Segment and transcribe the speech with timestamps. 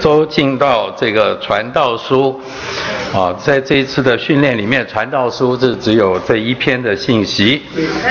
[0.00, 2.40] 都进到这个传道书，
[3.12, 7.62] 啊，在这一次的训练里面，传道书是只有这一篇的信息，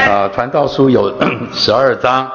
[0.07, 1.13] 啊，传道书有
[1.54, 2.29] 十二章，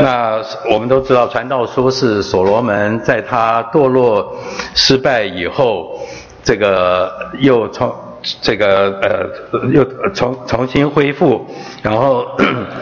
[0.00, 4.36] 那我们都知道，传道书是所罗门在他堕落
[4.74, 6.00] 失败以后，
[6.42, 7.94] 这个又从
[8.40, 9.84] 这个呃又
[10.14, 11.44] 重重新恢复，
[11.82, 12.24] 然后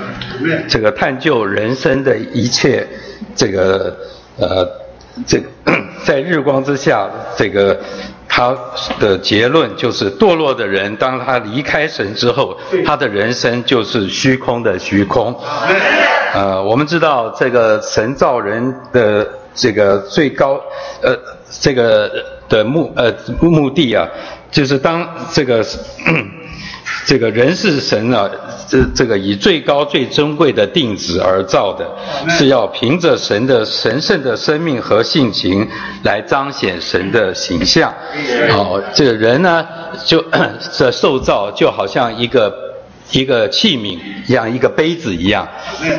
[0.69, 2.87] 这个探究人生的一切，
[3.35, 3.97] 这个
[4.39, 4.84] 呃。
[5.27, 5.41] 这
[6.05, 7.79] 在日光之下，这个
[8.29, 8.57] 他
[8.99, 15.35] 的结论就是堕落的人，当他离开神之后，他的人生就是虚空的虚空。
[16.35, 20.61] 呃，我们知道这个神造人的这个最高
[21.01, 21.17] 呃
[21.49, 22.11] 这个
[22.49, 24.07] 的目呃目的啊，
[24.51, 25.65] 就是当这个。
[27.07, 28.31] 这个人是神啊，
[28.67, 31.87] 这这个以最高最珍贵的定旨而造的，
[32.31, 35.69] 是要凭着神的神圣的生命和性情
[36.03, 37.93] 来彰显神的形象。
[38.51, 39.67] 哦，这个人呢，
[40.07, 40.25] 就
[40.73, 42.53] 这受造就好像一个
[43.11, 45.47] 一个器皿一样，一个杯子一样。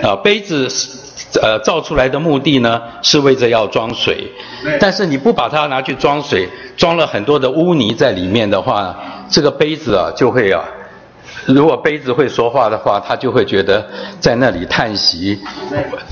[0.02, 0.68] 啊，杯子
[1.40, 4.28] 呃造出来的目的呢，是为着要装水。
[4.80, 8.96] 但是你不把它拿去装水，装了很多的污泥在里面的话，
[9.30, 10.64] 这个杯子啊就会啊。
[11.54, 13.86] 如果杯子会说话的话，他就会觉得
[14.20, 15.40] 在那里叹息，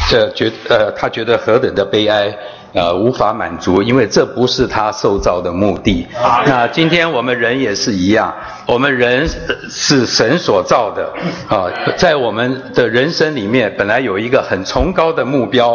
[0.10, 2.36] 这觉呃，他觉得何等的悲哀。
[2.74, 6.08] 呃，无法满足，因为这不是他受造的目的。
[6.46, 8.34] 那今天我们人也是一样，
[8.66, 9.30] 我们人
[9.70, 11.14] 是神所造的
[11.48, 15.72] 啊，在我们的人生里面，本来有一个很崇高的目标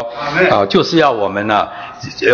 [0.51, 1.69] 啊，就是要我们呢，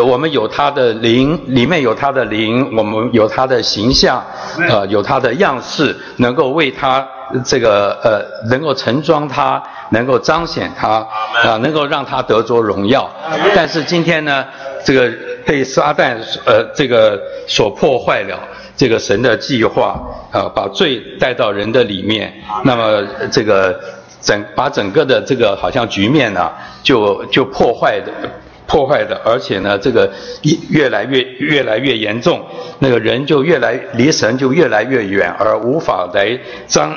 [0.07, 4.25] 我们有他的灵，里面有他的灵，我们有他的形象，
[4.69, 7.07] 呃，有他的样式，能够为他
[7.45, 9.63] 这个呃，能够盛装它。
[9.91, 11.07] 能够彰显它
[11.45, 13.09] 啊，能够让它得着荣耀。
[13.55, 14.45] 但是今天呢，
[14.83, 15.09] 这个
[15.45, 18.37] 被撒旦呃这个所破坏了
[18.77, 20.01] 这个神的计划
[20.33, 22.33] 啊，把罪带到人的里面。
[22.65, 23.79] 那么这个
[24.21, 26.51] 整把整个的这个好像局面呢，
[26.83, 28.11] 就就破坏的。
[28.67, 32.43] 破坏的，而且呢，这个越越来越越来越严重，
[32.79, 36.37] 那个人就越来离神就越来越远，而无法来
[36.67, 36.97] 彰，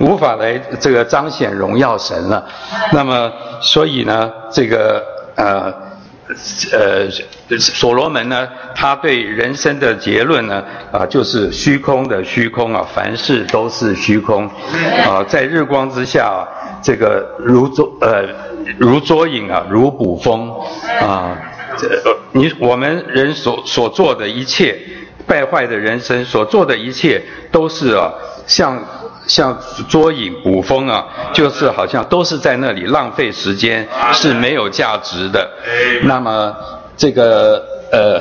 [0.00, 2.46] 无法来这个彰显荣耀神了。
[2.92, 5.04] 那么，所以呢，这个
[5.36, 5.72] 呃
[6.72, 14.46] 呃，所罗门呢，他对人生的结论呢，啊，就是虚空的虚空啊，凡事都是虚空
[15.06, 16.46] 啊，在日光之下，
[16.82, 18.24] 这个如捉呃。
[18.76, 20.52] 如捉影啊，如捕风
[21.00, 21.34] 啊！
[21.78, 21.88] 这
[22.32, 24.78] 你我们人所所做的一切
[25.26, 28.12] 败坏的人生，所做的一切都是啊，
[28.46, 28.78] 像
[29.28, 29.56] 像
[29.88, 35.48] 捉影捕风啊，就是好像都是在那里浪费时间，是没有价值的。
[36.02, 36.52] 那么
[36.96, 37.62] 这个
[37.92, 38.20] 呃，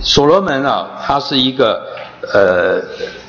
[0.00, 1.82] 所罗门啊，他是一个
[2.32, 2.82] 呃。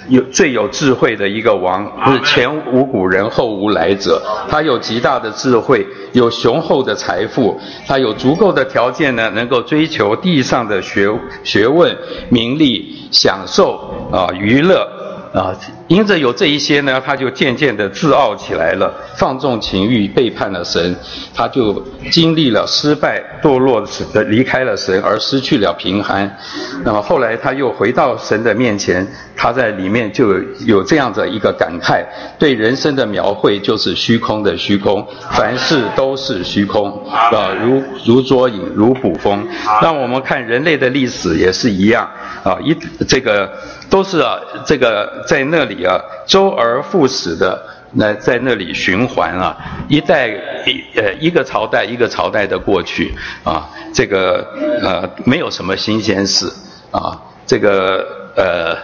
[0.08, 4.22] 有最有智慧的一个王，是前无古人后无来者。
[4.48, 11.12] 他有极大的智慧，有雄厚的财富，他有足够的条件呢，能够追求地上的学
[11.44, 11.98] 学问、
[12.30, 13.80] 名利、享受
[14.12, 14.88] 啊、娱乐。
[15.36, 15.54] 啊，
[15.90, 20.96] 因着有这一些呢，他就渐渐的自傲起来了，放纵情欲，背叛了神，
[21.34, 26.38] 他就经历了失败、堕落的离开了神，而失去了平安。
[26.86, 30.34] 那么后来他又回到神的面前，他在里面就
[30.66, 32.06] 有这样的一个感慨：
[32.40, 39.46] 对人生的描绘就是虚空的虚空，凡事都是虚空啊，如如捉影，如捕风。
[39.82, 42.10] 那我们看人类的历史也是一样
[42.42, 42.74] 啊，一
[43.06, 43.52] 这个。
[43.90, 49.56] 都是啊，这个在那里啊，周而复始的，那在那里循环啊，
[49.88, 50.28] 一代
[50.66, 53.14] 一呃一个朝代一个朝代的过去
[53.44, 54.46] 啊，这个
[54.82, 56.52] 呃没有什么新鲜事
[56.92, 58.78] 啊，这个呃。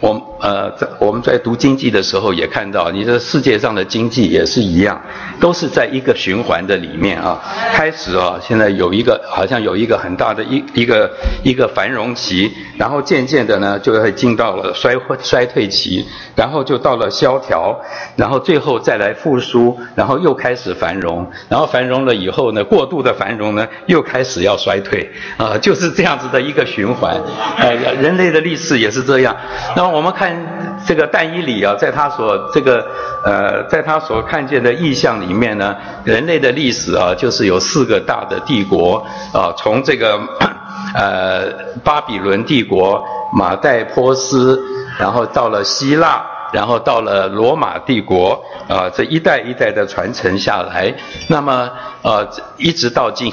[0.00, 5.00] 我呃，在我们在读经济的时候也看到，你的世界上的经济也是一样，
[5.40, 7.40] 都是在一个循环的里面啊。
[7.72, 11.10] 开始啊，现在有一个好像有一个很大的一一个
[11.42, 17.80] 一个繁荣期，然后渐渐的呢，就会进到了衰衰退期，然后就到了萧条，
[18.16, 27.18] 然后最后再来复苏，然后又开始繁荣，然后繁荣了以后呢，过度的繁荣呢，又开始要衰退啊，就是这样子的一个循环。
[27.56, 29.34] 呃，人类的历史也是这样。
[29.74, 30.34] 那我们看
[30.86, 32.86] 这个但以里啊，在他所这个
[33.24, 40.18] 呃，在他所看见的意象里面呢，人类的历史啊，就是有四个大的帝国啊，从这个
[40.94, 41.46] 呃
[41.82, 44.62] 巴比伦帝国、马代波斯，
[44.98, 50.94] 然后到了希腊，然后到了罗马帝国啊，这一代一代的传承下来，
[51.28, 51.68] 那么
[52.02, 53.32] 呃，一直到今。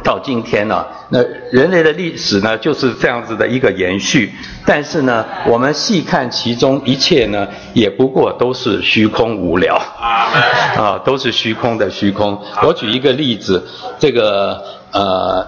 [0.00, 4.32] 到今天呢，那人类的历史呢就是这样子的一个延续。
[4.66, 12.40] 但是呢，我们细看其中一切呢，也不过都是虚空无聊，啊，都是虚空的虚空。
[12.62, 13.64] 我举一个例子，
[13.98, 14.60] 这个
[14.90, 15.46] 呃，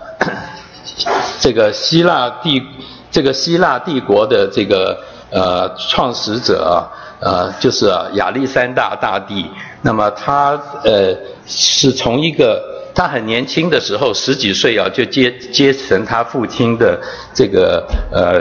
[1.40, 2.62] 这个希腊帝，
[3.11, 4.99] 这个希腊帝国的这个
[5.31, 6.87] 呃创始者啊，
[7.19, 9.47] 呃，就是亚历山大大帝。
[9.82, 10.50] 那么他
[10.85, 11.12] 呃
[11.47, 12.74] 是从一个。
[12.94, 16.99] 他很年轻的时候，十几岁啊，就接接承他父亲的
[17.35, 18.41] 这个呃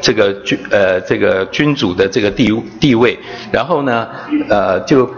[0.00, 2.48] 这个君呃这个君主的这个地
[2.78, 3.18] 地位，
[3.50, 4.08] 然后呢
[4.48, 5.08] 呃就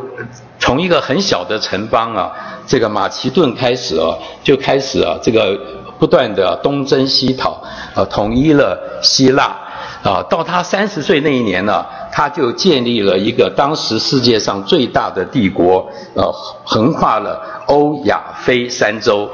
[0.59, 2.33] 从一个很小的城邦啊，
[2.67, 5.59] 这个马其顿开始啊，就开始啊这个
[5.99, 7.63] 不断的东征西讨
[7.95, 9.55] 啊，统一了希腊。
[10.03, 11.85] 啊，到他三十岁那一年呢。
[12.13, 16.25] 他就建立了一个当时世界上最大的帝国，呃，
[16.65, 19.31] 横跨了欧亚非三洲。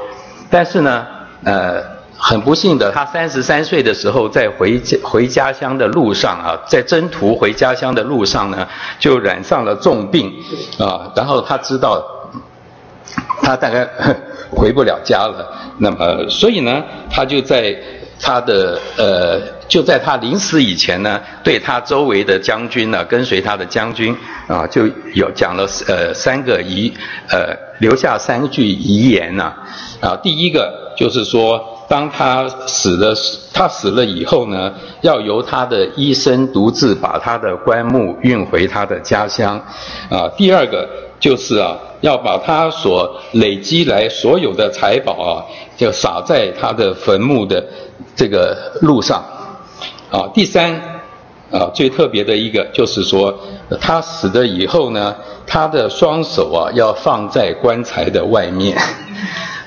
[0.47, 1.03] 但是呢，
[1.43, 1.81] 呃，
[2.15, 8.67] 很不幸的，他三十三岁的时候，在回家回家乡的路上啊，在征途回家乡的路上呢，
[8.99, 10.31] 就染上了重病
[10.77, 11.11] 啊。
[11.15, 11.99] 然后他知道，
[13.41, 13.89] 他大概
[14.51, 15.51] 回不了家了。
[15.79, 17.75] 那么，所以呢，他就在。
[18.19, 24.15] 他的呃，就在他临死以前呢，对他周围的将军呢，跟随他的将军
[24.47, 26.91] 啊，就有讲了呃三个遗
[27.29, 29.53] 呃，留下三句遗言呐
[29.99, 33.13] 啊，第一个就是说，当他死了，
[33.53, 39.61] 他死了以后呢，要由他的医生独自把他的棺木运回他的家乡
[40.09, 40.87] 啊，第二个
[41.19, 45.43] 就是啊，要把他所累积来所有的财宝啊，
[45.75, 47.61] 就撒在他的坟墓的。
[48.15, 49.23] 这个路上，
[50.09, 50.73] 啊，第三，
[51.51, 53.37] 啊，最特别的一个就是说，
[53.81, 55.13] 他死了以后呢，
[55.45, 58.77] 他的双手啊要放在棺材的外面，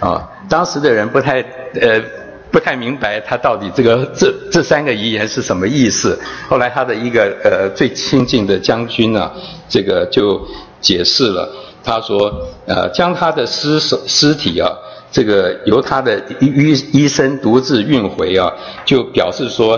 [0.00, 1.40] 啊，当时的人不太
[1.74, 2.02] 呃
[2.50, 6.18] 不太明白他到底这个这这三个遗言是什么意思。
[6.48, 9.30] 后来他的一个呃最亲近的将军呢，
[9.68, 10.40] 这个就
[10.80, 11.48] 解释了，
[11.84, 12.32] 他说，
[12.66, 14.70] 呃，将他的尸首尸体啊。
[15.12, 18.48] 这个由他的医医生独自运回啊，
[18.84, 19.76] 就表示说，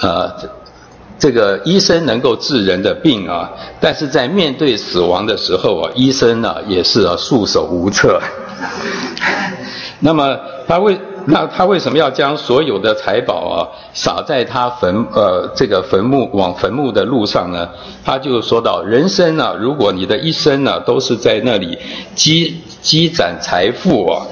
[0.00, 0.32] 呃，
[1.18, 3.50] 这个医生能够治人的病啊，
[3.80, 8.20] 但是在面对死亡的时候啊，医生呢也是啊束手无策。
[10.00, 10.36] 那么
[10.66, 13.56] 他为那他为什么要将所有的财宝啊
[13.94, 17.68] 撒在他坟呃这个坟墓往坟墓的路上呢？
[18.04, 21.78] 他就说到，人生呢，如果你的一生呢都是在那里
[22.14, 24.26] 积积攒财富啊。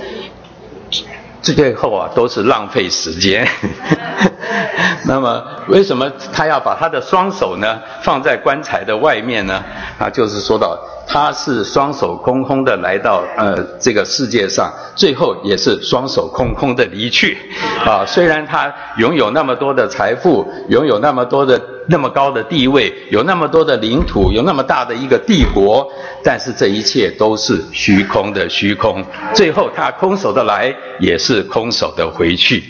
[1.42, 3.46] 最后啊，都是浪费时间。
[5.04, 9.62] 那么，为什么他要把他的双手呢放在棺材的外面呢？
[9.98, 17.36] 啊，就是说到他是双手空空的来到呃这个世界上，最后也是双手空空的离去。
[17.84, 21.60] 啊，虽然他拥有那么多的财富，拥有那么多的。
[21.88, 25.88] 那么高的地位，有那么多的领土，有那么大的一个帝国，
[26.22, 29.04] 但是这一切都是虚空的虚空。
[29.34, 32.62] 最后他空手的来，也是空手的回去。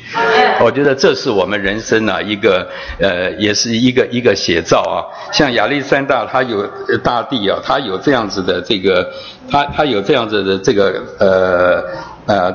[0.61, 2.67] 我觉得这是我们人生啊一个
[2.99, 5.05] 呃，也是一个一个写照啊。
[5.32, 6.67] 像亚历山大，他有
[7.03, 9.11] 大地啊，他有这样子的这个，
[9.50, 11.85] 他他有这样子的这个呃
[12.26, 12.54] 呃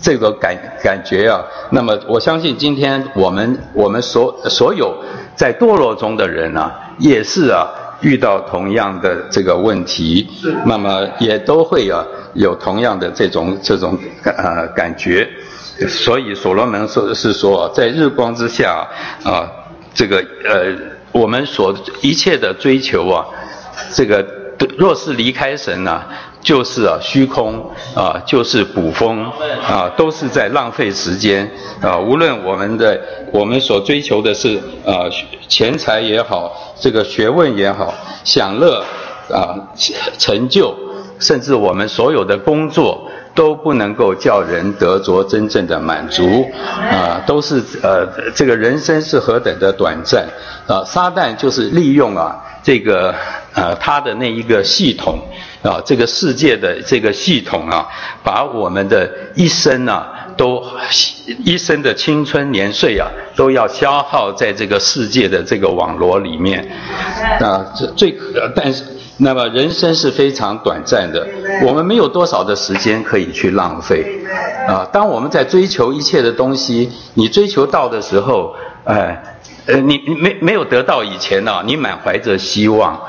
[0.00, 1.44] 这个感感觉啊。
[1.70, 4.94] 那么我相信今天我们我们所所有。
[5.36, 7.68] 在堕落中的人啊，也是啊，
[8.00, 10.26] 遇到同样的这个问题，
[10.64, 15.28] 那么也都会啊有同样的这种这种呃感觉，
[15.86, 18.88] 所以所罗门说是说，在日光之下
[19.24, 19.46] 啊，
[19.92, 20.72] 这个呃
[21.12, 23.26] 我们所一切的追求啊，
[23.92, 24.26] 这个
[24.78, 26.02] 若是离开神呢？
[26.46, 27.58] 就是啊，虚空
[27.92, 29.24] 啊，就是捕风
[29.66, 31.50] 啊，都是在浪费时间
[31.80, 31.98] 啊。
[31.98, 33.00] 无论我们的
[33.32, 35.10] 我们所追求的是啊
[35.48, 38.84] 钱财也好，这个学问也好，享乐
[39.28, 39.58] 啊
[40.18, 40.72] 成就，
[41.18, 46.48] 甚至我们所有的工作都不能够叫人得着真正的满足
[46.92, 50.24] 啊，都是呃这个人生是何等的短暂
[50.68, 50.84] 啊！
[50.86, 53.12] 撒旦就是利用啊这个
[53.52, 55.18] 呃他的那一个系统。
[55.66, 57.88] 啊，这个世界的这个系统啊，
[58.22, 60.62] 把我们的一生啊，都
[61.44, 66.66] 一生的青春年岁啊，都要消耗在这个世界的这个网络里面。
[67.40, 68.16] 啊，这最
[68.54, 68.84] 但是，
[69.16, 71.26] 那么人生是非常短暂的，
[71.66, 74.04] 我们没有多少的时间可以去浪费。
[74.68, 78.54] 啊，当我们在追求一切的东西，你追求到的时候，
[78.84, 78.94] 哎。
[78.96, 79.35] 呃，
[79.84, 83.00] 你你没没有得到以前呢，你满怀着希望，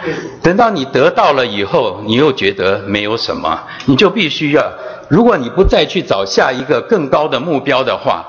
[0.41, 4.63] 等到你得到了以后，你又觉得没有什么，你就必须要，
[5.07, 8.25] 如果你不再去找下一个更高的目标的话，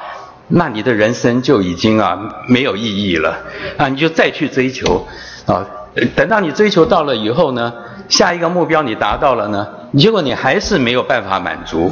[0.49, 2.19] 那你的人生就已经啊
[2.49, 3.39] 没有意义了
[3.79, 5.07] 啊，你就再去追求
[5.47, 5.67] 啊，
[6.15, 7.73] 等到你追求到了以后呢，
[8.09, 9.67] 下一个目标你达到了呢，
[9.97, 11.91] 结果你还是没有办法满足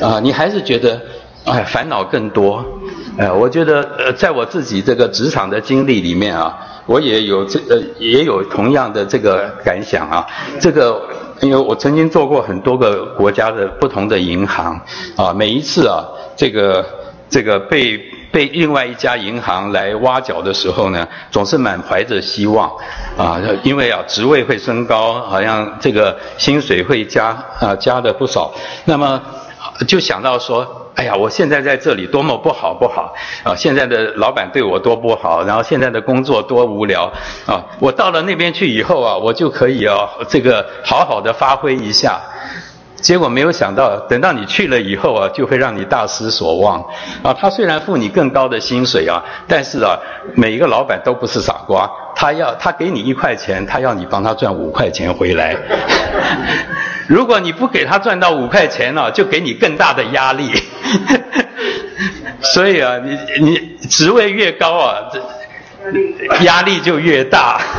[0.00, 1.00] 啊，你还是觉得。
[1.44, 2.64] 哎，烦恼更多。
[3.18, 10.26] 哎，我觉得呃，在我自己这个职场的经历里面啊，我也有这呃也有同样的这个感想啊。
[10.58, 11.02] 这个
[11.40, 14.80] 因为我曾经做过很多个国家的不同的银行
[15.14, 16.02] 啊，每一次啊，
[16.36, 16.84] 这个
[17.28, 17.98] 这个被
[18.32, 22.70] 被另外一家银行来挖角的时候呢，总是满怀着希望
[23.18, 28.54] 啊，因为啊职位会升高，好像这个薪水会加啊加的不少，
[28.86, 29.20] 那么
[29.86, 30.78] 就想到说。
[30.94, 33.54] 哎呀，我现在在这里多么不好不好啊！
[33.56, 37.10] 现在的老板对我多不好，然后现在的工作多无聊
[37.46, 37.64] 啊！
[37.80, 42.20] 我到了那边去以后啊，我就可以啊，这个好好的发挥一下。
[42.96, 46.80] 结果没有想到，等到你去了以后啊，就会让你大失所望
[47.22, 47.32] 啊！
[47.32, 49.98] 他虽然付你更高的薪水啊，但是啊，
[50.36, 55.56] 每一个老板都不是傻瓜，他要他给你一块钱，他要你帮他赚五块钱回来。
[57.08, 60.50] 如果你不给他赚到五块钱呢，就给你更大的压力。
[62.40, 63.56] 所以啊，你你
[63.88, 65.20] 职位越高啊，这
[66.44, 67.60] 压力就越大。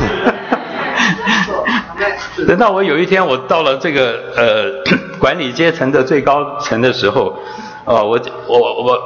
[2.46, 4.82] 等到我有一天我到了这个呃
[5.18, 7.38] 管理阶层的最高层的时候，
[7.84, 9.00] 啊，我我我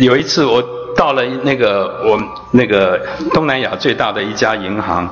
[0.00, 0.62] 有一次我
[0.96, 2.18] 到了那个我
[2.52, 2.98] 那个
[3.32, 5.06] 东南亚最大的一家银行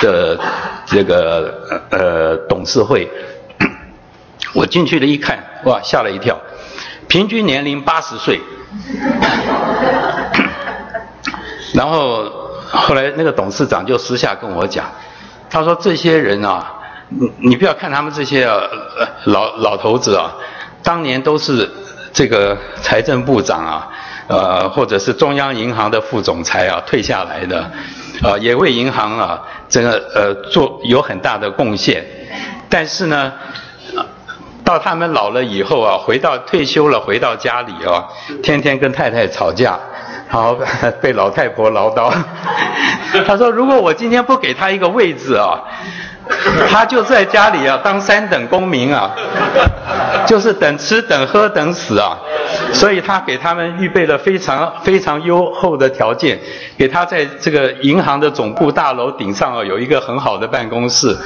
[0.00, 0.38] 的
[0.86, 3.10] 这个呃董事会，
[4.54, 6.38] 我进去了一看，哇，吓了一跳。
[7.08, 8.40] 平均年龄八十岁，
[11.74, 12.30] 然后
[12.70, 14.86] 后来那个董事长就私下跟我讲，
[15.48, 16.74] 他说这些人啊，
[17.08, 18.46] 你你不要看他们这些
[19.24, 20.32] 老老头子啊，
[20.84, 21.68] 当年都是
[22.12, 23.88] 这个财政部长啊，
[24.30, 27.58] 呃或者是中央银行的副总裁啊退下来的，
[28.22, 32.04] 啊也为银行啊这个呃做有很大的贡献，
[32.70, 33.32] 但是呢。
[34.62, 38.06] 到他们老了以后啊，回到退休了，回到家里啊，
[38.40, 39.76] 天天跟太太吵架，
[40.28, 40.56] 好
[41.02, 42.12] 被老太婆唠叨。
[43.26, 45.58] 他说：“如果我今天不给他一个位置啊。”
[46.70, 49.10] 他就在家里啊，当三等公民啊，
[50.26, 52.18] 就是等吃等喝等死啊，
[52.72, 56.38] 所以他给他们预备了非常非常优厚的条件，
[56.78, 61.16] 给他在这个银行的总部大楼顶上啊有一个很好的办公室，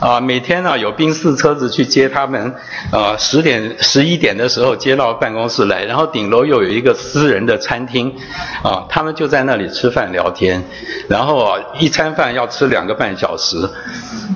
[0.00, 2.54] 啊每天呢有宾士车子去接他们，
[2.92, 8.14] 啊十点十一点的时候接到办公室来，然后顶楼又有一个私人的餐厅，
[8.62, 10.62] 啊他们就在那里吃饭聊天，
[11.08, 13.68] 然后啊一餐饭要吃两个半小时。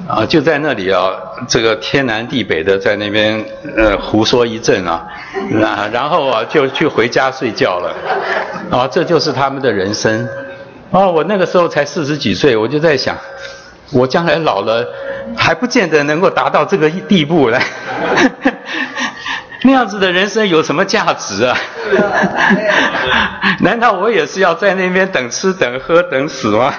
[0.07, 1.11] 啊，就在那里啊，
[1.49, 3.45] 这个天南地北的在那边
[3.77, 5.07] 呃胡说一阵啊，
[5.93, 7.95] 然后啊就去回家睡觉了，
[8.71, 10.29] 啊，这就是他们的人生。
[10.91, 13.17] 哦，我那个时候才四十几岁，我就在想，
[13.93, 14.87] 我将来老了
[15.37, 17.63] 还不见得能够达到这个地步来，
[19.65, 21.59] 那样子的人生有什么价值啊？
[23.61, 26.73] 难道我也是要在那边等吃等喝等死吗？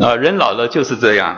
[0.00, 1.36] 啊，人老了就是这样。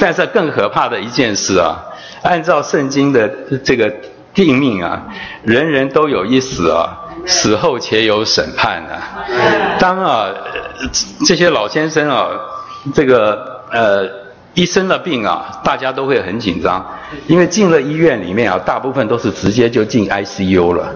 [0.00, 1.82] 但是更可怕的一件事啊，
[2.22, 3.28] 按照圣经的
[3.64, 3.92] 这个
[4.34, 5.02] 定命啊，
[5.42, 9.24] 人人都有一死啊，死后且有审判啊。
[9.78, 10.28] 当啊
[11.26, 12.28] 这些老先生啊，
[12.94, 14.06] 这个呃
[14.52, 16.84] 一生了病啊，大家都会很紧张，
[17.26, 20.94] 因为进了医院里面啊，大部分都是直接就进 ICU 了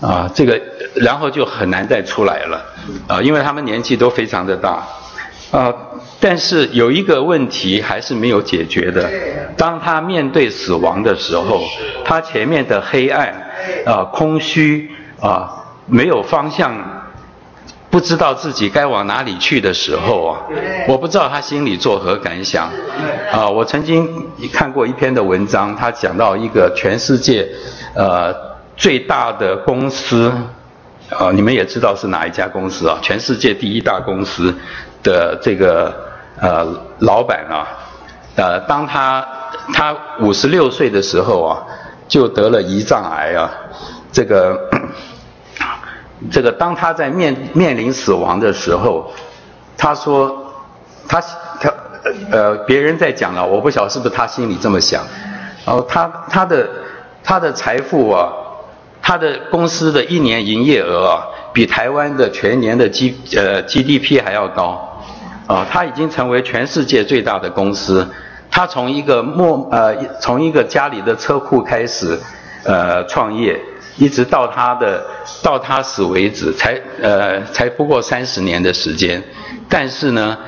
[0.00, 0.60] 啊，这个
[0.94, 2.60] 然后就很难再出来了
[3.06, 4.82] 啊，因为他们年纪都非常的大。
[5.54, 5.72] 啊，
[6.18, 9.08] 但是有一个问题还是没有解决的。
[9.56, 11.62] 当他面对死亡的时候，
[12.04, 13.32] 他前面的黑暗、
[13.86, 16.74] 啊空虚、啊没有方向，
[17.88, 20.40] 不知道自己该往哪里去的时候啊，
[20.88, 22.68] 我不知道他心里作何感想。
[23.30, 27.48] 啊，我曾经看过一篇的文章，他讲到一个全世界
[27.94, 28.34] 呃
[28.76, 30.32] 最大的公司，
[31.10, 32.98] 啊你们也知道是哪一家公司啊？
[33.00, 34.52] 全世界第一大公司。
[35.04, 35.94] 的这个
[36.40, 36.66] 呃
[36.98, 37.68] 老板啊，
[38.34, 39.24] 呃，当他
[39.72, 41.62] 他五十六岁的时候啊，
[42.08, 43.48] 就得了胰脏癌啊，
[44.10, 44.58] 这个
[46.32, 49.12] 这个当他在面面临死亡的时候，
[49.76, 50.52] 他说
[51.06, 51.20] 他
[51.60, 51.72] 他
[52.32, 55.04] 呃别人在讲了，我不晓得是不是他心里这么想，
[55.64, 56.68] 然后他他的
[57.22, 58.32] 他的财富啊，
[59.02, 61.28] 他的公司的一年营业额啊。
[61.54, 64.93] 比台湾的全年的 G 呃 GDP 还要高，
[65.46, 68.06] 啊，它已经成为全世界最大的公司。
[68.50, 72.16] 他从一个末呃从一个家里的车库开始，
[72.62, 73.60] 呃创业，
[73.96, 75.04] 一直到他的
[75.42, 79.20] 到他死为止，才呃才不过三十年的时间。
[79.68, 80.38] 但是呢，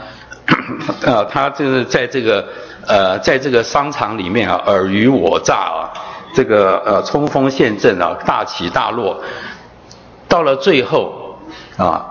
[1.03, 2.47] 呃他就是在这个
[2.87, 5.91] 呃在这个商场里面啊尔虞我诈啊，
[6.33, 9.21] 这个呃冲锋陷阵啊大起大落，
[10.29, 11.37] 到了最后
[11.77, 12.07] 啊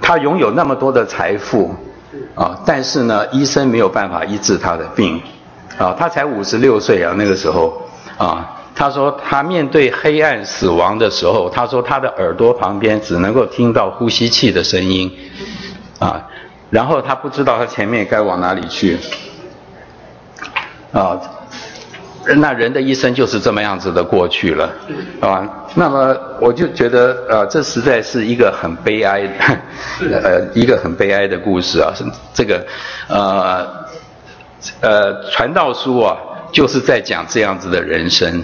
[0.00, 1.74] 他拥有那么多的财富
[2.34, 5.20] 啊，但是呢医生没有办法医治他的病。
[5.76, 7.82] 啊，他才五十六岁啊，那个时候，
[8.16, 15.10] 啊，他说他面对黑暗死亡的时候，他说他的耳朵旁边只能够听到呼吸器的声音，
[15.98, 16.28] 啊，
[16.70, 18.96] 然后他不知道他前面该往哪里去，
[20.92, 21.20] 啊，
[22.36, 24.70] 那人的一生就是这么样子的过去了，
[25.20, 29.22] 啊，那么我就觉得，呃，这实在是一个很悲哀，
[30.10, 32.64] 呃，一个很悲哀的故事啊，是这个，
[33.08, 33.84] 呃。
[34.80, 36.16] 呃，传道书啊，
[36.54, 38.42] 就是在讲这样子的人生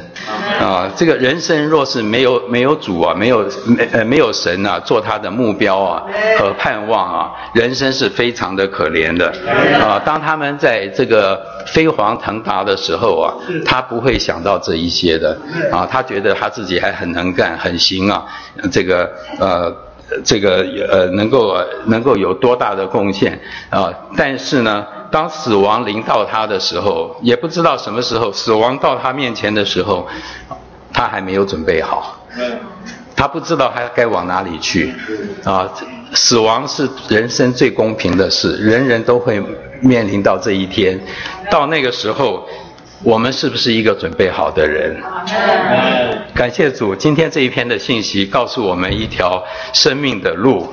[0.61, 0.91] 啊。
[0.97, 6.03] 这个人生若是没有没有主啊，没有没呃没有神啊，做他的目标啊
[6.39, 9.33] 和盼望啊，人生是非常的可怜的
[9.81, 10.03] 啊。
[10.05, 13.33] 当他们在这个飞黄腾达的时候啊，
[13.65, 15.39] 他不会想到这一些的
[15.71, 15.87] 啊。
[15.91, 18.25] 他觉得他自己还很能干，很行啊。
[18.73, 19.75] 这个呃。
[20.25, 23.41] 这个呃，能够能够有多大的贡献
[23.71, 23.89] 啊？
[24.17, 30.07] 但是呢，当死亡临到他的时候，也不知道什么时候死亡到他面前的时候，
[30.93, 32.17] 他还没有准备好。
[33.17, 34.95] 他不知道他该往哪里去
[35.45, 35.69] 啊！
[36.15, 39.43] 死亡是人生最公平的事，人人都会
[39.81, 40.99] 面临到这一天。
[41.51, 42.47] 到那个时候。
[43.03, 44.95] 我们是不是一个准备好的人？
[46.35, 50.73] 感谢主，今天这一篇的信息告诉我们一条生命的路。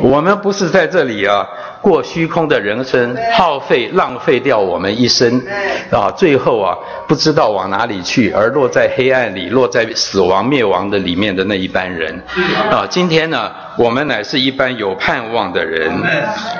[0.00, 1.44] 我们不是在这里啊
[1.80, 5.42] 过虚空的人生，耗费浪费掉我们一生
[5.90, 6.76] 啊，最后啊
[7.08, 12.22] 不知道往哪里去，而落在黑暗里，落在死亡灭亡的里面的那一班人
[12.70, 12.86] 啊。
[12.88, 15.90] 今天呢，我们乃是一般有盼望的人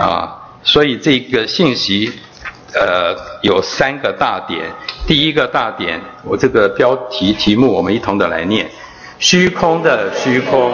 [0.00, 2.12] 啊，所以这个信息。
[2.74, 4.66] 呃，有三个大点。
[5.06, 8.68] 第一个大点，我这个标题题目，我们一同的来念：
[9.18, 10.70] 虚空的虚空，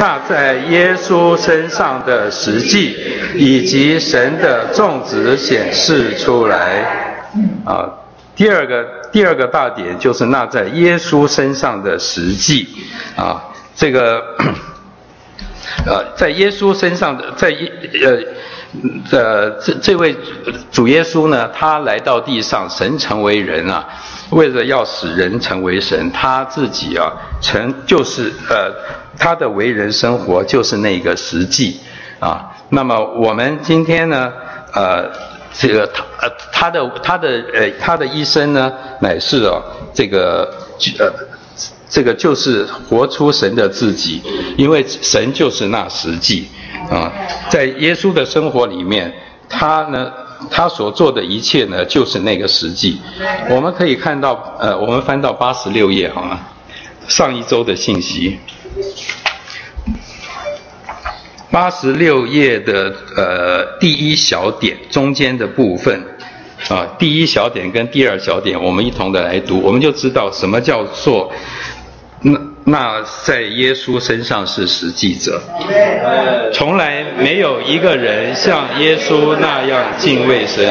[0.00, 2.96] 那在耶稣身上的实际，
[3.36, 7.30] 以及神的种植显示出来。
[7.64, 7.88] 啊，
[8.34, 12.66] 第二个第二个大点就是那在耶稣身上的实际。
[13.14, 13.40] 啊，
[13.76, 14.20] 这个
[15.86, 17.72] 呃，在耶稣身上的，在耶
[18.04, 18.18] 呃。
[19.10, 20.16] 呃，这这位
[20.70, 23.86] 主耶稣呢，他来到地上，神成为人啊，
[24.30, 28.72] 为了要使人成为神，他自己啊，成就是呃，
[29.18, 31.80] 他的为人生活就是那个实际
[32.18, 32.50] 啊。
[32.70, 34.32] 那么我们今天呢，
[34.72, 35.10] 呃，
[35.52, 39.60] 这个他呃他的他的呃他的一生呢，乃是啊
[39.92, 40.50] 这个
[40.98, 41.12] 呃
[41.90, 44.22] 这个就是活出神的自己，
[44.56, 46.48] 因为神就是那实际。
[46.90, 47.12] 啊，
[47.50, 49.12] 在耶稣的生活里面，
[49.48, 50.12] 他呢，
[50.50, 53.00] 他所做的一切呢，就是那个实际。
[53.48, 56.40] 我们可以看到，呃，我们翻到八十六页好吗？
[57.08, 58.38] 上一周的信息，
[61.50, 66.04] 八十六页的呃第一小点中间的部分，
[66.68, 71.32] 啊，第一小点跟第二小点，我们一同的来读，我们就知道什么叫做
[72.20, 72.51] 那。
[72.64, 75.40] 那在耶稣身上是实际者，
[76.52, 80.64] 从来没有一个人像耶稣那样敬畏神。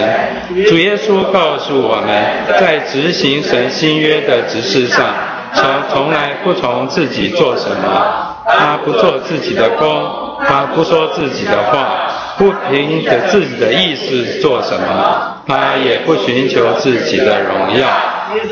[0.67, 2.25] 主耶稣告诉我们
[2.59, 5.13] 在执行神新约的指示上，
[5.53, 17.87] 从从来不从自己做什么，他不做自己的功，他不说自己的话，不凭着自己的意思做什么，他也不寻求自己的荣耀。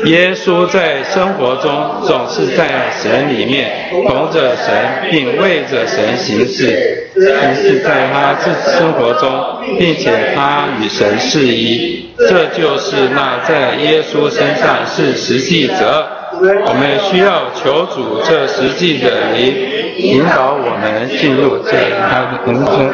[0.04, 1.72] 耶稣在生活中
[2.04, 12.08] 总是在神里面同着神，并为着神行事，行事在他自生活中，并且他与神是一。
[12.18, 16.08] 这就是那在耶稣身上是实际者。
[16.32, 19.52] 我们需要求主这实际的灵
[19.96, 21.72] 引导我们进入这
[22.08, 22.92] 他人生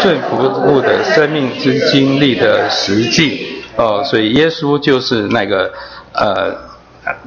[0.00, 3.59] 顺服的生命之经历的实际。
[3.76, 5.72] 哦，所以耶稣就是那个，
[6.12, 6.56] 呃，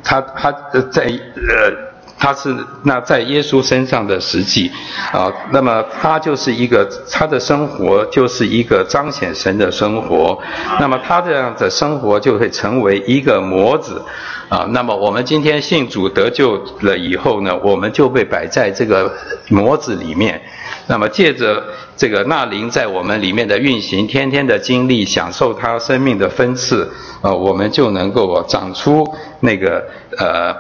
[0.04, 0.52] 他他
[0.92, 1.93] 在呃，
[2.24, 4.72] 他是那在耶稣身上的实际
[5.12, 10.40] 啊，那么他就是一个他的生活就是一个彰显神的生活，
[10.80, 14.02] 那么他这样的生活就会成为一个模子
[14.48, 14.66] 啊。
[14.70, 19.14] 那么我们今天信主得救了以后呢，我们就被摆在这个
[19.50, 20.42] 模子里面，
[20.88, 21.62] 那么借着
[21.98, 26.90] 这个那灵在我们里面的运行，天天的经历，享受他生命的分赐
[27.22, 29.06] 啊，我们就能够长出
[29.42, 29.84] 那个
[30.18, 30.56] 呃。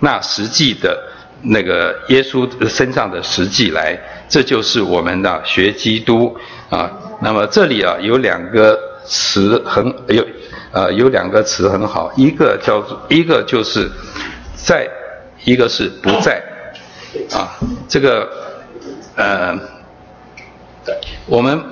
[0.00, 0.98] 那实际的，
[1.42, 6.36] 那个耶稣身上的实际来，这就是我们的学基督
[6.68, 6.90] 啊。
[7.20, 10.26] 那么这里啊有两个词很有，
[10.72, 13.90] 呃有两个词很好，一个叫做一个就是
[14.54, 14.88] 在，
[15.44, 16.42] 一个是不在
[17.32, 17.56] 啊。
[17.88, 18.28] 这个
[19.16, 19.58] 呃，
[21.26, 21.62] 我们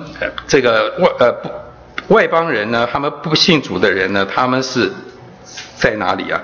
[0.47, 4.91] 这个外呃不外邦人呢，他们不信主的人呢，他们是
[5.75, 6.41] 在哪里啊？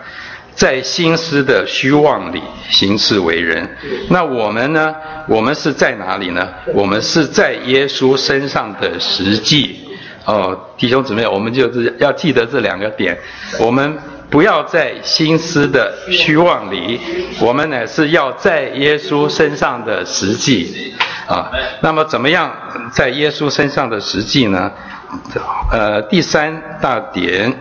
[0.55, 3.69] 在心思的虚妄里行事为人，
[4.09, 4.95] 那我们呢？
[5.27, 6.47] 我们是在哪里呢？
[6.73, 9.81] 我们是在耶稣身上的实际。
[10.23, 13.17] 哦，弟兄姊妹，我们就是要记得这两个点。
[13.59, 13.97] 我们
[14.29, 17.01] 不要在心思的虚妄里，
[17.41, 20.93] 我们乃是要在耶稣身上的实际。
[21.27, 22.49] 啊，那么怎么样
[22.93, 24.71] 在耶稣身上的实际呢？
[25.69, 27.53] 呃，第三大点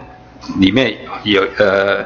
[0.61, 2.05] 里面有呃。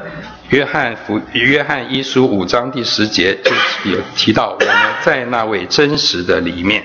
[0.51, 3.37] 约翰福约翰一书五章第十节
[3.85, 6.83] 就有提到我们在那位真实的里面，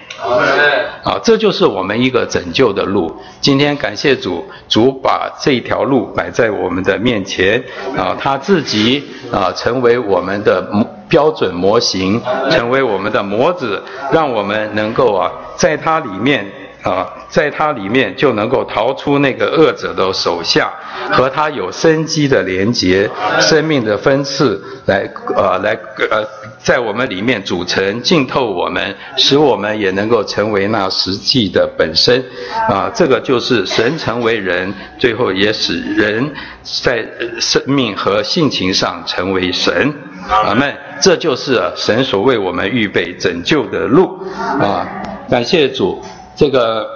[1.01, 3.15] 啊，这就是我们一个拯救的路。
[3.39, 7.63] 今天感谢主，主把这条路摆在我们的面前，
[7.97, 10.61] 啊，他自己啊成为我们的
[11.07, 12.21] 标准模型，
[12.51, 16.45] 成为我们的模子，让我们能够啊在它里面。
[16.83, 20.71] 啊，在它里面就能够逃出那个恶者的手下，
[21.11, 25.71] 和他有生机的连结，生命的分次来，呃，来，
[26.11, 26.27] 呃，
[26.61, 32.21] 在我们里面组成浸透我们，使我们也能够成为那实际的本身。
[32.67, 37.07] 啊，这个就是神成为人，最后也使人在
[37.39, 39.93] 生命和性情上成为神。
[40.29, 40.73] 阿门。
[41.01, 44.21] 这就是神所为我们预备拯救的路。
[44.59, 44.87] 啊，
[45.29, 46.01] 感谢主。
[46.35, 46.87] 这个，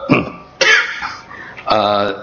[1.66, 2.14] 呃，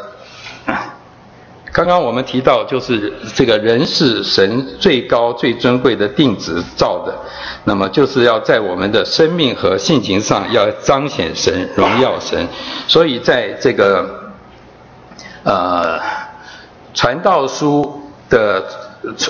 [1.72, 7.14] 刚刚我们提到，就是这个人是神最高最尊贵的定旨造的，
[7.64, 12.48] 那么就是要在我们的生命和性情上要彰显神、荣耀神，
[12.88, 14.32] 所以在这个，
[15.44, 16.00] 呃，
[16.94, 18.64] 传道书的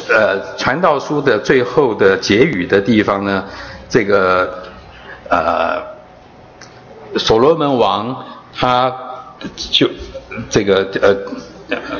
[0.08, 3.44] 呃传道书的最后的结语的地方呢，
[3.90, 4.62] 这个，
[5.28, 5.93] 呃。
[7.18, 8.24] 所罗门王
[8.54, 8.92] 他
[9.56, 9.88] 就
[10.48, 11.16] 这个呃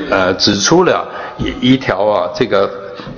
[0.09, 2.69] 呃指出了一一条啊这个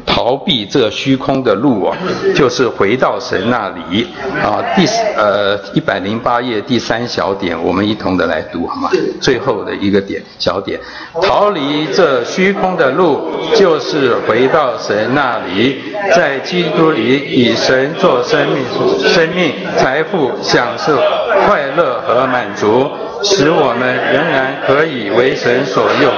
[0.05, 1.97] 逃避这虚空的路啊，
[2.35, 4.07] 就是回到神那里
[4.41, 4.63] 啊。
[4.75, 8.89] 第呃一百零八页第三小点，我们一同的来读好吗？
[9.21, 10.79] 最后的一个点小点，
[11.21, 15.77] 逃离这虚空的路，就是回到神那里，
[16.15, 18.63] 在基督里以神做生命、
[19.07, 20.97] 生命、财富、享受。
[21.45, 22.89] 快乐和满足，
[23.23, 26.11] 使我们仍然可以为神所用，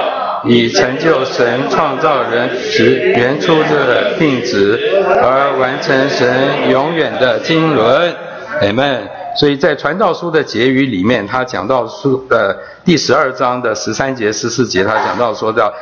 [0.44, 4.78] 以成就神创造人时原初的定旨，
[5.22, 8.14] 而完成神永远的经纶。
[8.60, 9.00] Amen。
[9.36, 12.52] 所以在传道书的结语里面，他讲到书呃
[12.84, 15.72] 第十二章的十三节、十四节，他讲到说到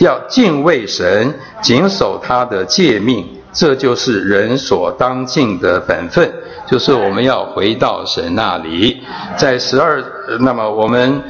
[0.00, 6.28] 要敬畏神，谨守他的诫命，这就是人所当尽的本分。
[6.66, 9.00] 就是我们要回到神那里，
[9.36, 10.02] 在十二，
[10.40, 11.22] 那么我们，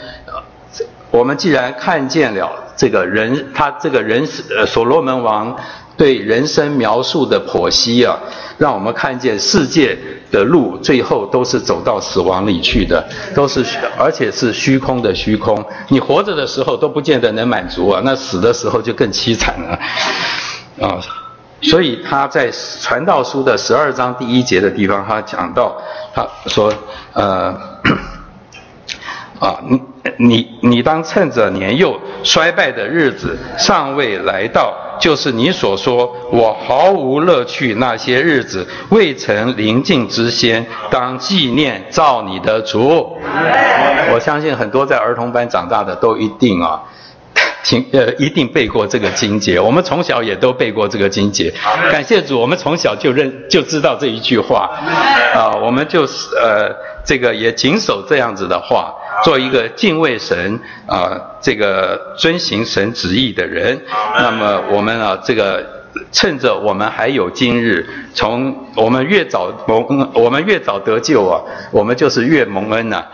[1.17, 5.57] 我们既然看见了这个人，他这个人，呃，所罗门王
[5.97, 8.19] 对人生描述的剖析啊，
[8.59, 9.97] 让我们看见世界
[10.31, 13.03] 的路最后都是走到死亡里去的，
[13.35, 13.65] 都是
[13.97, 15.65] 而且是虚空的虚空。
[15.89, 21.01] 你活着的时候都不见得能满足啊，那死的时候就更凄惨了，啊。
[21.63, 22.53] 所以他在
[22.83, 25.75] 传道书的十二章第一节的地方，他讲到，
[26.15, 26.71] 他说，
[27.15, 27.59] 呃，
[29.39, 29.81] 啊，你
[30.19, 43.17] 你你当趁着年幼衰败的日子尚未来到，就是你所说我毫无乐趣那些日子未曾临近之先，当纪念造你的主。
[44.13, 46.83] 我相信很多在儿童班长大的都一定啊。
[47.63, 49.59] 请呃，一定背过这个经节。
[49.59, 51.53] 我们从小也都背过这个经节。
[51.91, 54.71] 感谢主，我们从小就认就知道这一句话
[55.35, 55.51] 啊。
[55.57, 56.73] 我们就是呃，
[57.05, 63.81] 这个也谨守这样子的话，做一个敬畏神啊，这个遵行神旨意的人。
[64.19, 65.76] 那么我们啊，这个
[66.13, 73.05] 趁着我们还有今日，从我们越早蒙，我们越早得救啊，我们就是越蒙恩呐。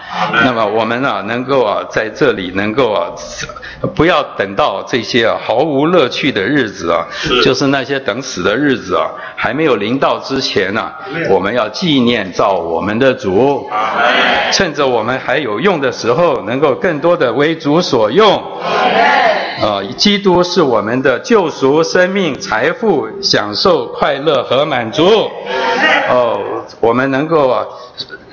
[0.45, 3.11] 那么我们啊，能够啊，在这里能够啊，
[3.95, 7.07] 不要等到这些啊毫无乐趣的日子啊，
[7.45, 10.91] 就是那些等死的日子啊，还没有临到之前呢，
[11.29, 13.69] 我们要纪念造我们的主，
[14.53, 18.43] 趁着我们还有用的时候，能够更多的为主所用。
[19.61, 25.31] 啊，基督是我们的救赎、生命、财富、享受、快乐和满足。
[26.09, 26.41] 哦，
[26.81, 27.65] 我们能够啊，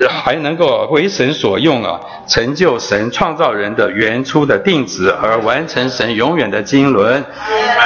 [0.08, 7.24] 还能够为神所用啊，成就神创造人的原初的定旨，而完成神永远的经纶。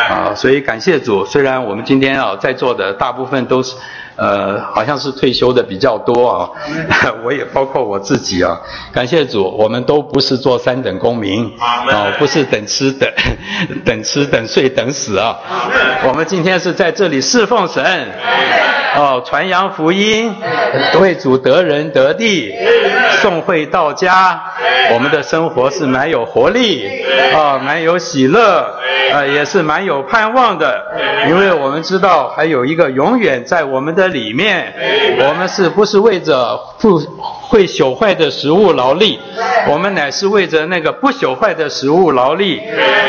[0.09, 3.75] 啊，所以感谢主，虽然我们今天啊在座的大部分都是。
[4.17, 6.51] 呃，好像是退休的比较多啊，
[7.25, 8.61] 我也包括我自己啊。
[8.93, 13.11] 感谢主，我们都不是做三等公民，啊，不是等吃等
[13.85, 15.37] 等吃等睡等死啊。
[16.07, 17.83] 我们今天是在这里侍奉神，
[18.97, 20.33] 哦，传扬福音，
[21.01, 22.55] 为主得人得地，
[23.21, 24.41] 送会到家。
[24.93, 26.87] 我们的生活是蛮有活力
[27.35, 28.77] 啊，蛮有喜乐，
[29.13, 30.85] 啊，也是蛮有盼望的，
[31.27, 34.04] 因为我们知道还有一个永远在我们的。
[34.09, 34.73] 里面，
[35.19, 39.19] 我们是不是为着不会朽坏的食物劳力？
[39.69, 42.61] 我们乃是为着那个不朽坏的食物劳力，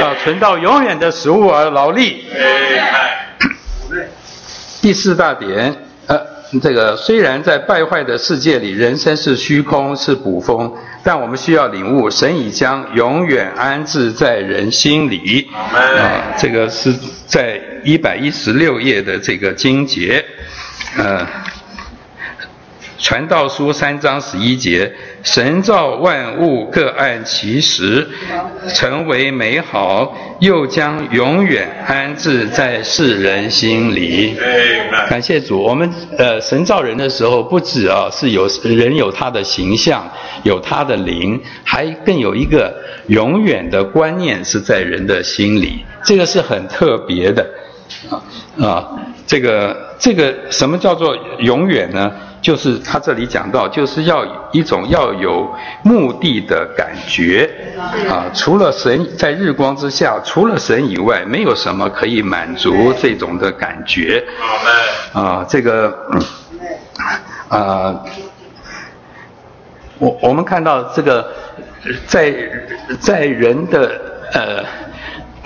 [0.01, 2.25] 啊，存到永远的食物而劳力。
[4.81, 6.19] 第四大点，呃，
[6.61, 10.71] 这个虽然在败坏的世界里，人生是虚空，是捕风，
[11.03, 15.47] 但我们需要领悟，神已将永远安置在人心里。
[15.51, 16.93] 啊，这个是
[17.25, 20.23] 在一百一十六页的这个经节。
[20.97, 21.27] 呃，
[22.97, 24.89] 传道书三章十一节，
[25.23, 28.07] 神造万物各按其时，
[28.73, 34.37] 成为美好，又将永远安置在世人心里。
[35.09, 40.09] 感谢主，我们呃神造人的时候，不止啊是有人有他的形象，
[40.43, 42.73] 有他的灵，还更有一个
[43.07, 47.45] 永远的观念是在人的心里，这个是很特别的
[48.09, 48.23] 啊
[48.65, 48.89] 啊。
[49.27, 52.11] 这个这个什么叫做永远呢？
[52.41, 57.49] 就是他这里讲到，就是要一种要有目的的感觉
[58.07, 58.29] 啊。
[58.33, 64.23] 除了神在日光之下，除了神以外，没有什么可以满足这种的感觉。
[65.11, 65.91] 啊，这个
[67.49, 68.03] 啊，
[69.97, 71.27] 我我们看到这个
[72.05, 72.31] 在
[72.99, 74.01] 在人的
[74.33, 74.63] 呃，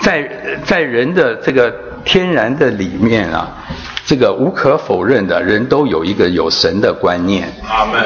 [0.00, 0.28] 在
[0.64, 1.72] 在人的这个。
[2.02, 3.46] 天然的里面啊，
[4.10, 7.48] 这个无可否认的，人都有一个有神的观念。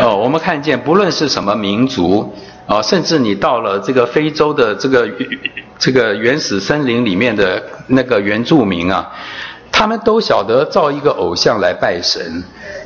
[0.02, 2.30] 哦，我们看见不论是什么民族
[2.66, 5.08] 啊，甚至你到了这个非洲的这个
[5.78, 9.10] 这个原始森林里面的那个原住民啊，
[9.72, 12.44] 他们都晓得造一个偶像来拜神，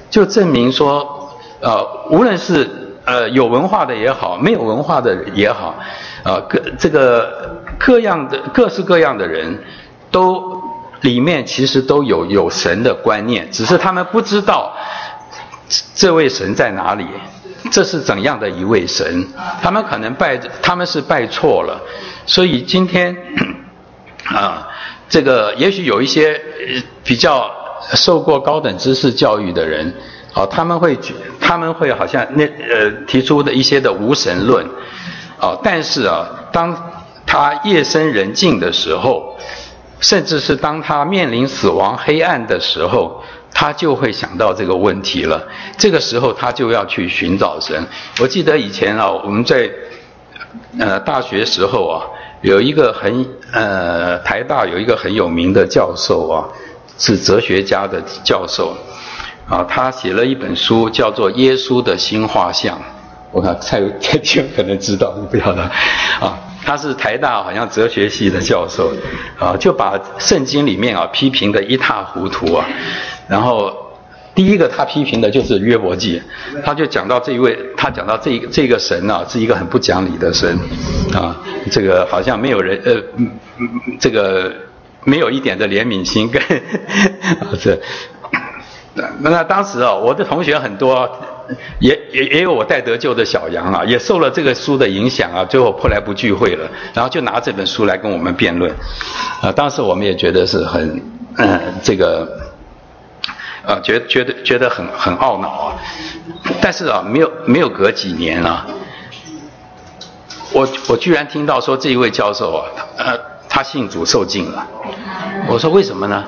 [0.09, 1.28] 就证明说，
[1.59, 2.70] 呃，无论是
[3.04, 5.74] 呃有文化的也好，没有文化的也好，
[6.22, 9.59] 啊，各这个各样的各式各样的人
[10.12, 10.57] 都。
[11.02, 14.76] 里面其实都有有神的观念，只是他们不知道
[15.94, 17.06] 这位神在哪里，
[17.70, 19.28] 这是怎样的一位神？
[19.62, 21.80] 他们可能拜，他们是拜错了。
[22.26, 23.16] 所以今天
[24.26, 24.68] 啊，
[25.08, 26.40] 这个也许有一些
[27.04, 27.48] 比较
[27.94, 29.94] 受过高等知识教育的人，
[30.32, 30.98] 啊，他们会
[31.40, 34.66] 他们会好像那呃提出的一些的无神论，
[35.38, 36.90] 啊，但是啊，当
[37.24, 39.38] 他夜深人静的时候。
[40.00, 45.42] 甚至是当他面临死亡黑暗的时候，他就会想到这个问题了。
[45.76, 47.84] 这个时候，他就要去寻找神。
[48.20, 49.68] 我记得以前啊，我们在
[50.78, 52.06] 呃大学时候啊，
[52.42, 56.46] 有一个很呃台大有一个很有名的教授啊，
[56.98, 58.76] 是哲学家的教授
[59.48, 62.76] 啊，他写了一本书叫做《耶稣的新画像》。
[63.32, 65.62] 我看蔡蔡天可能知道，你不晓得
[66.20, 66.38] 啊。
[66.68, 68.92] 他是台大好像哲学系的教授，
[69.38, 72.68] 啊，就把圣经里面啊批评的一塌糊涂啊。
[73.26, 73.74] 然后
[74.35, 76.20] 第一个他批评的就是约伯记，
[76.62, 80.59] 他就讲到这一位，他讲到这这个神啊是一个很不讲理的神，
[81.14, 81.35] 啊，
[81.72, 83.02] 这个好像没有人呃，
[83.98, 84.52] 这个
[85.04, 86.42] 没有一点的怜悯心跟
[87.40, 87.81] 啊这。
[89.20, 91.08] 那那当时啊，我的同学很多。
[91.78, 98.70] 也也也有我带得救的小杨啊，也受了这个书的影响啊，最后后来不聚会了，然后就拿这本书来跟我们辩论，
[99.40, 101.02] 啊，当时我们也觉得是很，
[101.38, 102.38] 嗯，这个，
[103.64, 105.78] 啊，觉觉得觉得很很懊恼啊，
[106.61, 108.66] 但是啊，没有没有隔几年啊，
[110.52, 114.66] 我我居然听到说这一位教授啊，呃，他信主受尽了，
[115.48, 116.22] 我说为什么呢？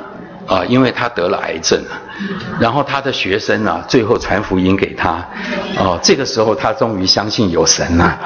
[0.50, 1.80] 啊，因为他得了癌症，
[2.58, 5.24] 然后他的学生呢，最后传福音给他，
[5.78, 8.18] 哦，这个时候他终于相信有神了，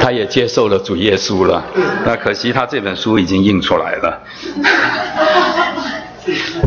[0.00, 1.62] 他也接受了主耶稣了。
[2.06, 4.22] 那可惜他这本书已经印出来了，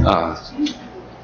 [0.05, 0.37] 啊，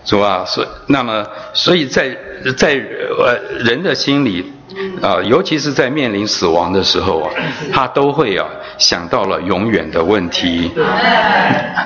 [0.05, 2.15] 主啊，所那么，所以在
[2.57, 4.53] 在呃人的心里。
[5.01, 7.29] 啊，尤其是在面临死亡的时候啊，
[7.73, 10.71] 他都会啊想到了永远的问题。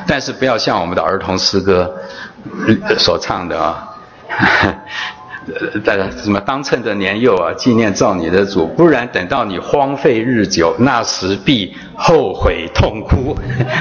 [0.05, 1.91] 但是不要像我们的儿童诗歌
[2.99, 3.89] 所唱的啊，
[5.83, 13.35] 大家，什么当趁着年幼啊，纪念造你的主，不然等到你荒废日久，那时必后悔痛哭。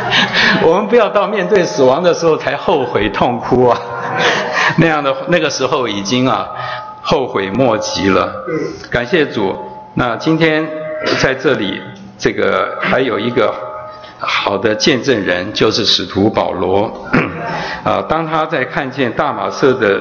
[0.65, 3.79] 我们不要到面对死亡的时候才后悔痛哭啊，
[4.79, 6.49] 那样的那个时候已经啊。
[7.07, 8.33] 后悔莫及了，
[8.91, 9.55] 感谢主。
[9.93, 10.67] 那今天
[11.21, 11.79] 在这里，
[12.17, 13.53] 这个还有一个
[14.19, 16.91] 好的见证人，就是使徒保罗。
[17.85, 20.01] 啊，当他在看见大马色的，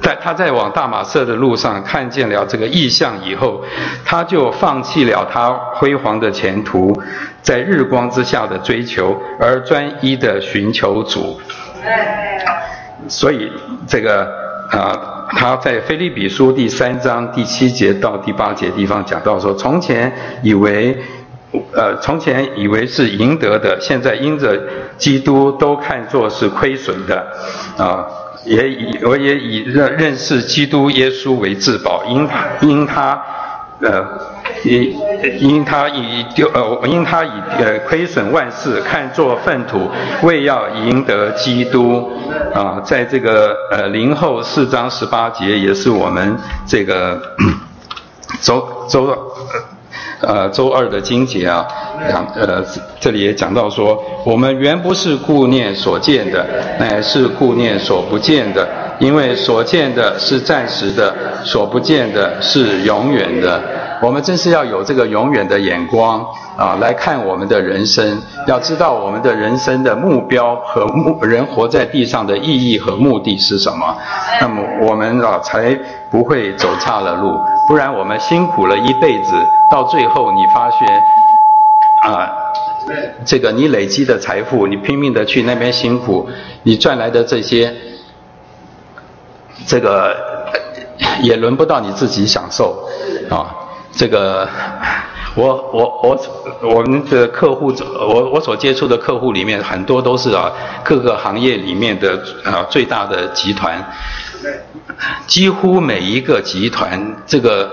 [0.00, 3.64] 在他在往大马色的路上看见了这个异象以后，
[4.04, 6.96] 他就放弃了他辉煌的前途，
[7.42, 11.40] 在日光之下的追求，而专一的寻求主。
[13.08, 13.50] 所以
[13.86, 14.24] 这个
[14.70, 15.12] 啊。
[15.28, 20.96] 他在菲利比书第三章第七节到第八节地方讲到说：从前以为，
[21.72, 24.56] 呃，从前以为是赢得的，现在因着
[24.96, 27.26] 基督都看作是亏损的，
[27.76, 28.06] 啊，
[28.44, 32.28] 也以我也以认认识基督耶稣为至宝，因
[32.60, 33.20] 因他。
[33.78, 34.02] 呃，
[34.64, 34.96] 因
[35.38, 39.88] 因他以丢呃，因他以呃亏损万事，看作粪土，
[40.22, 42.10] 为要赢得基督
[42.54, 47.20] 啊，在这个呃零后四章十八节，也是我们这个
[48.40, 49.16] 周周
[50.20, 51.66] 呃周二的经节啊，
[52.08, 52.64] 讲呃
[52.98, 56.44] 这里也讲到说，我们原不是顾念所见的，
[56.78, 58.66] 乃是顾念所不见的。
[58.98, 63.60] 因为所见的是暂时的，所不见的是永远的。
[64.02, 66.24] 我们真是要有这个永远的眼光
[66.56, 68.20] 啊，来看我们的人生。
[68.46, 73.96] 要知道我们的人生的目标和目人活在地上的意义和目的是什么，
[74.40, 75.76] 那么我们啊才
[76.10, 77.38] 不会走差了路。
[77.68, 79.32] 不然我们辛苦了一辈子，
[79.70, 80.80] 到最后你发现
[82.04, 82.30] 啊，
[83.24, 86.28] 这个你累积的财富，你拼命的去那边辛苦，
[86.62, 87.74] 你赚来的这些。
[89.66, 90.14] 这个
[91.22, 92.86] 也轮不到你自己享受
[93.28, 93.65] 啊！
[93.96, 94.46] 这个
[95.34, 96.20] 我我我
[96.74, 100.52] 我们的客户，我我所接触的客户里面很多都是啊
[100.84, 103.82] 各个行业里面的啊最大的集团，
[105.26, 107.70] 几乎每一个集团这个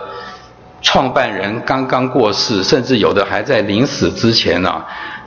[0.81, 4.83] 创办人刚刚过世，甚至有的还在临死之前呢。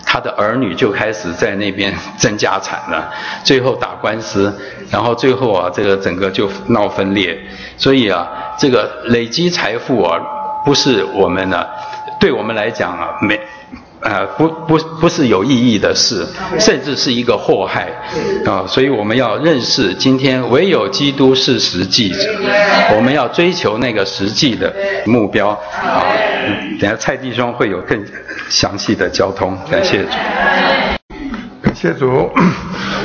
[0.09, 3.11] 他的儿女就开始在那边 争家产了，
[3.43, 4.57] 最后打官司，
[4.89, 7.37] 然后最后啊，这个整个就闹分裂。
[7.77, 8.25] 所以啊，
[8.57, 10.17] 这个累积财富啊，
[10.67, 11.65] 不是我们呢，
[12.21, 13.41] 对我们来讲啊，没。
[13.99, 16.25] 啊，不不不是有意义的事，
[16.61, 17.89] 甚至是一个祸害
[18.45, 18.63] 啊！
[18.69, 22.31] 所以我们要认识，今天唯有基督是实际者，
[22.95, 24.73] 我们要追求那个实际的
[25.07, 26.05] 目标啊！
[26.79, 28.01] 等下蔡弟兄会有更
[28.49, 30.11] 详细的交通，感谢主。
[31.63, 32.31] 感谢主，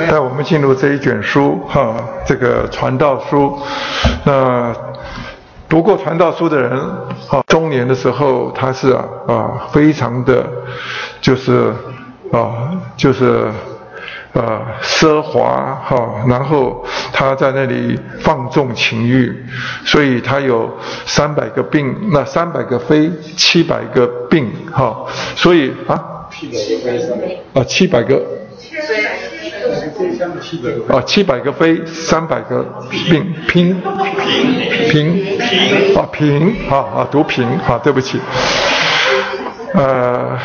[0.08, 1.95] 带我们进入这一卷书哈，
[2.28, 3.58] 这个传道书，
[4.26, 4.76] 那。
[5.71, 6.77] 读过传道书的人，
[7.29, 10.45] 啊，中年的时候他是啊啊非常的，
[11.21, 11.73] 就是
[12.29, 13.45] 啊就是
[14.34, 19.34] 啊奢华哈，然后他在那里放纵情欲，
[19.86, 20.69] 所以他有
[21.05, 25.05] 三百个病，那三百个非七百个病哈，
[25.38, 28.21] 所以啊七百个非啊七百个。
[30.88, 32.65] 啊，七百个非，三百个
[33.10, 33.82] 病，平
[34.89, 38.19] 平平啊平啊啊读平啊，对不起。
[39.74, 40.38] 呃，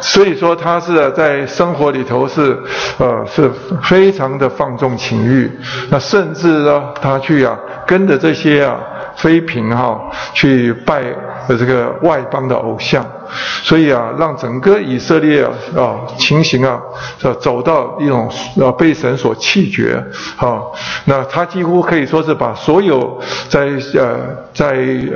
[0.00, 2.58] 所以说他是在生活里头是
[2.98, 3.50] 呃是
[3.82, 5.50] 非常的放纵情欲，
[5.90, 8.78] 那甚至呢他去啊跟着这些啊。
[9.16, 10.00] 妃嫔哈
[10.32, 11.02] 去拜
[11.56, 13.04] 这个外邦的偶像，
[13.62, 16.80] 所以啊，让整个以色列啊啊情形啊，
[17.40, 20.02] 走到一种啊被神所弃绝
[20.36, 20.62] 啊，
[21.06, 24.16] 那他几乎可以说是把所有在呃
[24.52, 24.66] 在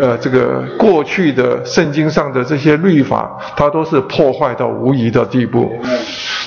[0.00, 5.70] 呃这个过去的圣经上的这些律法，他都是破坏到无疑的地步。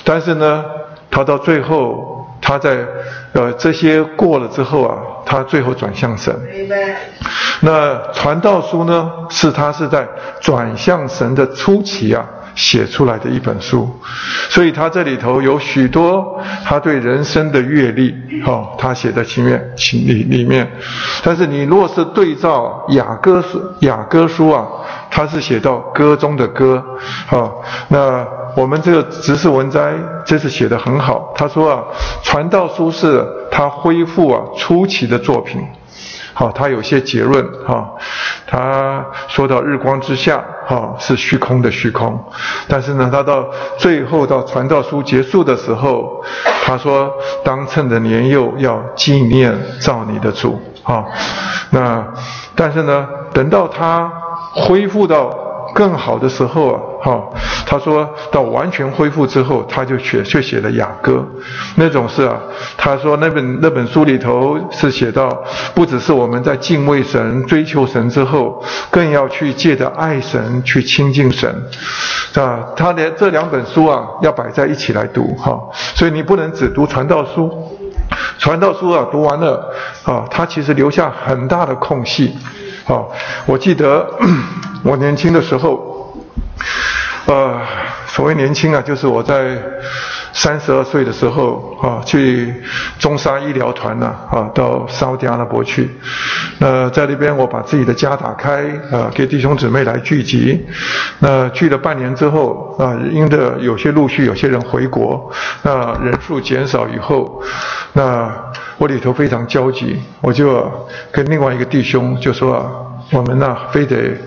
[0.04, 0.64] 但是呢，
[1.12, 2.17] 他到最后。
[2.48, 2.78] 他在
[3.34, 4.96] 呃这些过了之后啊，
[5.26, 6.34] 他最后转向神。
[7.60, 10.08] 那传道书呢，是他是在
[10.40, 12.26] 转向神的初期啊，
[12.56, 13.90] 写出来的一本书，
[14.48, 20.72] 所以他这里头有许多他对人生的阅历，哦，他写在前面里里面。
[21.22, 24.66] 但是你若是对照雅歌书雅歌书啊，
[25.12, 26.82] 他是写到歌中的歌，
[27.30, 27.52] 啊，
[27.90, 28.26] 那
[28.58, 29.94] 我们这个执事文摘
[30.26, 31.84] 这次写的很好，他说啊，
[32.24, 35.62] 传道书是他恢复啊初期的作品。
[36.34, 37.88] 好，他有些结论哈，
[38.48, 42.20] 他说到日光之下哈是虚空的虚空，
[42.68, 43.46] 但是呢，他到
[43.78, 46.24] 最后到传道书结束的时候，
[46.66, 51.06] 他说当趁着年幼要纪念造你的主啊，
[51.70, 52.04] 那
[52.56, 54.12] 但是呢，等到他
[54.56, 55.47] 恢复到。
[55.78, 57.24] 更好的时候啊，哈，
[57.68, 61.24] 他说到完全恢复之后，他就写却写了雅歌，
[61.76, 62.36] 那种是啊，
[62.76, 65.30] 他说那本那本书里头是写到，
[65.76, 68.60] 不只是我们在敬畏神、追求神之后，
[68.90, 71.48] 更要去借着爱神去亲近神，
[72.34, 75.62] 啊，他连这两本书啊要摆在一起来读哈，
[75.94, 77.52] 所以你不能只读传道书，
[78.40, 79.72] 传道书啊读完了
[80.06, 82.36] 啊，他其实留下很大的空隙。
[82.88, 83.04] 啊，
[83.46, 84.08] 我记得
[84.88, 86.18] 我年轻的时候，
[87.26, 87.60] 呃，
[88.08, 89.58] 所谓年轻啊，就是我在
[90.32, 92.54] 三十二岁的时候啊，去
[92.98, 95.90] 中沙医疗团呐啊，到沙特阿拉伯去。
[96.60, 100.66] 那在那边，我把自己的家打开啊，给弟兄姊妹来聚集。
[101.20, 105.30] 那聚了半年之后啊，因的有些陆续有些人回国，
[105.64, 107.44] 那人数减少以后，
[107.92, 108.32] 那。
[108.80, 110.72] 我里头非常焦急，我就
[111.12, 114.18] 跟另外一个弟兄就说，我们呢非得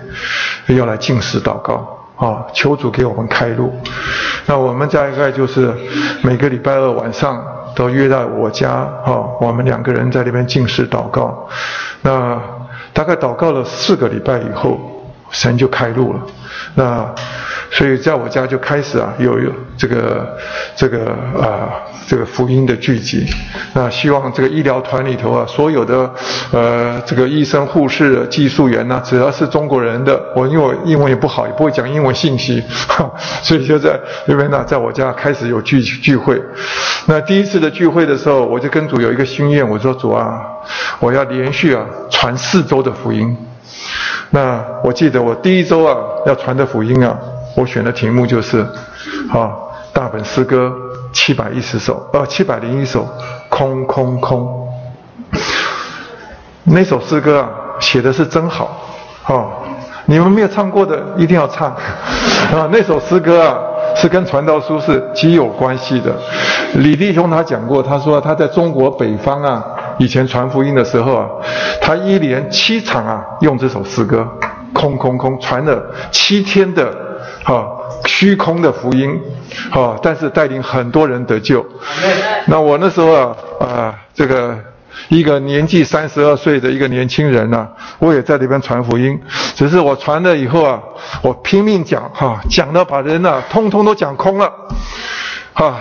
[0.67, 3.73] 要来进食祷告啊，求主给我们开路。
[4.45, 5.73] 那我们大概就是
[6.23, 7.43] 每个礼拜二晚上
[7.75, 11.47] 都约在我家啊，我们两个人在那边进食祷告。
[12.01, 12.39] 那
[12.93, 14.79] 大概祷告了四个礼拜以后，
[15.29, 16.19] 神就开路了。
[16.75, 17.13] 那
[17.71, 20.37] 所以在我家就开始啊，有有这个
[20.75, 21.69] 这个啊。
[22.07, 23.25] 这个福音的聚集，
[23.73, 26.11] 那希望这个医疗团里头啊，所有的
[26.51, 32.61] 呃这个医生、护士、技术员呐，只要是中国人的，我因为我英文也不好，也不会讲英文信息，
[33.41, 36.41] 所以就在那边呢，在我家开始有聚聚会。
[37.05, 40.41] 那第一次的聚会的时候，我就跟主有一个心愿，我说主啊，
[40.99, 43.37] 我要连续啊传四周的福音。
[44.31, 47.17] 那我记得我第一周啊要传的福音啊，
[47.55, 48.59] 我选的题目就是
[49.31, 49.51] 啊
[49.93, 50.73] 大本诗歌。
[51.13, 53.05] 七百一十首，呃，七百零一首，
[53.49, 54.65] 空空空。
[56.63, 57.49] 那首诗歌啊，
[57.81, 58.87] 写的是真好，
[59.25, 59.51] 啊，
[60.05, 63.59] 你们没有唱过的一定要唱，啊，那首诗歌啊，
[63.95, 66.15] 是跟传道书是极有关系的。
[66.75, 69.63] 李弟兄他讲过，他说他在中国北方啊，
[69.97, 71.27] 以前传福音的时候啊，
[71.81, 74.27] 他一连七场啊，用这首诗歌，
[74.73, 76.93] 空空空，传了七天的，
[77.43, 77.67] 哈。
[78.07, 79.19] 虚空的福音，
[79.69, 81.63] 啊，但是带领很多人得救。
[82.47, 84.57] 那我那时候啊，啊，这个
[85.09, 87.67] 一个年纪三十二岁的一个年轻人呢，
[87.99, 89.19] 我也在那边传福音。
[89.55, 90.79] 只是我传了以后啊，
[91.21, 94.51] 我拼命讲，哈，讲到把人呢，通通都讲空了，
[95.53, 95.79] 哈。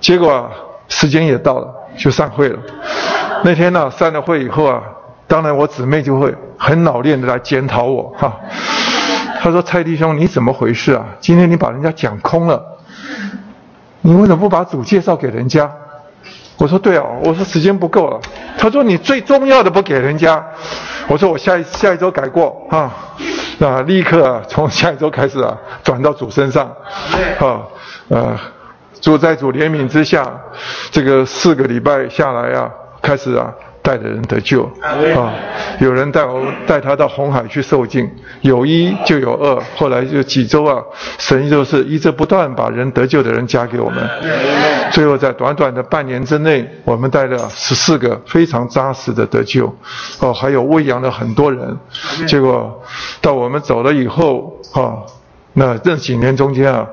[0.00, 0.50] 结果啊
[0.88, 2.58] 时间也到了，就散会了。
[3.44, 4.82] 那天呢，散了会以后啊，
[5.26, 8.36] 当然我姊妹就会很老练的来检讨我，哈。
[9.40, 11.06] 他说：“蔡弟兄，你怎么回事啊？
[11.20, 12.60] 今天你把人家讲空了，
[14.00, 15.70] 你为什么不把主介绍给人家？”
[16.58, 18.20] 我说：“对啊，我说时间不够了。”
[18.58, 20.44] 他说：“你最重要的不给人家。”
[21.06, 22.92] 我说：“我下一下一周改过啊，
[23.58, 26.66] 那立刻从下一周开始啊，转到主身上，
[27.38, 27.62] 啊，
[28.08, 28.36] 呃，
[29.00, 30.28] 主在主怜悯之下，
[30.90, 33.52] 这个四个礼拜下来啊，开始啊。”
[33.88, 34.70] 带的人得救
[35.16, 35.32] 啊！
[35.80, 38.06] 有人带我带他到红海去受尽，
[38.42, 40.82] 有一就有二，后来就几周啊，
[41.16, 44.06] 神就是一直不断把人得救的人加给我们，
[44.92, 49.74] 最后在短短的半年之内，我们带了十四个非常扎实的得救，
[50.20, 51.74] 哦，还有喂养了很多人，
[52.26, 52.82] 结果
[53.22, 55.00] 到我们走了以后啊，
[55.54, 56.86] 那这几年中间啊，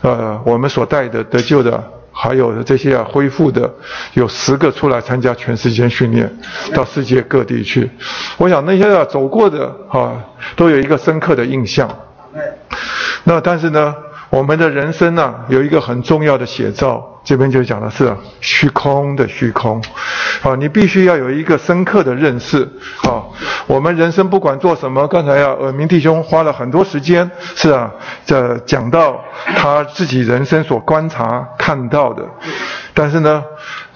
[0.00, 1.80] 呃，我们所带的得救的。
[2.22, 3.72] 还有这些啊，恢复的
[4.12, 6.30] 有十个出来参加全世界训练，
[6.74, 7.90] 到世界各地去。
[8.36, 10.22] 我想那些啊走过的啊，
[10.54, 11.88] 都有一个深刻的印象。
[13.24, 13.94] 那但是呢？
[14.30, 19.82] 我们的人生呢，有一个很重要的写照，这边就讲的是虚空的虚空，
[20.42, 22.62] 啊，你必须要有一个深刻的认识，
[23.02, 23.24] 啊，
[23.66, 27.90] 我们人生不管做什么，刚才啊，耳明弟兄花了很多时间，是啊，
[28.24, 29.20] 这讲到
[29.56, 32.22] 他自己人生所观察看到的，
[32.94, 33.42] 但是呢，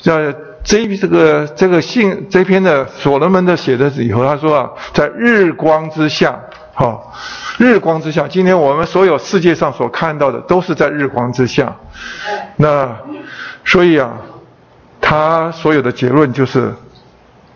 [0.03, 6.41] 在这这个这个信这篇的所罗门的写的以后，他说啊，在日光之下，
[6.75, 7.01] 哈。
[7.59, 11.77] 日光之下，今天我们所有世界上所看到的都是在日光之下。
[12.57, 12.97] 那
[13.65, 14.13] 所以啊，
[15.01, 16.75] 他所有的结论就是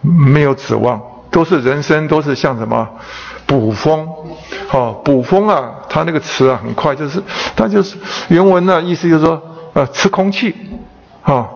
[0.01, 2.89] 没有指望，都是人生都是像什么
[3.47, 4.09] 捕风，
[4.71, 7.23] 哦，捕风啊，他那个词啊很快就是，
[7.57, 7.97] 他就是
[8.29, 9.43] 原文呢意思就是说，
[9.73, 10.55] 呃，吃空气，
[11.23, 11.49] 啊，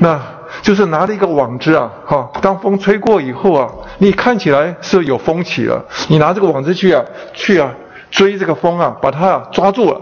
[0.00, 0.20] 那
[0.62, 3.68] 就是拿了一个网子啊，哈，当风吹过以后啊。
[3.98, 7.04] 你看起来是有风起了，你拿这个网子去啊，
[7.34, 7.70] 去啊
[8.10, 10.00] 追这个风啊，把它啊抓住了，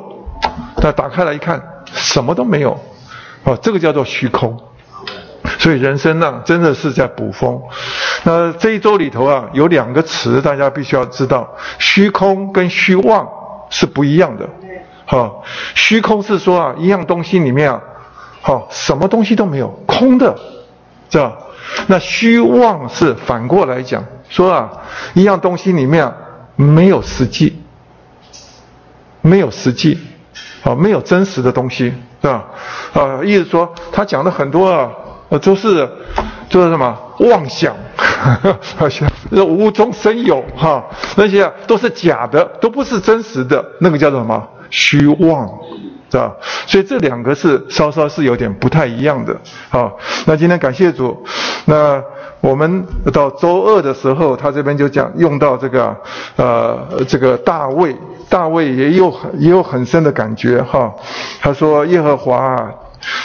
[0.82, 1.60] 那打开来一看，
[1.92, 2.78] 什么都没有，
[3.44, 4.56] 哦，这个叫做虚空。
[5.58, 7.60] 所以人生呢，真的是在捕风。
[8.22, 11.48] 那这一周里头啊，有两个词大家必须要知道，
[11.78, 13.28] 虚空跟虚妄
[13.68, 14.48] 是不一样的。
[15.04, 15.42] 好，
[15.74, 17.82] 虚空是说啊，一样东西里面啊，
[18.40, 20.36] 好，什么东西都没有，空的，
[21.10, 21.36] 是吧？
[21.86, 24.70] 那虚妄是反过来讲，说啊，
[25.14, 26.12] 一样东西里面
[26.56, 27.60] 没有实际，
[29.20, 29.98] 没有实际，
[30.62, 32.46] 啊，没有真实的东西，是吧？
[32.94, 34.90] 啊，意思说他讲的很多啊，
[35.42, 35.88] 都是，
[36.48, 37.76] 都是什么妄想，
[38.76, 40.84] 好 像无中生有哈，
[41.16, 45.50] 那些都是假的，都不是真实的，那个叫做什么虚妄。
[46.10, 46.32] 是吧？
[46.66, 49.36] 所以这两个是稍稍是有点不太一样的。
[49.68, 51.24] 好，那今天感谢主。
[51.66, 52.02] 那
[52.40, 55.96] 我们到周二的时候，他这边就讲用到这个，
[56.36, 57.94] 呃，这个大卫，
[58.28, 60.92] 大卫也有也有很深的感觉哈。
[61.40, 62.56] 他说耶和华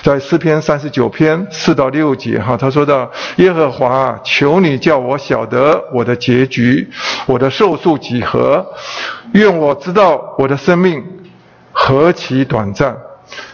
[0.04, 6.90] 在诗篇三十九篇四到六节哈，他说到耶和华，求你叫我晓得我的结局，
[7.28, 8.66] 我的寿数几何，
[9.34, 11.02] 愿我知道我的生命。
[11.74, 12.96] 何其短暂！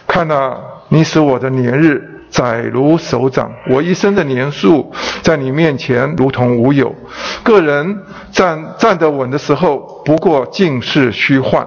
[0.06, 0.56] 看呐，
[0.88, 4.92] 你使我的年日窄如手掌，我一生的年数
[5.22, 6.94] 在你面前如同无有。
[7.42, 11.66] 个人站站得稳的时候，不过尽是虚幻；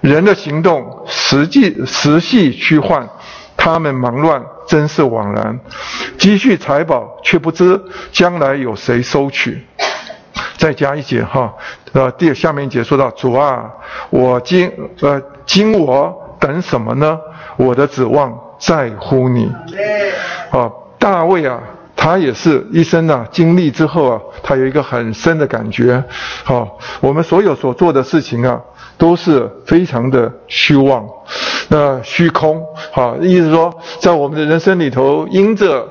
[0.00, 3.08] 人的行动实际实系虚幻。
[3.56, 5.58] 他们忙乱，真是枉然。
[6.16, 7.80] 积蓄财宝，却不知
[8.12, 9.66] 将来有谁收取。
[10.58, 11.54] 再加一节哈，
[11.92, 13.72] 呃，第下面一节说到主啊，
[14.10, 15.22] 我今呃。
[15.48, 17.18] 今我等什么呢？
[17.56, 19.50] 我的指望在乎你。
[20.50, 21.58] 啊，大卫啊，
[21.96, 26.04] 他也是一生啊经历之后啊，他有一个很深的感觉。
[26.44, 28.60] 好，我们所有所做的事情啊，
[28.98, 31.08] 都是非常的虚妄，
[31.68, 32.62] 那虚空。
[32.92, 35.88] 好，意思说，在我们的人生里头，因着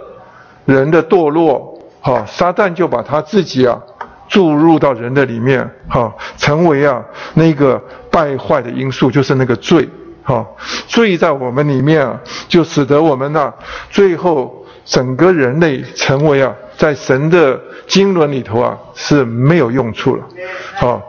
[0.66, 3.82] 人的堕落，好，撒旦就把他自己啊。
[4.28, 7.04] 注入到人的里面，哈，成为啊
[7.34, 9.88] 那个败坏的因素，就是那个罪，
[10.24, 10.46] 哈，
[10.88, 13.54] 罪在我们里面啊，就使得我们呢，
[13.90, 20.24] 最后整个人类成为啊，在神的经纶里头啊是没有用处了，
[20.86, 21.02] 啊，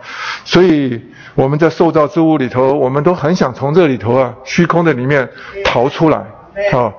[0.44, 1.00] 所以
[1.34, 5.28] 我们在受造之物里头，我们都很想从这里头啊虚空的里面
[5.64, 6.18] 逃出来，
[6.72, 6.92] 啊，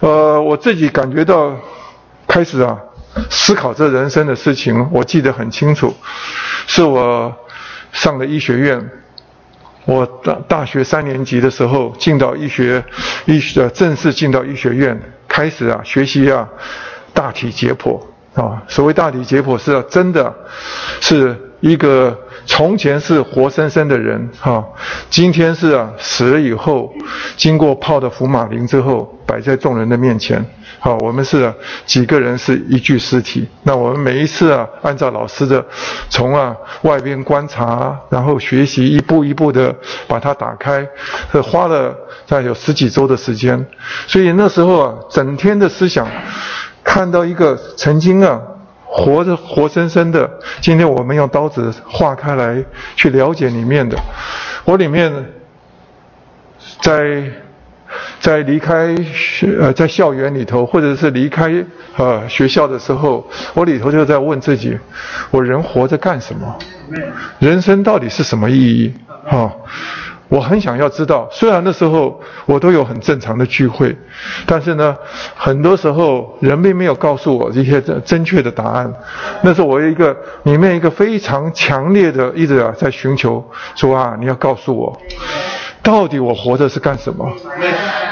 [0.00, 1.52] 呃，我自己感觉到
[2.26, 2.78] 开始啊。
[3.30, 5.94] 思考这人生的事情，我记得很清楚，
[6.66, 7.34] 是我
[7.92, 8.90] 上了医学院，
[9.84, 12.84] 我大大学三年级的时候进到医学，
[13.26, 16.48] 医学正式进到医学院，开始啊学习啊
[17.12, 18.00] 大体解剖。
[18.34, 20.34] 啊，所谓大体解剖是真的，
[21.02, 24.64] 是一个从前是活生生的人哈，
[25.08, 26.92] 今天是啊死了以后，
[27.36, 30.44] 经过泡的福马林之后，摆在众人的面前。
[30.80, 31.54] 好，我们是
[31.86, 33.48] 几个人是一具尸体。
[33.62, 35.64] 那我们每一次啊，按照老师的，
[36.08, 36.52] 从啊
[36.82, 39.72] 外边观察，然后学习，一步一步的
[40.08, 40.84] 把它打开，
[41.30, 41.96] 是花了
[42.26, 43.64] 大概有十几周的时间。
[44.08, 46.08] 所以那时候啊，整天的思想，
[46.82, 48.40] 看到一个曾经啊
[48.92, 50.30] 活着活生生的，
[50.60, 52.62] 今天我们用刀子划开来
[52.94, 53.96] 去了解里面的，
[54.64, 55.10] 我里面
[56.80, 57.24] 在。
[58.20, 61.52] 在离开学呃，在校园里头，或者是离开
[61.96, 64.78] 呃学校的时候，我里头就在问自己：
[65.30, 66.56] 我人活着干什么？
[67.38, 68.94] 人生到底是什么意义？
[69.26, 69.52] 哈，
[70.32, 71.28] 我很想要知道。
[71.30, 73.94] 虽然那时候我都有很正常的聚会，
[74.46, 74.96] 但是呢，
[75.36, 78.90] 很多时候人并没有告诉我这些正确的答案。
[79.42, 84.98] 那是我一个里面一个非常强烈的一直啊在寻求，说啊，你要告诉我。
[85.82, 87.30] 到底我活着是干什么？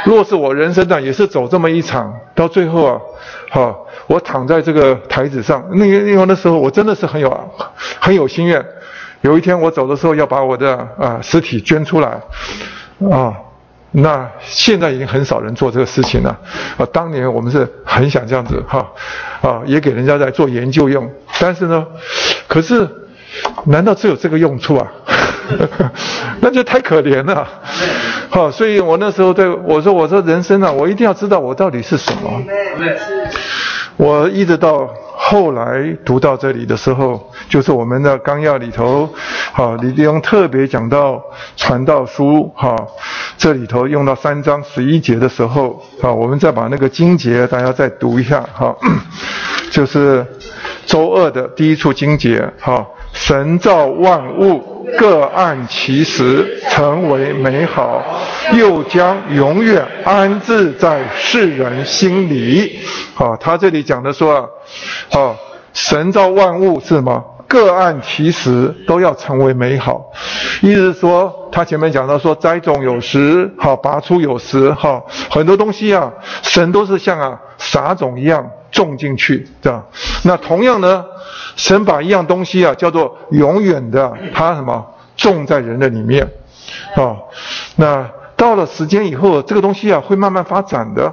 [0.04, 3.00] 若是我人生呢，也是走这么一场，到最后啊，
[3.50, 3.74] 哈，
[4.08, 7.50] 我躺在这个台子上，那个那个那时候，我真的是很有
[7.98, 8.62] 很有心愿。
[9.22, 12.20] 有一天我走的时候，要把我的啊尸体捐出来，
[13.10, 13.34] 啊，
[13.92, 16.30] 那现在已经很少人做这个事情了。
[16.78, 18.86] 啊，当年我们是很想这样子哈，
[19.42, 21.10] 啊，也给人家在做研究用。
[21.38, 21.86] 但是呢，
[22.48, 22.88] 可是，
[23.66, 24.90] 难道只有这个用处啊？
[26.40, 27.46] 那就太可怜了。
[28.30, 32.30] 好，所以我那时候对我说：“我说人生啊，我一定要知道我到底是什么。”
[33.96, 39.08] 我一直到后来读到这里的时候，就是我们的纲要里头，
[39.52, 41.22] 好，李弟兄特别讲到
[41.56, 42.76] 传道书，哈，
[43.36, 48.74] 这里头用到三章十一节的时候，好，我们再把那个经节大家再读一下，哈，
[49.70, 50.26] 就是
[50.86, 52.86] 周二的第一处经节，哈。
[53.12, 58.02] 神造万物，各按其时，成为美好，
[58.54, 62.80] 又将永远安置在世人心里。
[63.16, 64.48] 啊，他这里讲的说，
[65.12, 65.34] 啊，
[65.72, 67.24] 神造万物是什么？
[67.46, 70.12] 各按其时，都要成为美好。
[70.62, 76.12] 意思说，他前面讲到说，栽种有时，好拔出有时，哈，很多东西啊，
[76.42, 79.84] 神都是像啊撒种一样种进去，对吧？
[80.24, 81.04] 那同样呢？
[81.56, 86.26] 神把一样东西啊，叫做永远的，它什么种在人的里面，
[86.96, 87.16] 啊，
[87.76, 91.12] 那到了时间以后，这个东西啊会慢慢发展的，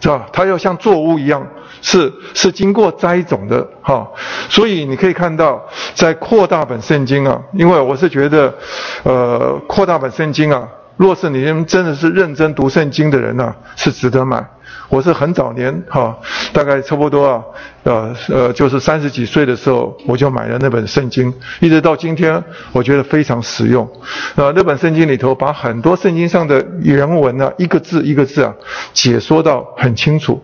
[0.00, 0.28] 是吧？
[0.32, 1.44] 它要像作物一样，
[1.82, 4.06] 是是经过栽种的，哈。
[4.48, 5.60] 所以你可以看到，
[5.94, 8.54] 在扩大本圣经啊，因为我是觉得，
[9.02, 14.44] 呃，扩大本圣经啊，若是你真的是认真读圣经的人呢，是值得买。
[14.90, 16.18] 我是很早年哈，
[16.52, 17.42] 大概差不多啊，
[17.84, 23.88] 呃呃，就是三十几岁的时候，我就买了那本圣经，一直到今天，我觉得非常实用。
[24.34, 28.52] 呃，那本圣经里头把很多圣经上的原文呢，一个字一个字啊，
[28.92, 30.42] 解说到很清楚。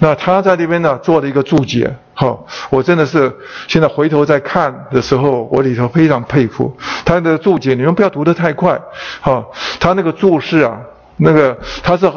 [0.00, 3.34] 那他在那边呢做了一个注解，哈，我真的是
[3.68, 6.76] 现在回头再看的时候，我里头非常佩服
[7.06, 7.72] 他的注解。
[7.74, 8.78] 你们不要读得太快，
[9.22, 9.42] 哈，
[9.80, 10.78] 他那个注释啊。
[11.18, 12.10] 那个它是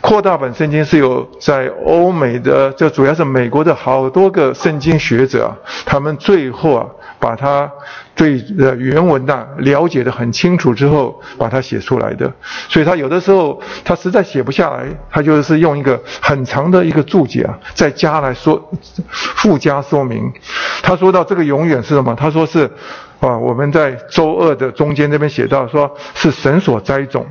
[0.00, 6.86] 扩大本圣经，是有在欧美的，这主要是美国的好多个圣经学者啊，他们最后啊，
[7.18, 7.70] 把它
[8.14, 12.32] 对呃原文呐了解的很清楚之后，把它写出来的。
[12.68, 18.70] 所以他有的时候他实在写不下来，他就是用一个很长的一个注解啊，再加来说
[19.10, 20.32] 附加说明。
[20.82, 22.14] 他说到这个永远是什么？
[22.14, 22.70] 他说是
[23.20, 27.26] 啊，我们在周二的中间这边写到，说是神所栽种。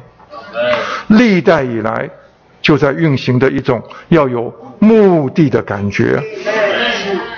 [1.07, 2.09] 历代以来
[2.61, 6.21] 就在运行的一种要有目的的感觉。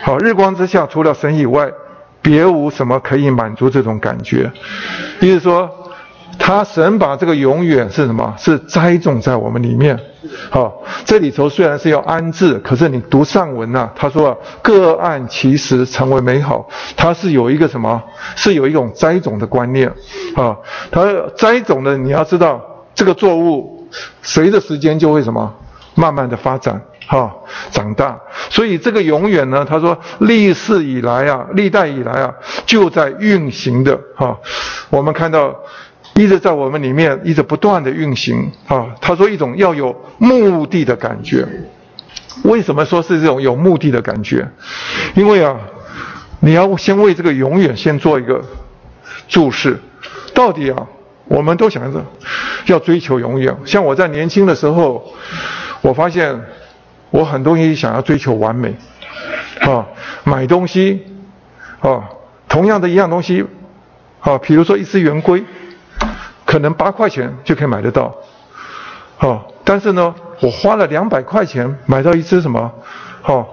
[0.03, 1.71] 好，日光之下除了神以外，
[2.21, 4.51] 别无什么可以满足这种感觉。
[5.19, 5.69] 意思说，
[6.37, 8.33] 他神把这个永远是什么？
[8.37, 9.99] 是栽种在我们里面。
[10.51, 18.03] 好，这里头虽然是要安置，可是你读上文呐，他说各案其实成为美好，它是有一个什么？
[18.35, 19.87] 是有一种栽种的观念。
[20.35, 20.55] 啊，
[20.91, 21.05] 他
[21.35, 22.61] 栽种的你要知道。
[22.95, 23.87] 这个作物
[24.21, 25.53] 随着时间就会什么，
[25.95, 27.35] 慢慢的发展，哈，
[27.71, 28.17] 长大。
[28.49, 32.33] 所以这个永远呢，他说历世以来啊，历代以来啊，
[32.65, 34.39] 就在运行的，哈。
[34.89, 35.53] 我们看到
[36.15, 38.87] 一直在我们里面一直不断的运行，啊。
[39.01, 41.45] 他说一种要有目的的感觉。
[42.43, 44.47] 为什么说是这种有目的的感觉？
[45.15, 45.57] 因为啊，
[46.39, 48.41] 你要先为这个永远先做一个
[49.27, 49.79] 注释，
[50.33, 50.87] 到底啊。
[51.27, 52.05] 我们都想着
[52.67, 53.55] 要追求永远。
[53.65, 55.11] 像我在年轻的时候，
[55.81, 56.39] 我发现
[57.09, 58.75] 我很多东西想要追求完美，
[59.61, 59.85] 啊，
[60.23, 61.03] 买东西，
[61.79, 62.09] 啊，
[62.47, 63.45] 同样的一样东西，
[64.19, 65.43] 啊，比如说一只圆规，
[66.45, 68.15] 可能八块钱就可以买得到，
[69.17, 72.71] 啊，但是呢，我花了两百块钱买到一只什么，
[73.23, 73.45] 哦，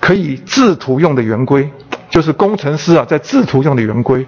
[0.00, 1.70] 可以制图用的圆规。
[2.10, 4.26] 就是工程师啊，在制图用的圆规，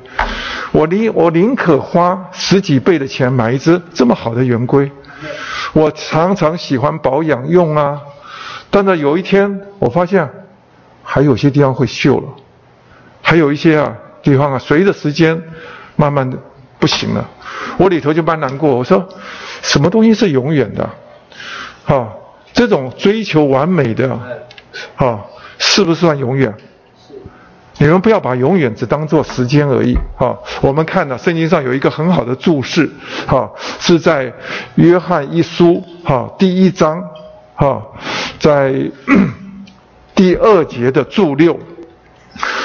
[0.73, 4.91] 我宁我宁可花十几倍的钱买一只这么好的圆规。
[5.73, 8.01] 我常常喜欢保养用啊，
[8.71, 10.29] 但是有一天我发现，
[11.03, 12.29] 还有些地方会锈了，
[13.23, 15.41] 还有一些啊地方啊，随着时间
[15.97, 16.37] 慢慢的
[16.79, 17.29] 不行了，
[17.79, 18.77] 我里头就蛮难过。
[18.77, 19.09] 我说，
[19.63, 20.91] 什么东西是永远的？
[21.87, 22.09] 啊，
[22.53, 24.19] 这种追求完美的，
[24.97, 25.21] 啊，
[25.59, 26.55] 是不是算永远？
[27.81, 30.39] 你们不要把永远只当做时间而已，哈。
[30.61, 32.91] 我们看到圣经上有一个很好的注释，
[33.27, 34.31] 哈，是在
[34.75, 37.03] 约翰一书，哈，第一章，
[37.55, 37.83] 哈，
[38.39, 38.75] 在
[40.15, 41.59] 第二节的注六，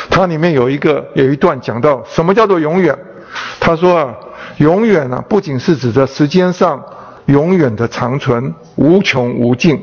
[0.09, 2.93] 它里面有一个有一段讲到什么叫做永远。
[3.61, 4.13] 他说啊，
[4.57, 6.83] 永远啊，不仅是指的时间上。
[7.25, 9.81] 永远的长存，无穷无尽，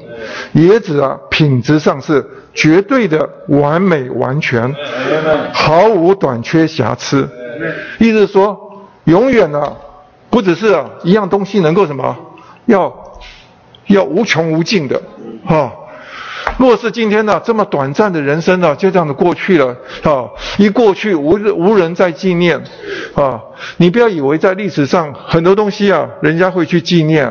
[0.52, 2.24] 也指啊品质上是
[2.54, 4.74] 绝对的完美完全，
[5.52, 7.28] 毫无短缺瑕疵。
[7.98, 9.76] 意思是说，永远呢，
[10.30, 12.16] 不只是啊一样东西能够什么，
[12.66, 12.92] 要
[13.86, 15.00] 要无穷无尽的，
[15.44, 15.72] 哈。
[16.62, 22.62] 若是今天呢这么短暂的人生呢就这样的过去了啊，一过去无无人再纪念
[23.14, 23.40] 啊，
[23.78, 27.28] 你不要以为在历史上很多东西啊，人家会去纪念。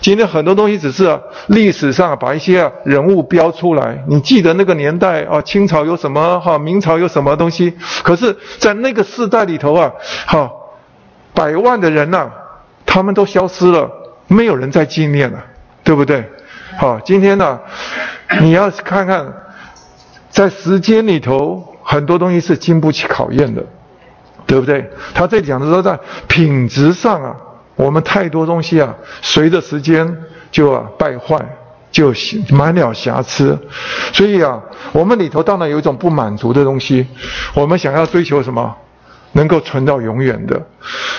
[0.00, 9.92] 今天很多东西只是历史上把一些人物标出来，你记得那个年代啊，清朝有什么哈，明朝有什么东西，可是，在那个时代里头啊，
[10.26, 10.50] 哈，
[11.34, 12.30] 百万的人呐，
[12.86, 13.90] 他们都消失了，
[14.28, 15.44] 没有人再纪念了，
[15.84, 16.24] 对不对？
[16.78, 17.60] 好，今天呢，
[18.40, 19.32] 你要看看，
[20.30, 23.64] 在时间里头，很多东西是经不起考验的，
[24.46, 24.90] 对不对？
[25.14, 27.36] 他在讲的时候，在品质上啊。
[27.74, 30.16] 我们太多东西啊，随着时间
[30.50, 31.38] 就啊败坏，
[31.90, 32.12] 就
[32.50, 33.58] 满了瑕疵。
[34.12, 34.60] 所以啊，
[34.92, 37.06] 我们里头当然有一种不满足的东西，
[37.54, 38.76] 我们想要追求什么，
[39.32, 40.60] 能够存到永远的。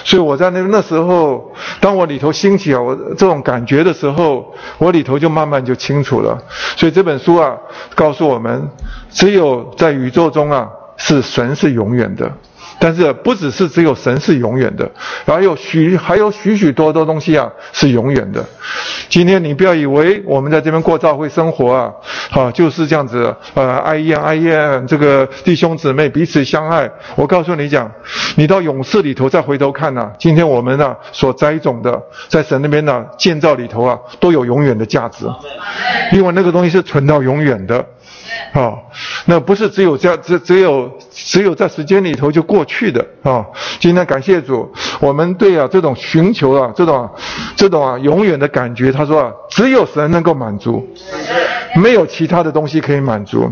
[0.04, 6.42] 所以我在那那时候，当我里头兴起啊我这种感觉的时候，我里头就慢慢就清楚了。
[6.76, 7.56] 所以这本书啊，
[7.96, 8.70] 告诉我们，
[9.10, 12.32] 只有在宇宙中啊，是神是永远的。
[12.80, 14.90] 但是不只是只有神是永远的，
[15.26, 18.44] 然后有许还有许许多多东西啊是永远的。
[19.10, 21.94] 今天你不要以为我们在这边过教会生活啊，
[22.30, 26.90] 好就是这样子，呃，爱宴爱宴，这个弟兄姊妹彼此相爱。
[27.16, 27.92] 我告诉你讲，
[28.36, 35.26] 你到勇士里头再回头看呐，今天我们呢所栽种的，在神那边呢建造里头啊，都有永远的价值，
[36.12, 37.86] 因为那个东西是存到永远的。
[38.54, 38.92] 好，
[39.26, 43.46] 那不是只有这样，只只有只有在时间里头就过去的啊。
[43.80, 47.10] 今天感谢主，我们对啊这种寻求啊这种
[47.56, 50.88] 这种啊永远的感觉，他说啊只有神能够满足，
[51.76, 53.52] 没有其他的东西可以满足。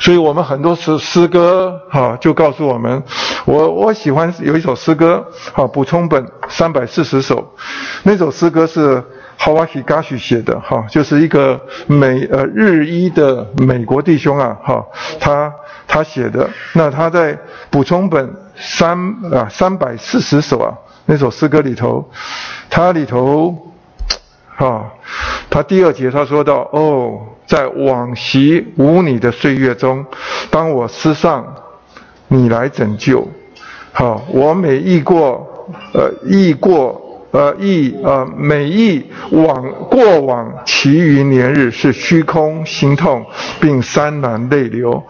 [0.00, 3.02] 所以我们很多诗诗歌哈就告诉我们，
[3.44, 7.54] 我我喜欢有一首诗歌哈补充本三百四十首，
[8.02, 9.04] 那首诗歌是。
[9.42, 14.84] 哈瓦希嘎许写的哈，就是一个美呃日裔的美国弟兄啊哈，
[15.18, 15.50] 他
[15.88, 17.38] 他写的，那他在
[17.70, 18.98] 补充本三
[19.32, 20.76] 啊三百四十首啊
[21.06, 22.06] 那首诗歌里头，
[22.68, 23.56] 他里头，
[24.56, 24.92] 哈，
[25.48, 30.04] 他第二节他说到哦，在往昔无你的岁月中，
[30.50, 31.46] 当我失丧，
[32.28, 33.26] 你来拯救，
[33.92, 35.48] 好，我每忆过
[35.94, 37.06] 呃忆过。
[37.32, 43.24] 呃，忆呃，每忆往过往，其余年日是虚空心痛，
[43.60, 45.02] 并潸然泪流。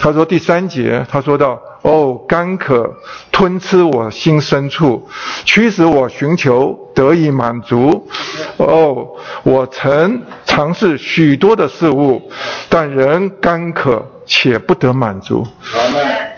[0.00, 2.94] 他说第三节，他说到：哦，干渴
[3.30, 5.08] 吞吃我心深处，
[5.44, 8.08] 驱使我寻求得以满足。
[8.56, 9.06] 哦，
[9.42, 12.30] 我曾尝试许多的事物，
[12.68, 15.46] 但仍干渴且不得满足。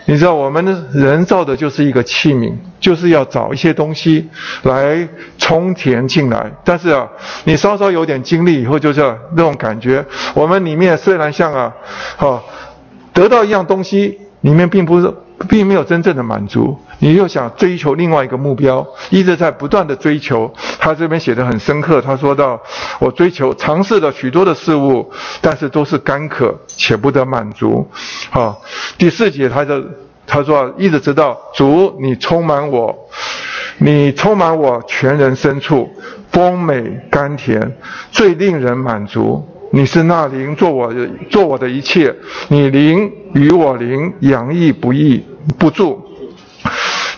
[0.05, 4.27] 你知道，我们人造的就是一个器皿，就是要找一些东西
[4.63, 6.51] 来充填进来。
[6.63, 7.07] 但是啊，
[7.43, 8.99] 你稍稍有点经历以后，就是
[9.35, 10.03] 那种感觉。
[10.33, 11.73] 我们里面虽然像啊，
[12.17, 12.41] 哈，
[13.13, 15.13] 得到一样东西，里面并不是，
[15.49, 16.77] 并没有真正的满足。
[16.99, 20.53] 你又想追求另外一个目标，一直在不断的追求。
[20.79, 22.61] 他这边写的很深刻，他说到：
[22.99, 25.11] 我追求尝试了许多的事物，
[25.41, 27.89] 但是都是干渴且不得满足。
[28.29, 28.61] 好，
[28.97, 29.83] 第四节他的
[30.27, 33.09] 他说一直直到主你充满我，
[33.79, 35.89] 你充满我全人深处，
[36.31, 37.77] 丰美甘甜，
[38.11, 39.47] 最令人满足。
[39.73, 40.93] 你是那灵做我
[41.29, 42.13] 做我的一切，
[42.49, 45.23] 你灵与我灵洋溢不易
[45.57, 46.01] 不住。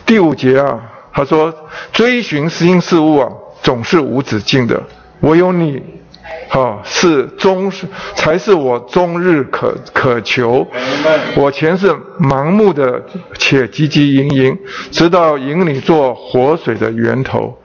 [0.05, 0.79] 第五节啊，
[1.13, 1.53] 他说
[1.91, 3.29] 追寻新事物啊。
[3.63, 4.83] 总是无止境的，
[5.21, 5.81] 唯有你，
[6.49, 10.67] 哈，是终是才是我终日可渴求。
[11.33, 13.01] 我前世盲目的
[13.39, 14.59] 且汲汲营营，
[14.91, 17.57] 直到引你做活水的源头。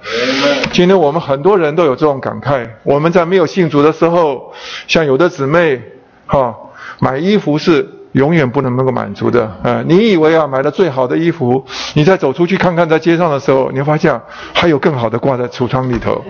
[0.70, 4.52] 今天我们很多人都有这种感慨，我们在没有信主的时候，
[4.86, 5.82] 像有的姊妹，
[6.26, 6.54] 哈，
[7.00, 7.88] 买衣服是。
[8.12, 9.84] 永远不能能够满足的，啊！
[9.86, 11.62] 你以为啊买了最好的衣服，
[11.94, 14.18] 你再走出去看看，在街上的时候，你会发现
[14.54, 16.24] 还有更好的挂在橱窗里头，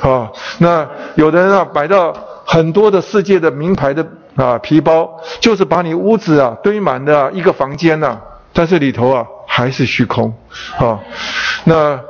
[0.00, 0.30] 啊！
[0.58, 2.14] 那有的人啊买到
[2.46, 5.08] 很多的世界的名牌的啊皮包，
[5.40, 8.18] 就是把你屋子啊堆满的一个房间呐，
[8.54, 10.32] 但是里头啊还是虚空，
[10.78, 10.98] 啊！
[11.64, 12.00] 那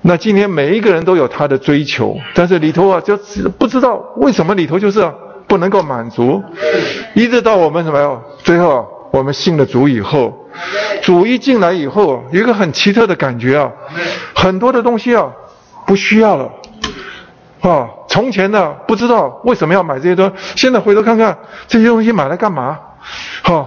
[0.00, 3.14] 那今天每一个人都有他的追求，但是里头啊就
[3.58, 5.06] 不知道为什么里头就是。
[5.48, 6.42] 不能够满足，
[7.14, 8.20] 一直到我们什么呀？
[8.44, 10.46] 最后我们信了主以后，
[11.02, 13.72] 主一进来以后，有一个很奇特的感觉啊，
[14.34, 15.26] 很多的东西啊
[15.86, 16.50] 不需要了，
[17.62, 21.36] 啊，从前呢不知道为什么要买这些东西，现在回头看看
[21.66, 22.78] 这些东西买来干嘛？
[23.42, 23.66] 哈，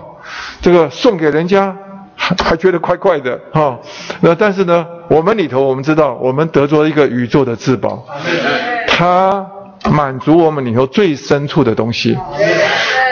[0.62, 1.76] 这个送给人家
[2.16, 3.80] 还还觉得怪怪的哈，
[4.20, 8.06] 那但是呢，我们里头我们知道，我们得着一个宇宙的至宝，
[8.88, 9.44] 他。
[9.90, 12.18] 满足我们里头最深处的东西。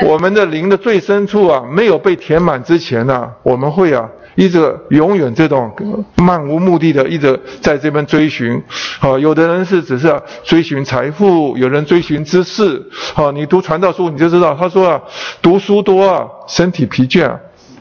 [0.06, 4.10] 我们的灵的最深处啊，没有被填满之前呢，我们会啊。
[4.36, 5.70] 一直永远这种
[6.16, 8.64] 漫无目的的一直在这边追寻，
[8.98, 12.82] 好，有的人是只是追寻财富，有人追寻知识，
[13.14, 15.02] 好，你读传道书你就知道，他说啊，
[15.42, 17.30] 读书多啊，身体疲倦、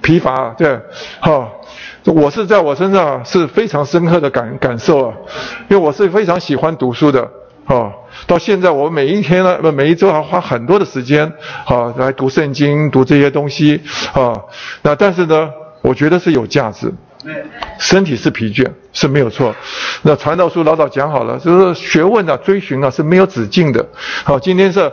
[0.03, 0.81] 疲乏，对，
[1.21, 1.49] 好，
[2.07, 5.15] 我是在我身上是非常深刻的感感受啊，
[5.69, 7.31] 因为我是非常喜欢读书的，
[7.69, 7.93] 哦，
[8.27, 11.33] 到现在我每一天呢，每一周还花很多的时间，
[11.65, 13.81] 好，来读圣经，读这些东西，
[14.13, 14.35] 啊，
[14.83, 15.51] 那但是呢。
[15.81, 16.93] 我觉得是有价值，
[17.79, 19.55] 身体是疲倦是没有错。
[20.03, 23.87] 那传道书老早讲好了，就是学问啊、追寻啊是没有止境的。
[24.25, 24.91] 好，今天是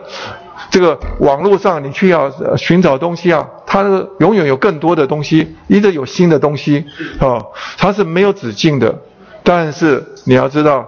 [0.70, 3.84] 这个网络上你去要寻找东西啊，它
[4.20, 6.86] 永远有更多的东西，一直有新的东西
[7.20, 7.42] 啊，
[7.76, 8.96] 它是没有止境的。
[9.42, 10.88] 但是你要知道。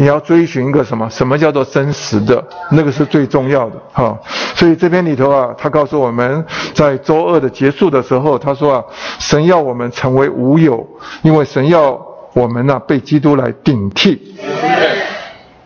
[0.00, 1.10] 你要追寻一个什么？
[1.10, 2.42] 什么叫做真实的？
[2.70, 4.16] 那个是最重要的哈。
[4.54, 8.84] 所以这边里头啊，他告诉我们在周二的结束的时候，他说啊，
[9.18, 10.86] 神要我们成为无有，
[11.22, 12.00] 因为神要
[12.32, 14.36] 我们呢被基督来顶替。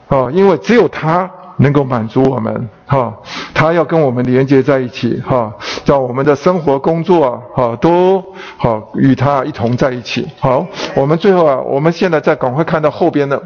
[0.08, 3.12] 啊，因为只有他能够满足我们哈，
[3.52, 5.52] 他要跟我们连接在一起哈，
[5.84, 8.24] 叫我们的生活工作啊哈都
[8.56, 10.26] 好与他一同在一起。
[10.40, 10.66] 好，
[10.96, 13.38] 我们最后啊，我们现在再赶快看到后边的。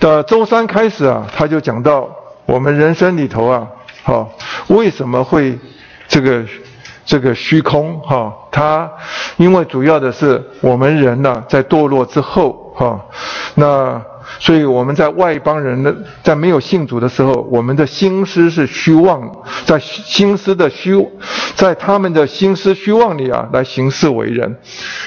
[0.00, 2.08] 的周三开始啊，他就讲到
[2.46, 3.66] 我们人生里头啊，
[4.02, 4.26] 哈，
[4.68, 5.58] 为什么会
[6.08, 6.44] 这个
[7.04, 8.32] 这个虚空哈？
[8.50, 8.90] 他
[9.36, 13.00] 因为主要的是我们人呢，在堕落之后哈，
[13.54, 14.00] 那。
[14.38, 19.30] 所以我们在外邦人的在没有信主的时候，我们的心思是虚妄，
[19.64, 21.06] 在心思的虚，
[21.54, 24.56] 在他们的心思虚妄里啊，来行事为人，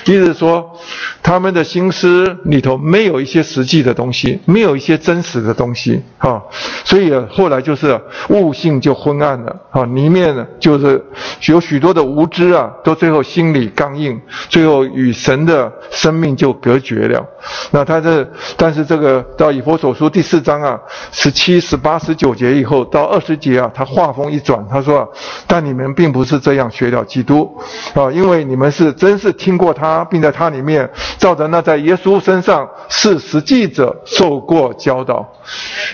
[0.05, 0.78] 意思说，
[1.21, 6.41] 他们的心思里头没有一些实际的东西，没有一些真实的东西啊，
[6.84, 7.99] 所以后来就是
[8.30, 11.03] 悟性就昏暗了啊，里面呢就是
[11.47, 14.19] 有许多的无知啊，都最后心里刚硬，
[14.49, 17.25] 最后与神的生命就隔绝了。
[17.71, 19.16] 那他这，但是这个。
[19.38, 20.80] 到以佛所书第四章啊，
[21.11, 25.07] 十七、十八、十九节以后，到二十节啊，他话锋一转，他说
[25.47, 27.49] ：“但你们并不是这样学了基督
[27.93, 35.28] 啊，因为你们是真是听过他，并在他里面照着那在耶稣身上是实际者受过教导。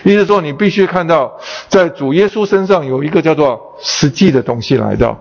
[0.03, 1.31] 意思说，你必须看到
[1.67, 5.17] 在主耶稣身上有一个叫做实际的东西来到。”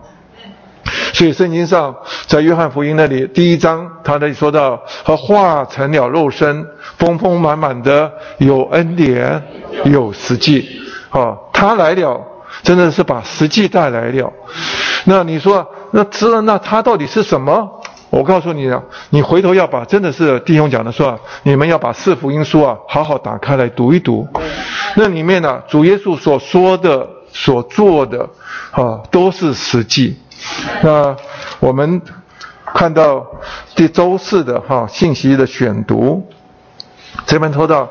[1.12, 1.94] 所以圣经上，
[2.26, 6.66] 在约翰福音那里第一章，他那里说到，和化成了肉身，
[6.98, 9.42] 丰丰满满的有恩典，
[9.84, 10.68] 有实际，
[11.10, 12.20] 啊，他来了，
[12.62, 14.32] 真的是把实际带来了。
[15.04, 17.80] 那你说，那知道那他到底是什么？
[18.10, 24.28] 我告诉你啊，你回头要把真的是弟兄讲的说，你们要把四福音书啊好好打开来读一读，
[24.96, 28.28] 那里面呢，主耶稣所说的、所做的，
[28.72, 30.16] 啊，都是实际。
[30.82, 31.16] 那
[31.60, 32.00] 我们
[32.74, 33.26] 看到
[33.74, 36.28] 第周四的哈信息的选读，
[37.26, 37.90] 这边说到，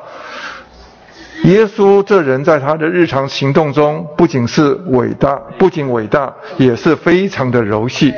[1.44, 8.14] 耶稣这人在他的日常行动中不仅是伟大，不仅伟大，也是非常的柔细。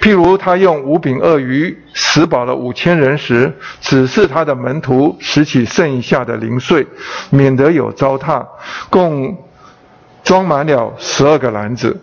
[0.00, 6.86] 譬如他用五饼二鱼食饱了五千人时，指示他的门徒拾起剩下的零碎，
[7.30, 8.44] 免得有糟蹋，
[8.90, 9.38] 共
[10.22, 12.00] 装满了十二个篮子，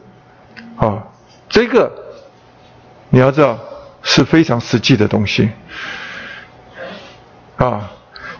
[0.78, 1.03] 啊。
[1.52, 1.91] 这个
[3.10, 3.60] 你要知道
[4.02, 5.49] 是非常实际的东西
[7.58, 7.91] 啊！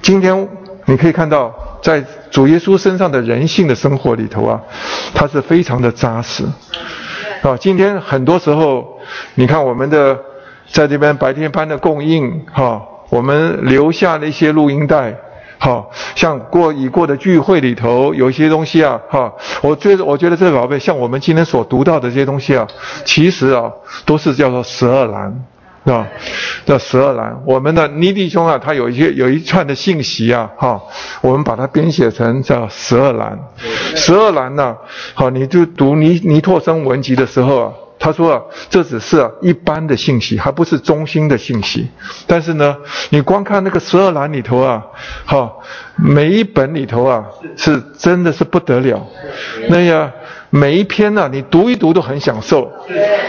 [0.01, 0.49] 今天
[0.86, 1.53] 你可以看到，
[1.84, 4.62] 在主耶稣身上的人性的生活里头啊，
[5.14, 6.45] 他是非常的扎实
[7.43, 7.55] 啊！
[7.57, 8.97] 今天很多时候，
[9.36, 10.18] 你看我们的
[10.72, 15.16] 在这边白天班的供应哈，我们留下的一些录音带。
[15.64, 19.32] 好像过已过的聚会里头有一些东西啊，哈，
[19.62, 22.66] 我觉得我觉得这个宝贝像我们今天所读到的这些东西啊，
[23.05, 23.72] 其实啊
[24.03, 25.45] 都是叫做十二栏，
[25.86, 26.07] 啊，
[26.66, 27.39] 叫十二栏。
[27.45, 30.82] 我们的尼弟兄啊，他有一些有一串的信息啊，哈，
[31.22, 33.38] 我们把它编写成叫十二栏。
[33.95, 34.76] 十二栏呢，
[35.14, 37.72] 好，你就读尼尼托生文集的时候啊。
[38.04, 41.88] 他说啊，这只是一般的信息，还不是中心的信息。
[42.26, 42.76] 但是呢，
[43.12, 44.84] 你光看那个十二栏里头啊，
[45.24, 45.54] 哈，
[45.95, 47.24] 每一本里头啊，
[47.56, 49.08] 是真的是不得了。
[49.70, 50.12] 那呀，
[50.49, 52.72] 每一篇呢，你读一读都很享受。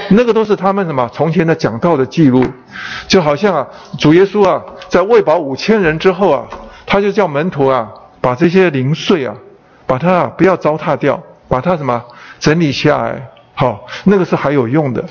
[0.09, 2.43] 那个都是他们什么从前的讲道的记录，
[3.07, 3.69] 就好像啊，
[3.99, 6.47] 主耶稣啊，在喂饱五千人之后啊，
[6.87, 7.87] 他就叫门徒啊，
[8.23, 9.35] 把这些零碎啊，
[9.87, 12.03] 把它啊不要糟蹋掉，把它什么
[12.41, 13.29] 整理下来。
[13.55, 15.05] 好，那个是还有用的，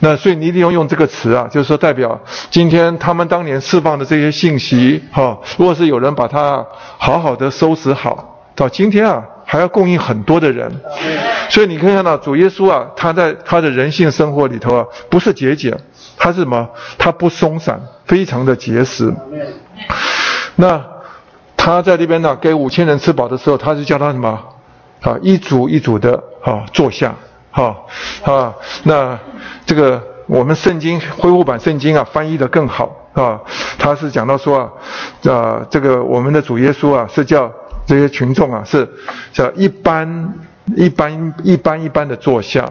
[0.00, 2.20] 那所以你一定要用这个词啊，就是说代表
[2.50, 6.64] 今天他们当年释放的这些信息，哈，如果是有人把它
[6.98, 9.24] 好好的收拾好，到今天啊。
[9.50, 10.70] 还要供应很多的人。
[11.48, 15.76] 所以你可以看到主耶稣啊，他在他的人性生活里头啊，不是节俭，
[16.16, 16.68] 他是什么？
[16.96, 19.12] 他不松散，非常的节食。
[20.54, 20.80] 那
[21.56, 24.28] 他在那边呢，给五千人吃饱的时候，他就叫他什么？
[25.00, 27.12] 啊，一组一组的啊坐下，
[27.50, 27.76] 哈
[28.24, 29.18] 啊，那
[29.66, 33.40] 这个我们圣经恢复版圣经啊翻译的更好啊，
[33.78, 34.72] 他是讲到说
[35.24, 37.52] 啊，啊这个我们的主耶稣啊是叫
[37.86, 38.88] 这些群众啊是
[39.32, 40.32] 叫一般
[40.76, 42.70] 一般一般一般的坐下，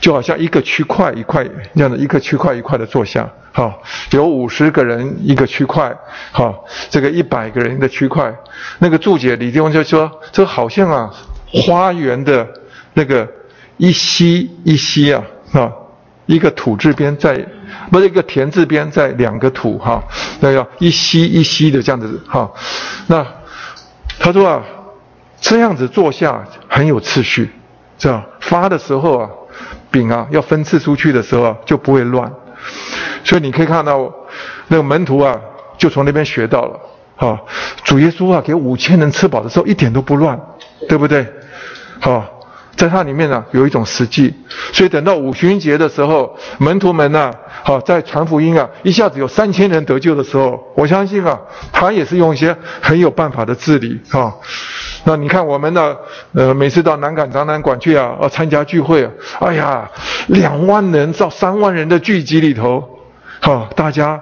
[0.00, 1.42] 就好像一个区块一块
[1.74, 3.74] 这样的一个区块一块的坐下，哈，
[4.10, 5.96] 有五十个人一个区块，
[6.32, 6.54] 哈，
[6.90, 8.34] 这个一百个人的区块，
[8.78, 11.10] 那个注解李弟兄就说这好像啊。
[11.52, 12.46] 花园的
[12.94, 13.28] 那个
[13.80, 15.24] 一吸一吸啊，
[15.54, 15.72] 啊，
[16.26, 17.46] 一个土字边在，
[17.90, 20.04] 不是一个田字边在两个土哈，
[20.40, 22.50] 那要一吸一吸的这样子哈。
[23.06, 23.26] 那
[24.18, 24.62] 他说啊，
[25.40, 27.50] 这样子坐下很有次序，
[27.96, 29.30] 这样发的时候啊，
[29.90, 32.30] 饼啊要分次出去的时候啊就不会乱。
[33.24, 34.12] 所以你可以看到
[34.68, 35.40] 那个门徒啊，
[35.78, 36.78] 就从那边学到了
[37.16, 37.40] 啊，
[37.82, 40.38] 主耶稣啊给五千人吃饱的时候一点都不乱，
[40.86, 41.26] 对不对？
[41.98, 42.39] 好，
[42.80, 44.32] 在它里面呢有一种实际，
[44.72, 47.30] 所以等到五旬节的时候，门徒们呢，
[47.62, 51.38] 好在传福音啊，一下子有三千人得救的时候，我相信啊，
[51.70, 54.32] 他也是用一些很有办法的治理啊。
[55.04, 55.94] 那你看我们呢，
[56.32, 59.06] 呃，每次到南港展览馆去啊，啊参加聚会，
[59.40, 59.86] 哎呀，
[60.28, 62.82] 两万人到三万人的聚集里头，
[63.42, 64.18] 好，大家。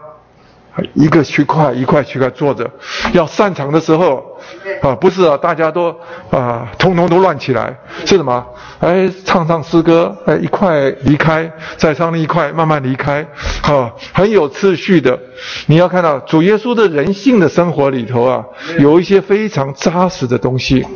[0.95, 2.68] 一个区块一块区块坐着，
[3.12, 4.39] 要散场的时候，
[4.83, 5.95] 啊，不是啊，大家都
[6.31, 8.45] 啊，通通都乱起来，是什么？
[8.81, 13.26] 哎，唱唱诗歌，哎，一块离开，再唱另一块，慢慢离开，
[13.62, 15.18] 啊，很有次序的。
[15.66, 18.45] 你要看到主耶稣的人性的生活里头啊，
[18.79, 20.87] 有一些非常扎实的东西，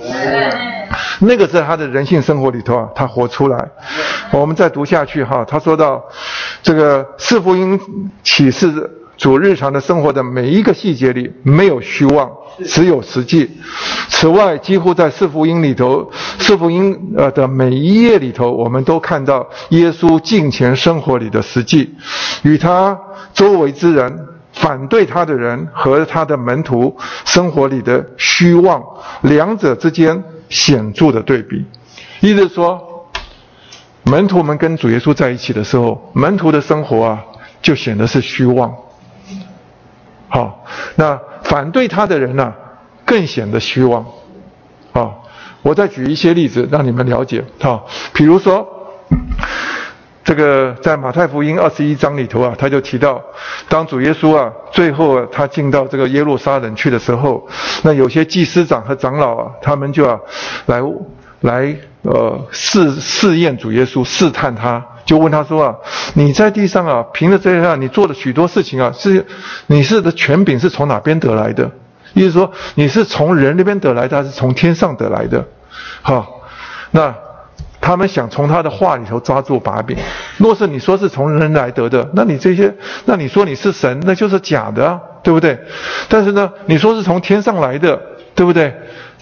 [1.20, 3.68] 那个在他的人性生活里头啊，他活出来。
[4.30, 6.02] 我们再读下去哈，他说到
[6.62, 7.78] 这个四福音
[8.22, 8.98] 启示。
[9.16, 12.30] 主日常的生活的每一个细节里没有虚妄，
[12.66, 13.48] 只有实际。
[14.08, 21.94] 此外，几乎在四福音里头，四福音呃的每一页里头，我们都看到耶稣近前生活里的实际，
[22.42, 22.98] 与他
[23.32, 28.82] 周围之人、反对他的人和他的门徒生活里的虚妄，
[29.22, 31.64] 两者之间显著的对比。
[32.20, 33.08] 意思说，
[34.04, 37.22] 门徒们跟主耶稣在一起的时候，门徒的生活啊，
[37.60, 38.72] 就显得是虚妄。
[40.32, 40.64] 好，
[40.96, 42.54] 那反对他的人呢，
[43.04, 44.02] 更显得虚妄。
[44.90, 45.22] 好，
[45.60, 47.44] 我再举一些例子让你们了解。
[47.60, 48.66] 好，比如说，
[50.24, 53.22] 这个在马太福音二十一章里头啊，他就提到，
[53.68, 57.46] 当主耶稣啊最后啊他进到这个耶路撒冷去的时候，
[57.82, 60.18] 那有些祭司长和长老啊，他们就要
[60.64, 60.80] 来
[61.40, 64.84] 来呃试试验主耶稣，试探他。
[65.04, 65.74] 就问他说啊，
[66.14, 69.26] 你在地上啊，凭着这样你做的许多事情啊，是
[69.66, 71.70] 你是的权柄是从哪边得来的？
[72.14, 75.44] 意思说你是从人那边得来的，还是从天上得来的？
[76.02, 76.42] 好，
[76.92, 77.14] 那
[77.80, 79.96] 他们想从他的话里头抓住把柄。
[80.36, 82.72] 若是你说是从人来得的，那你这些，
[83.06, 85.58] 那你说你是神，那就是假的，对不对？
[86.08, 88.00] 但是呢，你说是从天上来的，
[88.36, 88.72] 对不对？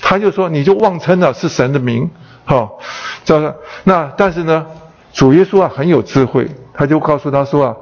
[0.01, 2.11] 他就说你就妄称了是神的名，
[2.51, 2.81] 好，
[3.25, 4.67] 这那但是呢？
[5.13, 7.77] 主耶稣啊很有智慧，他就告诉他说啊，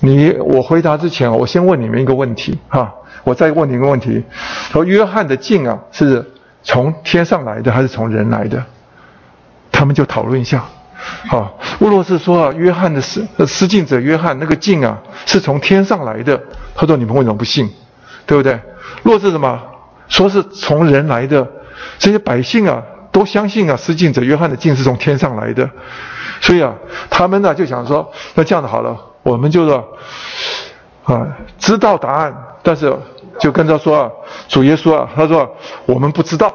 [0.00, 2.90] 你我回答之前，我先问你们一个问题哈，
[3.22, 4.24] 我再问你一个问题，
[4.72, 6.24] 说约翰的镜啊是
[6.62, 8.64] 从天上来的还是从人来的？
[9.70, 10.64] 他们就讨论一下，
[11.28, 16.42] 好，若是说啊约翰的施施镜者约翰那个镜啊是从天上来的，
[16.74, 17.68] 他说你们为什么不信？
[18.24, 18.58] 对不对？
[19.02, 19.60] 若是什么
[20.08, 21.46] 说是从人来的，
[21.98, 22.82] 这些百姓啊
[23.14, 25.70] 都相信啊施镜者约翰的镜是从天上来的。
[26.40, 26.74] 所以啊，
[27.08, 29.88] 他们呢就想说，那这样子好了，我们就说
[31.04, 32.34] 啊，知道答案，
[32.64, 32.92] 但是
[33.38, 34.10] 就跟他说啊，
[34.48, 35.48] 主耶稣啊，他说
[35.86, 36.52] 我们不知道，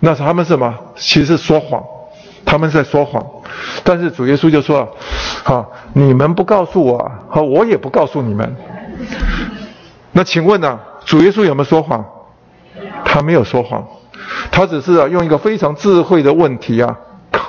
[0.00, 0.74] 那是他们什么？
[0.96, 1.80] 其实是说谎，
[2.44, 3.24] 他们在说谎。
[3.84, 4.88] 但是主耶稣就说，
[5.44, 8.56] 好，你们不告诉我，好，我也不告诉你们。
[10.10, 12.04] 那请问呢，主耶稣有没有说谎？
[13.04, 13.86] 他没有说谎，
[14.50, 16.96] 他只是啊用一个非常智慧的问题啊。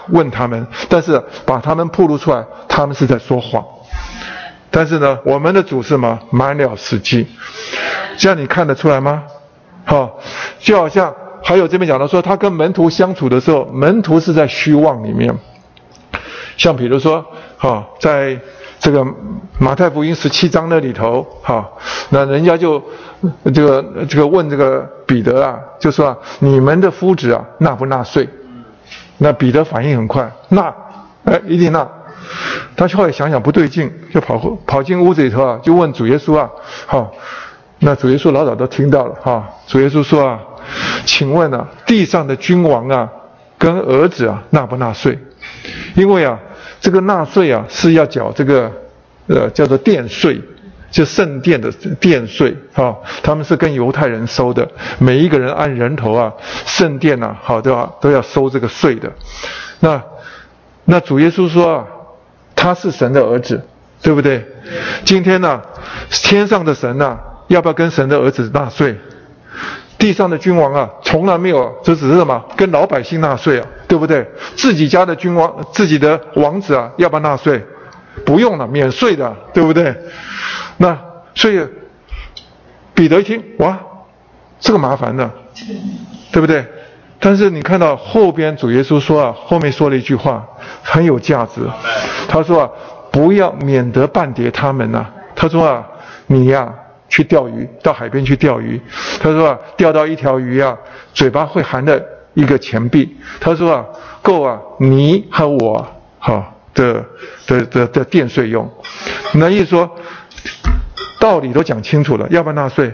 [0.10, 3.62] 问他们，但是把他们暴露出来，他们是在说谎。
[4.72, 6.20] 但是呢，我们的主是吗？
[6.30, 7.28] 满了实际，
[8.18, 9.24] 这样你看得出来吗？
[9.84, 10.18] 好，
[10.60, 11.14] 就好像
[11.44, 15.38] 还有这边讲到说，他跟门徒相处的时候，门徒是在虚妄里面。
[16.56, 17.26] 像比如说，
[17.58, 18.40] 哈，在
[18.80, 19.06] 这个
[19.60, 21.68] 马太福音十七章那里头，哈，
[22.10, 22.82] 那人家就
[23.54, 28.28] 这个这个问这个彼得啊，就说你们的夫子啊，纳不纳税？
[29.18, 30.74] 那彼得反应很快，纳，
[31.26, 31.88] 哎，一定纳。
[32.76, 36.50] 他后来想想不对劲，就跑跑进屋子里头啊，就问主耶稣啊，
[36.86, 37.12] 好，
[37.80, 39.44] 那主耶稣老早都听到了哈。
[39.66, 40.40] 主耶稣说啊，
[41.06, 43.10] 请问啊，地上的君王啊，
[43.58, 45.18] 跟儿子啊纳不纳税？
[45.96, 46.38] 因为啊，
[46.80, 48.72] 这个纳税啊是要缴这个
[49.28, 50.42] 呃叫做殿税。
[50.90, 51.70] 就圣殿的
[52.00, 54.66] 殿税啊，他们是跟犹太人收的，
[55.00, 56.32] 每一个人按人头啊，
[56.66, 59.12] 圣殿呐，好都要都要收这个税的。
[59.82, 60.02] 那
[60.86, 61.86] 那主耶稣说啊，
[62.56, 63.62] 他是神的儿子，
[64.02, 64.48] 对不对？
[65.04, 65.62] 今天呢，
[66.10, 68.98] 天上的神呐，要不要跟神的儿子纳税？
[69.98, 72.44] 地上的君王啊，从来没有，这只是什么？
[72.56, 74.30] 跟老百姓纳税啊，对不对？
[74.56, 77.64] 自己家的君王，自己的王子啊，要不要纳税？
[78.26, 79.96] 不用了，免税的，对不对？
[80.78, 80.98] 那
[81.36, 81.68] 所以
[82.94, 83.78] 彼得一听，哇，
[84.60, 85.30] 这个麻烦的，
[86.32, 86.66] 对不对？
[87.20, 90.46] 但是你看到后边主耶稣说啊，后面说了一句话
[90.84, 91.62] 很有价值。
[92.28, 92.70] 他说啊，
[93.12, 95.06] 不要免得半跌他们呐。
[95.36, 95.84] 他说啊，
[96.28, 96.72] 你呀
[97.10, 98.80] 去钓鱼，到海边去钓鱼。
[99.20, 100.78] 他说啊，钓到一条鱼啊，
[101.14, 102.04] 嘴巴会含的
[102.34, 103.18] 一个钱币。
[103.40, 103.86] 他说啊，
[104.22, 105.88] 够啊，你和我
[106.20, 107.04] 好的
[107.46, 108.70] 的的的电税用。
[109.34, 109.90] 那意思说。
[111.20, 112.94] 道理都讲清楚了，要不要纳税？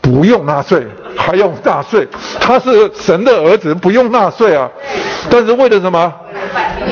[0.00, 2.08] 不用纳税，还用纳税？
[2.40, 4.68] 他是神的儿子，不用纳税啊。
[5.28, 6.12] 但是为了什么？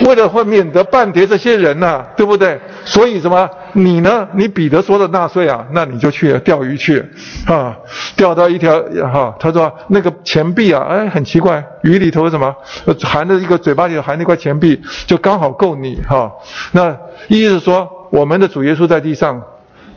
[0.07, 2.61] 为了会免得半叠这些人呐，对不对？
[2.85, 3.49] 所以什么？
[3.73, 4.29] 你呢？
[4.35, 7.05] 你彼得说的纳税啊，那你就去钓鱼去
[7.47, 7.77] 啊，
[8.17, 8.81] 钓到一条
[9.13, 9.35] 哈。
[9.39, 12.55] 他说那个钱币啊，哎，很奇怪，鱼里头什么
[13.03, 16.33] 含着一个嘴巴里含那块钱币，就刚好够你哈。
[16.73, 16.97] 那
[17.29, 17.89] 意思说。
[18.11, 19.43] 我们的主耶稣在地上，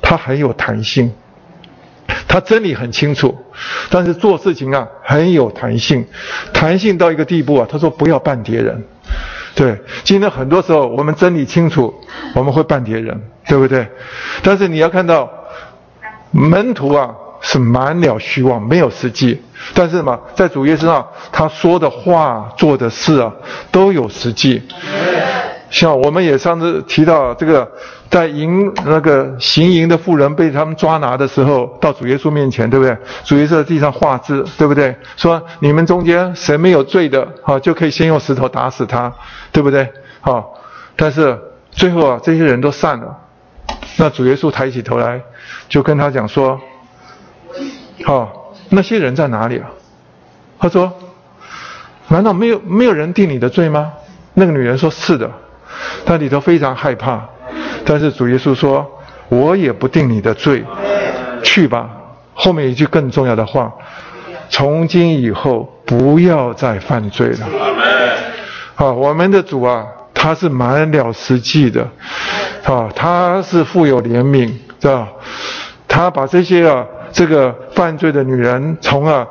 [0.01, 1.13] 他很有弹性，
[2.27, 3.37] 他真理很清楚，
[3.91, 6.03] 但是做事情啊很有弹性，
[6.51, 8.83] 弹性到一个地步啊，他说不要半叠人。
[9.57, 11.91] 对，今天很多时候我们真理清楚，
[12.35, 13.87] 我们会办别人，对不对？
[14.43, 15.27] 但是你要看到
[16.29, 17.09] 门徒啊
[17.41, 19.41] 是满了虚妄，没有实际，
[19.73, 23.33] 但是嘛，在主耶稣上他说的话、做的事啊
[23.71, 24.61] 都有实际。
[25.69, 27.71] 像我们也上次提到这个。
[28.09, 32.97] 在营那个行营的妇人被他们抓拿的时候，到主耶稣面前，对不对？
[33.25, 34.95] 主耶稣在地上画字，对不对？
[35.17, 39.13] 说你们中间谁没有罪的，好就可以先用石头打死他，
[39.51, 39.91] 对不对？
[40.21, 40.53] 好，
[40.95, 41.37] 但是
[41.69, 43.13] 最后啊，这些人都散了。
[43.97, 45.21] 那主耶稣抬起头来，
[45.67, 46.61] 就跟他讲说
[48.05, 49.69] ：“好，那些人在哪里啊？”
[50.59, 50.93] 他说
[52.07, 53.91] ：“难道没有没有人定你的罪吗？”
[54.33, 55.29] 那个女人说：“是的。”
[56.05, 57.23] 他里头非常害怕。
[57.85, 58.85] 但是主耶稣说
[59.29, 60.63] ：“我也不定你的罪，
[61.43, 61.89] 去吧。”
[62.33, 63.73] 后面一句更重要的话
[64.49, 67.47] ：“从今以后不要再犯罪了。”
[68.75, 71.81] 好，我们的主啊，他是满了实际的，
[72.63, 75.07] 啊，他是富有怜悯，知道
[75.87, 79.25] 他把这些啊，这个犯罪的女人从啊，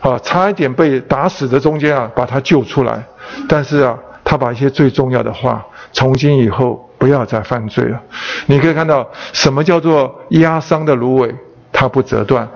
[0.00, 3.02] 啊，差一点被打死的中间啊，把他救出来。
[3.48, 8.00] 但是啊，他把一些最重要的话：“从今以后。”不要再犯罪了。
[8.46, 11.34] 你可以看到什么叫做压伤的芦苇，
[11.70, 12.46] 它不折断；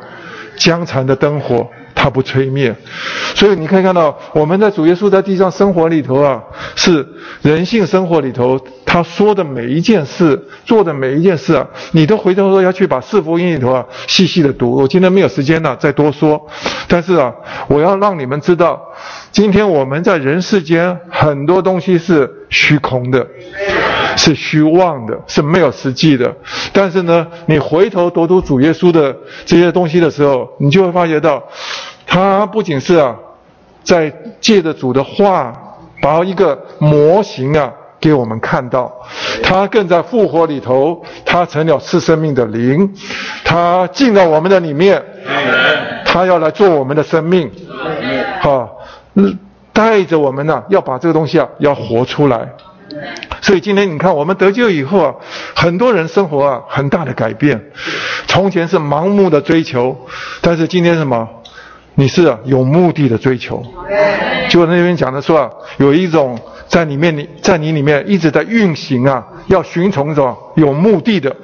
[0.57, 1.69] 江残的灯火，
[2.01, 2.73] 它不吹灭。
[3.35, 6.41] 所以你可以看到，我们在主耶稣在地上生活里头啊，
[6.77, 7.05] 是
[7.43, 14.77] 人性生活里头，他说的每一件事，做的每一件事啊，你都回头说要去把四福音里头啊细细的读。
[14.77, 16.47] 我今天没有时间了，再多说。
[16.87, 17.35] 但是啊，
[17.67, 18.81] 我要让你们知道，
[19.33, 23.27] 今天我们在人世间很多东西是虚空的。
[24.19, 26.35] 是虚妄的，是没有实际的。
[26.73, 29.17] 但是呢，你回头读读主耶稣的
[29.47, 31.43] 这些东西的时候，你就会发觉到，
[32.07, 33.17] 他不仅是啊，
[33.83, 35.53] 在借着主的话，
[36.03, 38.93] 把一个模型啊给我们看到，
[39.43, 42.93] 他更在复活里头，他成了赐生命的灵，
[43.45, 45.03] 他进到我们的里面，
[46.05, 47.51] 他要来做我们的生命，
[48.41, 48.79] 好，
[49.73, 52.49] 带着我们呢，要把这个东西啊，要活出来。
[53.41, 55.15] 所以今天你看，我们得救以后啊，
[55.55, 57.71] 很多人生活啊很大的改变。
[58.27, 59.97] 从前是盲目的追求，
[60.41, 61.29] 但是今天什么？
[61.95, 63.65] 你是有目的的追求。
[64.49, 66.39] 就那边讲的说啊，有一种
[66.69, 71.35] 在里面你在你里面一直在运行啊，要寻从什么有目的的。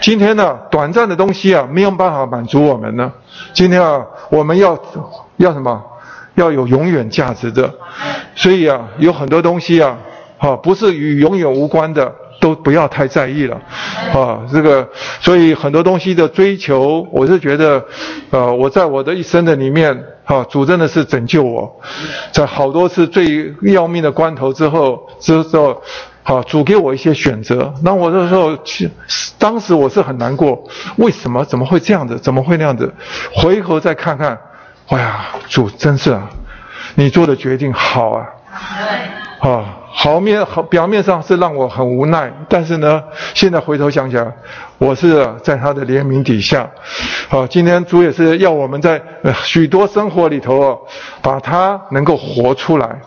[0.00, 3.12] 今天呢，短暂的东西啊没有办法满足我们呢。
[3.52, 4.78] 今天啊，我们要
[5.36, 5.82] 要什么？
[6.36, 7.74] 要有永远价值的。
[8.34, 9.98] 所以啊，有很多东西啊。
[10.38, 13.60] 好，不是与永远无关的，都不要太在意了，
[14.14, 14.86] 啊，这个，
[15.20, 17.84] 所以很多东西的追求，我是觉得，
[18.30, 21.80] 呃，我在我的一生的里面，哈，主真的是拯救我，
[22.32, 25.82] 在好多次最要命的关头之后，之后，
[26.22, 28.56] 好，主给我一些选择，那我那时候，
[29.38, 30.62] 当时我是很难过，
[30.96, 31.44] 为什么？
[31.44, 32.18] 怎么会这样子？
[32.18, 32.92] 怎么会那样子？
[33.32, 34.38] 回头再看看，
[34.88, 36.28] 哎呀，主真是啊，
[36.94, 38.26] 你做的决定好啊，
[39.40, 39.78] 啊。
[39.98, 43.02] 好面好，表面上是让我很无奈，但是呢，
[43.32, 44.30] 现在回头想想，
[44.76, 46.68] 我是在他的怜悯底下。
[47.30, 49.00] 好，今天主也是要我们在
[49.42, 50.78] 许多生活里头哦，
[51.22, 53.00] 把它能够活出来。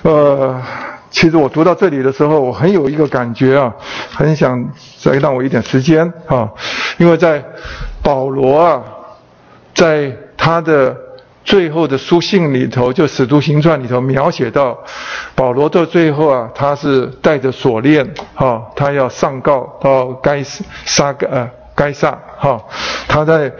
[0.00, 0.58] 呃，
[1.10, 3.70] 其实我读到这里的时候，我很有一个感觉啊，
[4.10, 4.66] 很想
[4.98, 6.48] 再让我一点时间啊，
[6.96, 7.44] 因为在
[8.02, 8.82] 保罗啊，
[9.74, 10.96] 在他的。
[11.44, 14.78] 最后的书信里头，就《使徒行传》里头描写到，
[15.34, 22.62] 保罗到最后啊，他是带着锁链，哈，他要上告到该撒呃该撒，哈，
[23.08, 23.52] 他在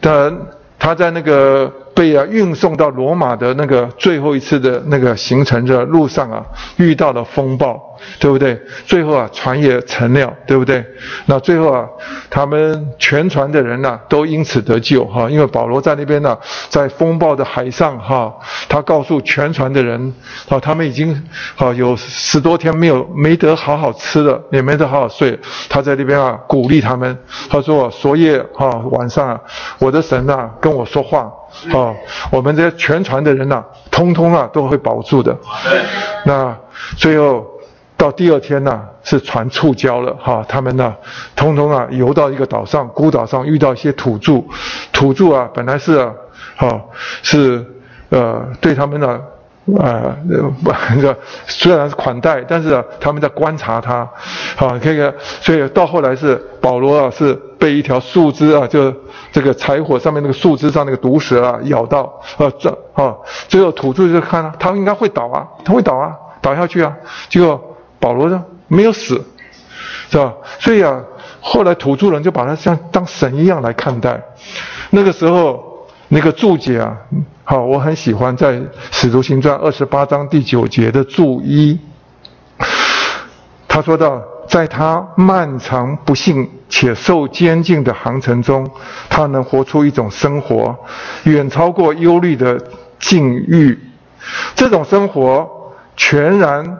[0.00, 0.32] 他
[0.78, 1.72] 他在那个。
[1.94, 6.44] 被啊运送到罗马的那个最后一次的那个行程的路上啊，
[6.76, 8.60] 遇到了风暴，对不对？
[8.86, 10.84] 最后啊船也沉了，对不对？
[11.26, 11.86] 那最后啊，
[12.30, 16.38] 他们全船的人呐都因此得救哈，因为保罗在那边呢，
[16.68, 18.34] 在风暴的海上哈，
[18.68, 20.14] 他告诉全船的人
[20.48, 21.12] 啊，他们已经
[21.56, 25.38] 啊有十多天没有没得好好吃的，也没得好好睡，
[25.68, 27.18] 他在那边啊鼓励他们，
[27.48, 29.40] 他说昨夜哈晚上啊，
[29.78, 31.30] 我的神呐跟我说话。
[31.72, 31.94] 哦，
[32.30, 35.36] 我们这些全船的人呐，通通啊都会保住的。
[36.24, 36.56] 那
[36.96, 37.46] 最后
[37.96, 40.94] 到第二天呢，是船触礁了哈，他们呢，
[41.36, 44.42] 通通啊游到一个岛上，孤岛上遇到一些土著，
[44.92, 46.12] 土著啊本来是啊，
[46.56, 46.80] 哈
[47.22, 47.64] 是
[48.08, 49.20] 呃对他们呢。
[49.78, 50.16] 啊，
[50.64, 51.16] 不， 这
[51.46, 54.08] 虽然是款待，但是啊他们在观察他，
[54.56, 58.92] 好，这个，所以到后来是保罗啊，是被一条树枝啊，就
[59.32, 63.14] 这个柴火上面那个树枝上那个毒蛇啊咬到，啊，这啊，
[63.48, 66.94] 最后土著就看了，他应该会倒啊，他会倒啊，倒下去啊，
[67.28, 69.24] 结果保罗呢没有死，
[70.10, 70.34] 是吧？
[70.58, 71.00] 所以啊，
[71.40, 74.22] 后来土著人就把他像当神一样来看待，
[74.90, 75.68] 那个时候。
[76.12, 76.96] 那个注解啊，
[77.50, 78.52] 好，我很喜欢在
[78.92, 81.76] 《使徒行传》二十八章第九节的注一，
[83.66, 88.70] 他说到，在他漫长不幸且受监禁的航程中，
[89.08, 90.78] 他能活出一种生活，
[91.24, 92.56] 远超过忧虑的
[93.00, 93.76] 境遇。
[94.54, 96.78] 这种生活全然，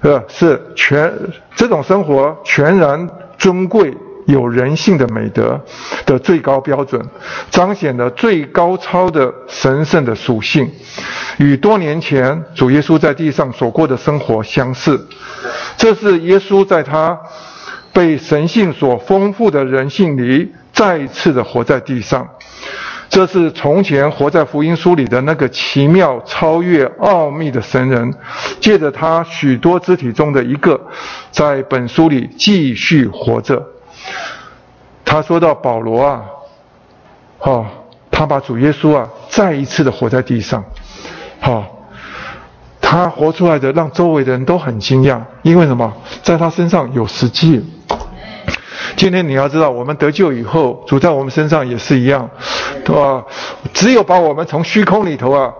[0.00, 1.16] 呃，是全
[1.54, 3.08] 这种生活全然
[3.38, 3.96] 尊贵。
[4.26, 5.60] 有人性的美德
[6.06, 7.04] 的最高标准，
[7.50, 10.70] 彰显了最高超的神圣的属性，
[11.38, 15.06] 与多年前主耶稣在地上所过的生活相似。
[15.76, 17.18] 这是耶稣在他
[17.92, 22.28] 被神性所丰富的人性里，再一次的活在地上。
[23.10, 28.12] 这是从前活在福音书里的那个奇妙、超越、奥秘的神人，
[28.58, 30.80] 借着他许多肢体中的一个，
[31.30, 33.73] 在本书里继续活着。
[35.04, 36.24] 他说到保罗啊，
[37.38, 37.66] 好，
[38.10, 40.64] 他把主耶稣啊再一次的活在地上，
[41.40, 41.64] 好，
[42.80, 45.92] 他活出来的让周围的人都很惊讶，因为什么？
[46.22, 47.64] 在他身上有实际。
[48.96, 52.28] 今天你要知道，我们得救以后，主在我们身上也是一样，
[52.84, 53.24] 对吧？
[53.72, 55.52] 只有把我们从虚空里头啊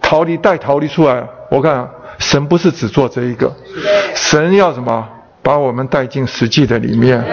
[0.00, 1.22] 逃离、带逃离出来。
[1.50, 1.88] 我看
[2.18, 3.54] 神不是只做这一个，
[4.14, 5.06] 神要什么？
[5.42, 7.24] 把我们带进实际的里面，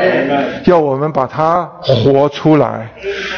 [0.65, 2.89] 要我们把它活出来，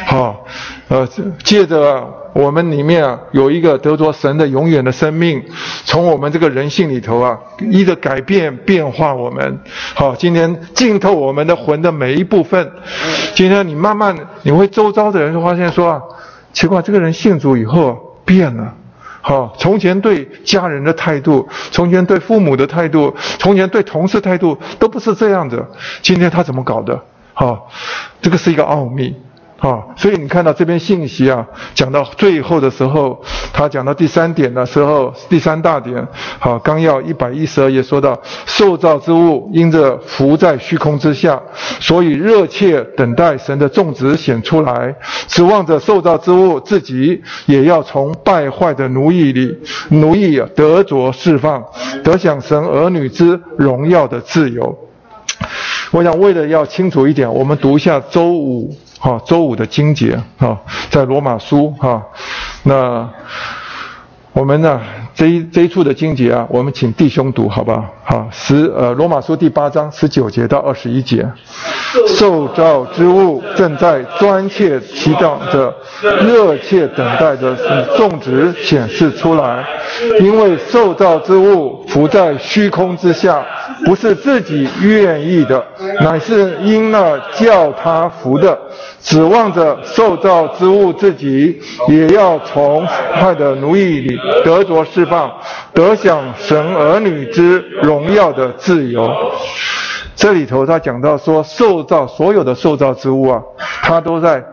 [0.06, 0.44] 好，
[0.88, 1.08] 呃，
[1.42, 5.42] 借着我们里面有一个得着神的永远的生命，
[5.84, 9.58] 从我们这个人性里头啊，一个改变变化我们，
[9.94, 12.70] 好，今天浸透我们的魂的每一部分，
[13.34, 16.00] 今天你慢慢你会周遭的人就发现说啊，
[16.52, 18.74] 奇怪，这个人信主以后变了。
[19.20, 25.68] 好，从前对家人的态度，从前对父母的态度，从前对同事态度都不是这样的。
[26.02, 26.98] 今天他怎么搞的？
[27.34, 27.70] 好，
[28.22, 29.14] 这个是一个奥秘。
[29.60, 33.22] 啊，所以你看到这篇信息啊，讲到最后的时候，
[33.52, 36.06] 他讲到第三点的时候，第三大点，
[36.38, 41.38] 好，纲要一百一十二页说到，受造之物因着浮在虚空之下，
[41.78, 44.96] 所以热切等待神的种子显出来，
[45.28, 49.58] 指望着受造之物自己也要从败坏的奴役里
[49.90, 51.62] 奴役得着释放，
[52.02, 54.74] 得享神儿女之荣耀的自由。
[55.90, 58.74] 我想为了要清楚一点，我们读一下周五。
[59.02, 60.60] 好，周五的经节，哈，
[60.90, 62.02] 在罗马书，哈，
[62.64, 63.08] 那
[64.34, 64.78] 我们呢，
[65.14, 68.18] 这一这一处的经节啊，我们请弟兄读好吧好？
[68.18, 71.26] 好，十呃罗马书第八章十九节到二十一节，
[72.08, 77.56] 受造之物正在专切祈祷着，热切等待着
[77.96, 79.64] 种植显示出来，
[80.20, 83.42] 因为受造之物浮在虚空之下，
[83.84, 85.64] 不是自己愿意的，
[86.00, 88.58] 乃是因那叫他服的。
[89.00, 91.58] 指望着受造之物自己
[91.88, 95.32] 也要从坏的奴役里得着释放，
[95.72, 99.10] 得享神儿女之荣耀的自由。
[100.14, 103.42] 这里头他讲到说，受造所有的受造之物啊，
[103.82, 104.44] 他都在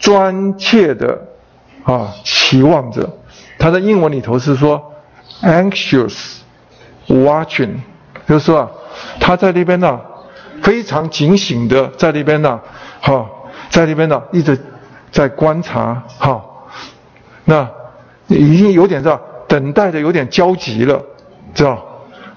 [0.00, 1.16] 专切的
[1.84, 3.08] 啊期望着。
[3.56, 4.92] 他的英文里头是说
[5.42, 6.38] anxious
[7.06, 7.76] watching，
[8.26, 8.70] 比如说啊，
[9.20, 10.00] 他在那边呢，
[10.62, 12.60] 非常警醒的在那边呢，
[13.00, 13.26] 哈。
[13.70, 14.56] 在那边呢，一直
[15.10, 16.44] 在观察，哈，
[17.44, 17.68] 那
[18.28, 21.02] 已经有点这，等待的有点焦急了，
[21.54, 21.84] 知道，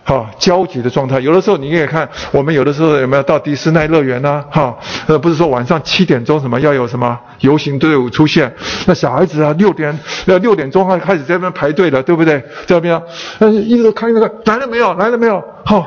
[0.07, 1.19] 哈，焦急的状态。
[1.19, 4.41] 有的时候你可以看，我们有的时候有没有到迪士尼乐园呢？
[4.49, 4.73] 哈，
[5.05, 8.55] 呃，不是说晚上七点钟什么要有什么游行队伍出现，
[8.85, 12.39] 那小孩子啊，六点要六点钟啊开始在那边排队了，对不对？
[12.65, 13.03] 在那边，
[13.39, 14.93] 呃，一直都看那个来了没有？
[14.93, 15.43] 来了没有？
[15.65, 15.85] 哈，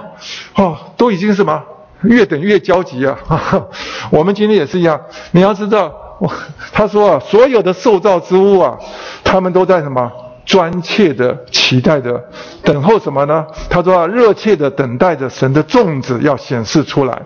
[0.52, 1.62] 哈，都已经什么？
[2.02, 3.18] 越等越焦急啊！
[4.10, 4.98] 我们今天也是一样。
[5.32, 5.92] 你要知道，
[6.72, 8.78] 他说啊，所有的受造之物啊，
[9.22, 10.10] 他们都在什么
[10.50, 12.20] 专切的期待着，
[12.64, 13.46] 等候什么呢？
[13.68, 17.22] 他说啊，热切的等待着神的种子要显示出来。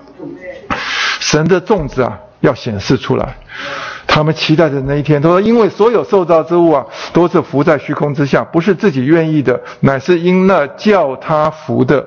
[1.20, 3.34] 神的种子啊，要显示出来。
[4.14, 12.06] 他们期待的那一天，他说：“因为所有受造之物啊，都是浮在虚空之下，不是自己愿意的，乃是因那叫他浮的。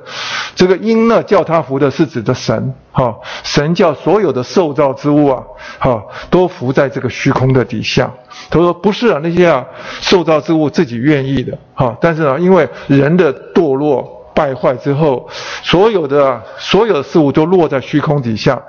[0.56, 2.74] 这个因那叫他浮的，是指的神。
[2.94, 3.14] 哈，
[3.44, 5.44] 神叫所有的受造之物啊，
[5.80, 8.10] 哈，都浮在这个虚空的底下。
[8.50, 9.66] 他说：不是啊，那些啊
[10.00, 11.58] 受造之物自己愿意的。
[11.74, 15.28] 哈，但是呢，因为人的堕落。”败坏之后，
[15.64, 18.62] 所有的所有的事物都落在虚空底下。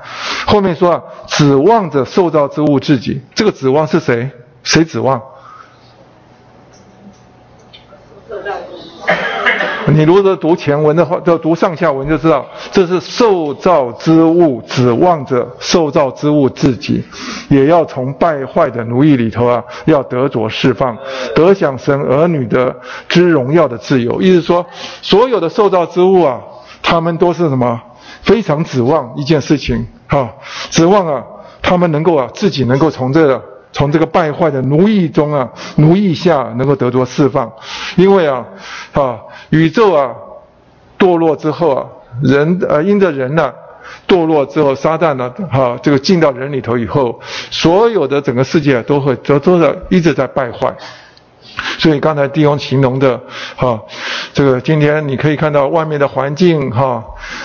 [0.47, 4.31] 后面说啊，指望着受造之物自己，这个指望是谁？
[4.63, 5.21] 谁指望？
[9.91, 17.03] 你如果读前文的话，就读上下文就知道，这是受造之物指望着受造之物自己，
[17.49, 20.97] 也要从败坏的奴役里头啊，要得着释放，
[21.35, 22.75] 得享神儿女的
[23.09, 24.21] 之荣耀的自由。
[24.21, 24.65] 意思说，
[25.01, 26.39] 所有的受造之物啊，
[26.83, 27.81] 他们都是什么？
[28.23, 30.29] 非常指望一件事情，哈，
[30.71, 31.25] 指望啊，
[31.63, 33.43] 他们能够啊，自己能够从这个
[33.73, 37.51] 从这个败坏的奴役中啊，奴役下能够得着释放，
[37.97, 38.45] 因为啊，
[38.93, 39.19] 啊。
[39.51, 40.15] 宇宙啊，
[40.99, 41.87] 堕落之后啊，
[42.23, 43.53] 人呃因着人呢
[44.07, 47.19] 堕落之后，撒旦呢哈这个进到人里头以后，
[47.51, 50.75] 所有的整个世界都会都都在一直在败坏。
[51.79, 53.19] 所以刚才弟兄形容的
[53.57, 53.81] 哈，
[54.35, 57.03] 这个今天你可以看到外面的环境哈，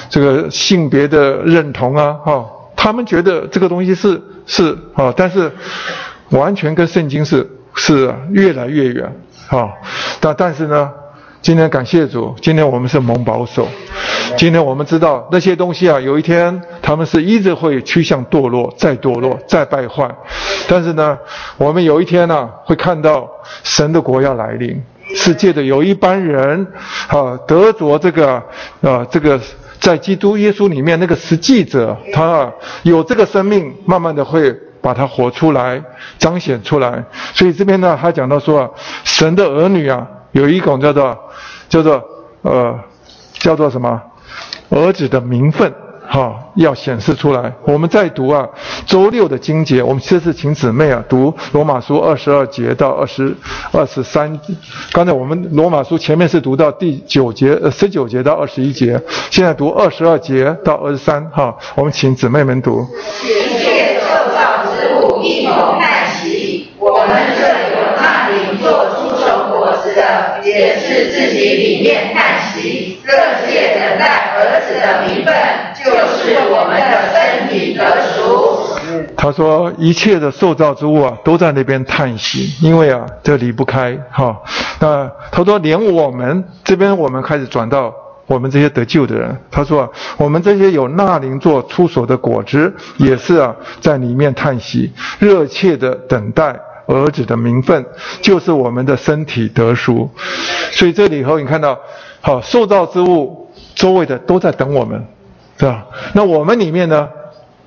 [0.09, 5.51] 这个性别的认同啊哈，他们觉得这个东西是是啊，但是
[6.31, 9.05] 完全跟圣经是是越来越远
[9.49, 9.69] 啊，
[10.19, 10.91] 但但是呢。
[11.43, 13.67] 今天感谢主，今天我们是蒙保守。
[14.37, 20.09] 今天我们知道那些东西啊，有一天他们是一直会趋向堕落，再堕落，再败坏。
[20.69, 21.19] 但是呢，
[21.57, 23.29] 我们有一天呢，会看到
[23.61, 24.81] 神的国要来临，
[25.15, 26.65] 世界的有一班人
[27.09, 28.41] 啊，得着这个
[28.81, 29.37] 啊，这个
[29.81, 32.51] 在基督耶稣里面那个实际者，他啊
[32.83, 34.49] 有这个生命，慢慢的会
[34.81, 35.83] 把它活出来，
[36.17, 37.03] 彰显出来。
[37.33, 40.07] 所以这边呢，他讲到说，神的儿女啊。
[40.33, 41.15] 有一种叫做
[41.73, 42.03] 叫做
[42.43, 42.79] 呃
[43.39, 43.99] 叫做什么
[44.69, 45.73] 儿子的名分
[46.07, 47.51] 哈要显示出来。
[47.63, 48.47] 我们在读啊
[48.85, 53.35] 周六的经节，我们这次请姊妹啊读罗马书二十二节到二十
[53.71, 54.39] 二十三。
[54.91, 59.01] 刚才我们罗马书前面是读到第九节呃十九节到二十一节，
[59.31, 61.57] 现在读二十二节到二十三哈。
[61.73, 62.85] 我们请姊妹们读。
[63.23, 70.23] 一切受造之物一同叹息，我们这有那灵做出生活子的。
[70.43, 73.13] 也是自己里面叹息，热
[73.45, 75.33] 切等待儿子的名分，
[75.73, 77.83] 就是我们的身体得
[78.13, 78.59] 赎。
[79.15, 84.37] 他说：一切的受造之物啊，都在那边叹息，因为啊，这离不开哈。
[84.79, 87.93] 那他说，连我们这边，我们开始转到
[88.27, 89.35] 我们这些得救的人。
[89.49, 96.53] 他说，我们这些有纳灵做出手的果子，也是啊，在里面叹息，热切的等待。
[96.85, 97.85] 儿子的名分
[98.21, 100.09] 就是我们的身体得赎，
[100.71, 101.77] 所以这里头你看到，
[102.21, 105.05] 好受造之物周围的都在等我们，
[105.57, 105.85] 是吧？
[106.13, 107.07] 那我们里面呢，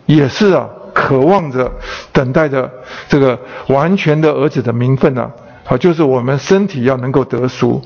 [0.06, 1.70] 也是啊，渴望着
[2.12, 2.70] 等待着
[3.09, 3.38] 这个
[3.68, 5.30] 完全的儿子的名分呢，
[5.64, 7.82] 好，就是我们身体要能够得赎，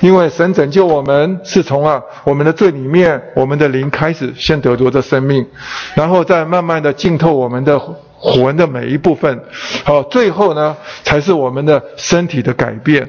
[0.00, 5.46] 因为神拯救我们是从啊我们的罪里面，我们的灵开始先得着这生命，
[5.94, 7.80] 然后再慢慢的浸透我们的
[8.24, 9.44] 魂的每一部分，
[9.84, 13.08] 好，最后呢才是我们的身体的改变。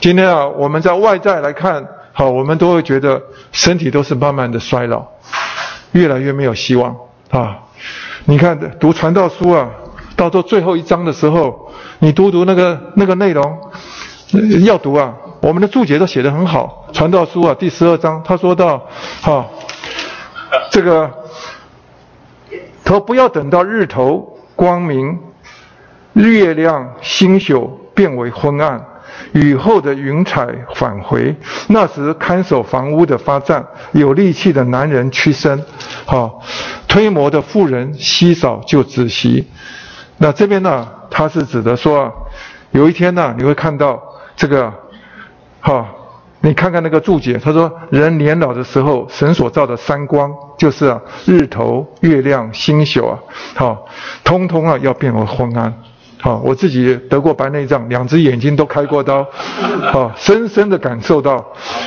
[0.00, 3.22] 今天啊，我们在外在来看，好，我们都会觉得
[3.52, 5.04] 身体都是慢慢的衰老，
[5.92, 6.96] 越来越没有希望
[7.30, 7.58] 啊。
[8.24, 9.68] 你看读传道书啊。
[10.16, 13.58] 到做最后一章的时候，你读读那个那个内容，
[14.64, 15.12] 要读啊。
[15.40, 18.86] 我们的注解都写得很好，《传道书》啊，第十二章，他说到，
[19.20, 19.44] 哈，
[20.70, 21.10] 这个，
[22.84, 25.18] 他说不要等到日头光明，
[26.12, 28.84] 月亮星宿变为昏暗，
[29.32, 31.34] 雨后的云彩返回，
[31.68, 35.64] 那时看守房屋的发战，有力气的男人屈身，
[36.04, 36.40] 好，
[36.86, 39.48] 推磨的妇人稀少就止息。
[40.18, 42.12] 那这边呢，它是指的说，
[42.70, 44.00] 有一天呢，你会看到
[44.36, 44.72] 这个，
[45.60, 45.86] 哈，
[46.44, 53.18] 你看看那个注解，他说人年老的时候，神所造的三光，就是啊，日头、月亮、星宿啊，
[53.54, 53.86] 好，
[54.22, 55.72] 通通啊要变为昏暗，
[56.20, 59.26] 好，我自己得过白内障，两只眼睛都开过刀，
[59.90, 61.42] 好，深深的感受到，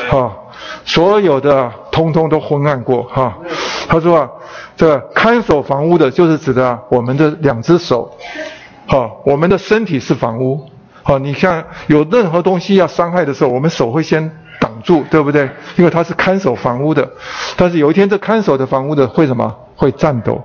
[0.09, 0.51] 好，
[0.83, 3.37] 所有的通通都昏暗过，哈，
[3.87, 4.29] 他说啊。
[4.75, 8.15] 这看守房屋的，就是指的我们的两只手，
[8.85, 10.69] 好，我们的身体是房屋，
[11.01, 15.49] 好，你像有任何东西要伤害的时候，我们手会先挡住，对不对？
[15.75, 17.09] 因为他是看守房屋的，
[17.55, 19.55] 但是有一天这看守的房屋的会什么？
[19.75, 20.43] 会颤抖。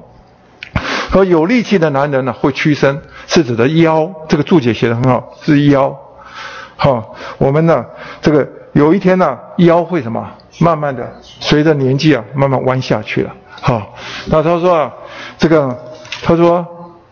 [1.11, 4.11] 和有力气的男人呢，会屈身，是指的腰。
[4.29, 5.95] 这个注解写的很好，是腰。
[6.77, 7.85] 好，我们呢，
[8.23, 10.27] 这个有一天呢，腰会什么？
[10.59, 13.35] 慢慢的随着年纪啊，慢慢弯下去了。
[13.61, 13.95] 好，
[14.27, 14.93] 那他说啊，
[15.39, 15.79] 这个
[16.23, 16.67] 他说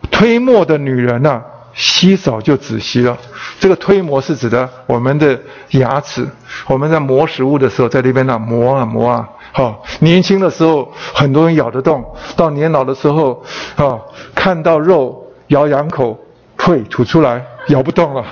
[0.09, 1.41] 推磨的女人呐，
[1.73, 3.17] 稀少就止息了。
[3.61, 5.39] 这个推磨是指的我们的
[5.69, 6.27] 牙齿，
[6.65, 9.29] 我们在磨食物的时候，在那边呢磨啊磨啊。
[9.51, 12.03] 好，年轻的时候很多人咬得动，
[12.35, 13.43] 到年老的时候
[13.75, 13.99] 啊，
[14.33, 16.17] 看到肉咬两口，
[16.57, 18.25] 退吐出来，咬不动了。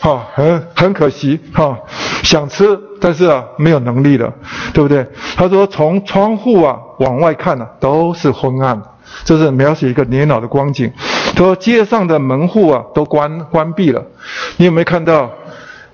[0.00, 1.76] 哈，很很可惜哈，
[2.22, 4.32] 想吃，但是啊没有能力了，
[4.72, 5.04] 对不对？
[5.36, 8.80] 他说从窗户啊往外看呢都是昏暗，
[9.24, 10.92] 这是描写一个年老的光景。
[11.38, 14.04] 说街上的门户啊都关关闭了，
[14.56, 15.30] 你有没有看到？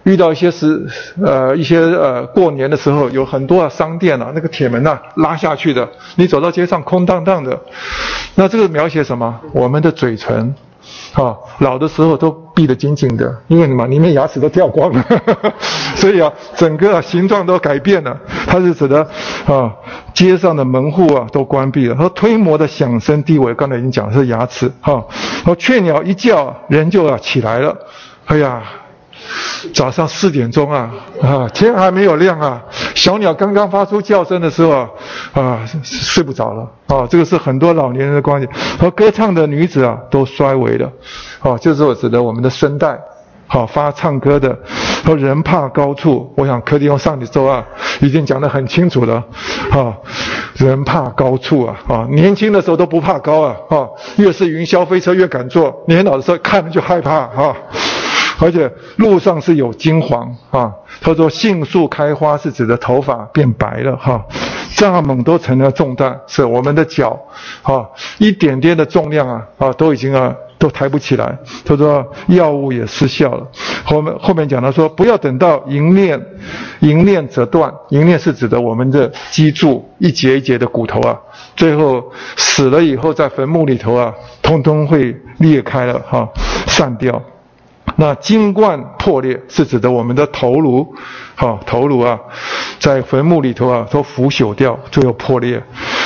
[0.04, 0.86] 遇到一些时
[1.22, 7.58] 呃一些呃过年的时候，有很多啊商店啊那个铁门呐拉下去的，你走到街上空荡荡的，
[8.34, 9.40] 那这个描写什么？
[9.52, 10.54] 我们的嘴唇。
[11.14, 13.86] 啊，老的时候都闭得紧紧的，因为什么？
[13.86, 15.04] 里面牙齿都掉光了，
[15.94, 18.18] 所以啊，整个形状都改变了。
[18.46, 19.06] 它是指的
[19.46, 19.72] 啊，
[20.12, 21.94] 街上的门户啊都关闭了。
[21.94, 24.70] 和推磨的响声低微，刚才已经讲是牙齿。
[24.80, 25.04] 哈，
[25.44, 27.76] 和雀鸟一叫，人就啊起来了。
[28.26, 28.62] 哎呀。
[29.72, 30.90] 早上四点钟啊，
[31.22, 32.62] 啊，天还没有亮啊，
[32.94, 34.88] 小鸟刚刚发出叫声的时候啊，
[35.32, 38.50] 啊，睡不着了啊，这个是很多老年人的观点。
[38.78, 40.90] 和歌唱的女子啊，都衰微了，
[41.40, 42.98] 哦，就是我指的我们的声带，
[43.46, 44.56] 好发唱歌的，
[45.04, 46.32] 和人怕高处。
[46.36, 47.64] 我想柯迪翁上几周啊，
[48.00, 49.22] 已经讲得很清楚了，
[49.70, 49.94] 啊，
[50.56, 57.56] 人怕高处啊，啊，年轻的时候都不怕高啊，啊，越是云霄飞车越敢坐，年老的时候看了就害怕啊。
[58.38, 64.24] 而且路上是有金黄啊，他说杏树开花是指的头发变白了哈，
[64.74, 67.18] 蚱蜢都成了重担，是我们的脚，
[67.62, 67.86] 啊，
[68.18, 71.38] 一点点的重量啊啊都已经啊都抬不起来。
[71.64, 73.46] 他说药物也失效了。
[73.84, 76.20] 后面后面讲到说不要等到银链，
[76.80, 81.16] 银链折断，银链是指的我们的脊柱一节一节的骨头啊，
[81.54, 84.12] 最后死了以后在坟墓里头啊，
[84.42, 86.28] 通通会裂开了哈，
[86.66, 87.22] 散掉。
[87.96, 90.94] 那金冠破裂是指的我们的头颅，
[91.36, 92.18] 好头颅啊，
[92.80, 95.62] 在坟墓里头啊都腐朽掉，最后破裂。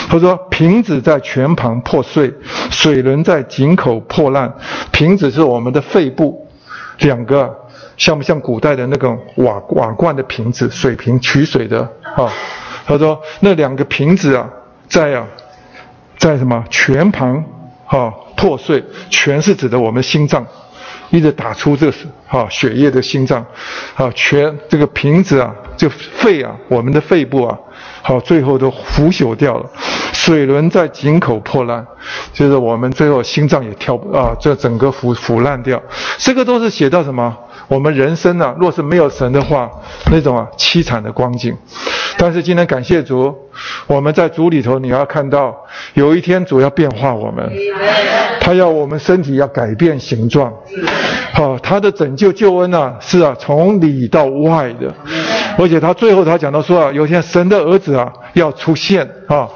[0.09, 2.33] 他说瓶子在泉旁破碎，
[2.71, 4.53] 水轮在井口破烂。
[4.93, 6.47] 瓶子是我们的肺部，
[6.99, 7.55] 两个
[7.97, 11.81] 像不像古代的那个瓦瓦罐的瓶子，水瓶取水的
[12.17, 12.31] 啊？
[12.87, 14.49] 他说那两个瓶子啊，
[14.89, 15.27] 在啊，
[16.19, 17.45] 在什么泉旁
[17.87, 18.85] 啊破碎？
[19.09, 20.47] 泉是指的我们心脏。
[21.11, 23.45] 一直打出这是哈血液的心脏，
[23.95, 27.59] 啊全这个瓶子啊，就肺啊，我们的肺部啊，
[28.03, 29.67] 好最后都腐朽掉了，
[30.13, 31.87] 水轮在井口破烂，
[32.33, 35.83] 就是我们最后心脏也跳啊，这整个腐腐烂掉，
[36.19, 37.37] 这个都是写到什么？
[37.69, 39.71] 我们人生啊，若是没有神的话，
[40.11, 41.55] 那种啊凄惨的光景。
[42.17, 43.35] 但是今天感谢主，
[43.87, 45.55] 我们在主里头，你要看到
[45.95, 47.49] 有一天主要变化我们，
[48.49, 50.51] 他要我们身体要改变形状，
[51.35, 54.91] 好，他的拯救救恩啊，是啊，从里到外的。
[55.59, 59.47] 而且他最后他讲到说啊，有一天神的儿子啊要出现啊，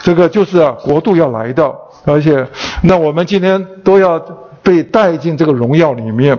[0.00, 2.42] 这个就是啊国度要来到，而且
[2.82, 4.18] 那我们今天都要
[4.62, 6.38] 被带进这个荣耀里面。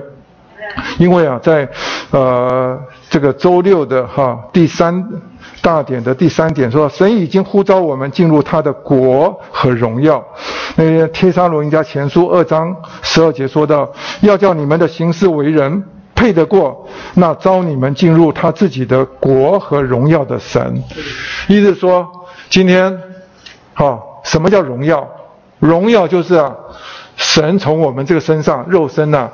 [0.98, 1.70] 因为啊，在
[2.10, 2.76] 呃
[3.12, 5.08] 这个周六的哈第三
[5.62, 10.24] 大典的第三点说，神已经呼召我们进入他的国和荣耀。
[10.76, 13.92] 那些帖撒罗尼迦前书二章十二节说到，
[14.22, 15.84] 要叫你们的行事为人
[16.16, 20.82] 配得过那招你们进入他自己的国和荣耀的神。
[21.48, 22.08] 意思说，
[22.50, 22.98] 今天，
[23.74, 25.08] 哈什么叫荣耀？
[25.60, 26.56] 荣耀就是啊，
[27.18, 29.30] 神从我们这个身上肉身呐。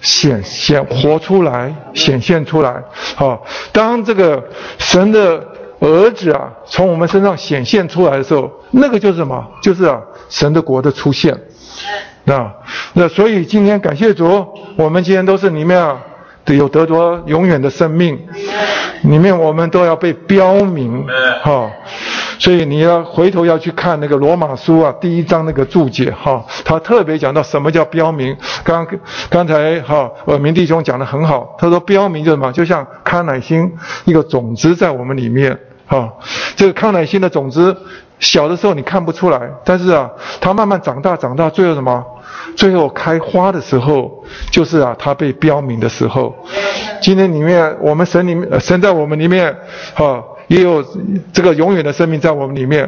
[0.00, 2.74] 显显活出来，显现出来。
[3.16, 3.42] 好，
[3.72, 4.44] 当这个
[4.76, 5.42] 神的
[5.84, 9.46] 儿子啊，从我们身上显现出来的时候，那个就是什么？
[9.60, 11.38] 就是啊，神的国的出现。
[12.24, 12.50] 那
[12.94, 16.00] 那所以今天感谢主，我们今天都是里面啊，
[16.46, 18.18] 有得着永远的生命，
[19.02, 21.06] 里面我们都要被标明。
[21.42, 21.70] 哈。
[22.36, 28.36] 所以你要回头要去看那个罗马书啊，第一章那个注解哈，他特别讲到什么叫标明。
[28.62, 28.86] 刚
[29.30, 32.52] 刚才哈，呃，明弟兄讲的很好，他说标明就是什么？
[32.52, 33.72] 就像康乃馨
[34.04, 36.12] 一个种子在我们里面哈，
[36.56, 37.76] 这个康乃馨的种子
[38.18, 42.04] 小的时候你看不出来，但是啊，它慢慢长大长大，最后什么？
[42.56, 46.34] 最后开花的时候，就是啊，它被标明的时候。
[47.00, 49.56] 今天里面我们神里面神在我们里面
[49.94, 50.22] 哈。
[50.46, 50.84] 也有
[51.32, 52.86] 这个永远的生命在我们里面。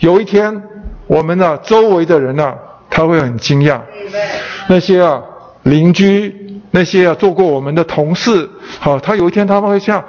[0.00, 0.62] 有一天，
[1.06, 2.54] 我们呢周围的人呢，
[2.90, 3.80] 他会很惊讶。
[4.68, 5.22] 那些啊
[5.62, 8.48] 邻居，那些啊做过我们的同事，
[8.78, 10.04] 好，他有一天他们会想：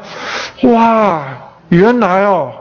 [0.64, 1.26] 哇，
[1.70, 2.52] 原来哦。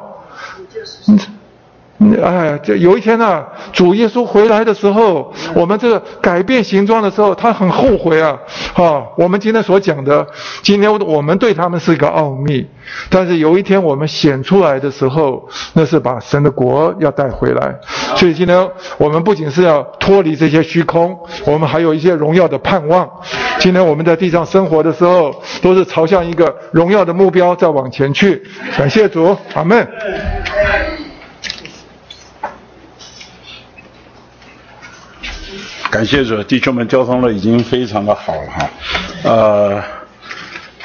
[2.23, 8.39] 哎，这有一天呢，主耶稣回来的时候，我们这个改变形状的时候，他很后悔啊！
[8.75, 10.25] 啊，我们今天所讲的，
[10.63, 12.65] 今天我们对他们是一个奥秘，
[13.11, 17.75] 但是有一天我们显出来的时候，那是把神的国要带回来。
[18.15, 23.09] 所以今天我们不仅是要脱离这些虚空，我们还有一些荣耀的盼望。
[23.59, 28.41] 今天我们在地上生活的时候，都是朝向一个荣耀的目标在往前去。
[28.77, 29.85] 感谢主，阿门。
[35.91, 38.71] 感谢主，弟兄们交通了已经非常的好了哈。
[39.25, 39.83] 呃，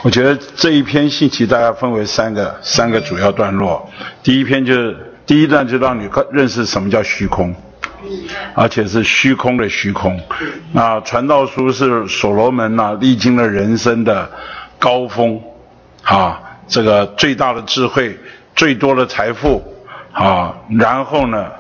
[0.02, 3.90] 我觉得这一篇信息大家分为三个三个主要段落。
[4.24, 7.54] 第一篇就是第一段就让你认识什么叫虚空，
[8.54, 10.18] 而且是虚空的虚空。
[10.72, 14.32] 那传道书是所罗门呐历经了人生的
[14.80, 15.38] 高峰，
[16.04, 18.18] 啊，这个最大的智慧，
[18.56, 19.62] 最多的财富，
[20.14, 21.52] 啊，然后呢，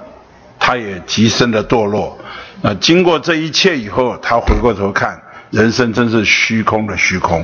[0.57, 2.17] 他也极深的堕落。
[2.63, 5.21] 啊，经过这一切以后，他回过头看，
[5.51, 7.43] 人生真是虚空的虚空，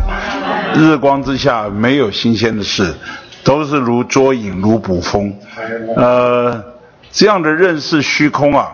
[0.73, 2.95] 日光之下没有新鲜的事，
[3.43, 5.37] 都是如捉影如捕风。
[5.97, 6.63] 呃，
[7.11, 8.71] 这样的认识虚空啊，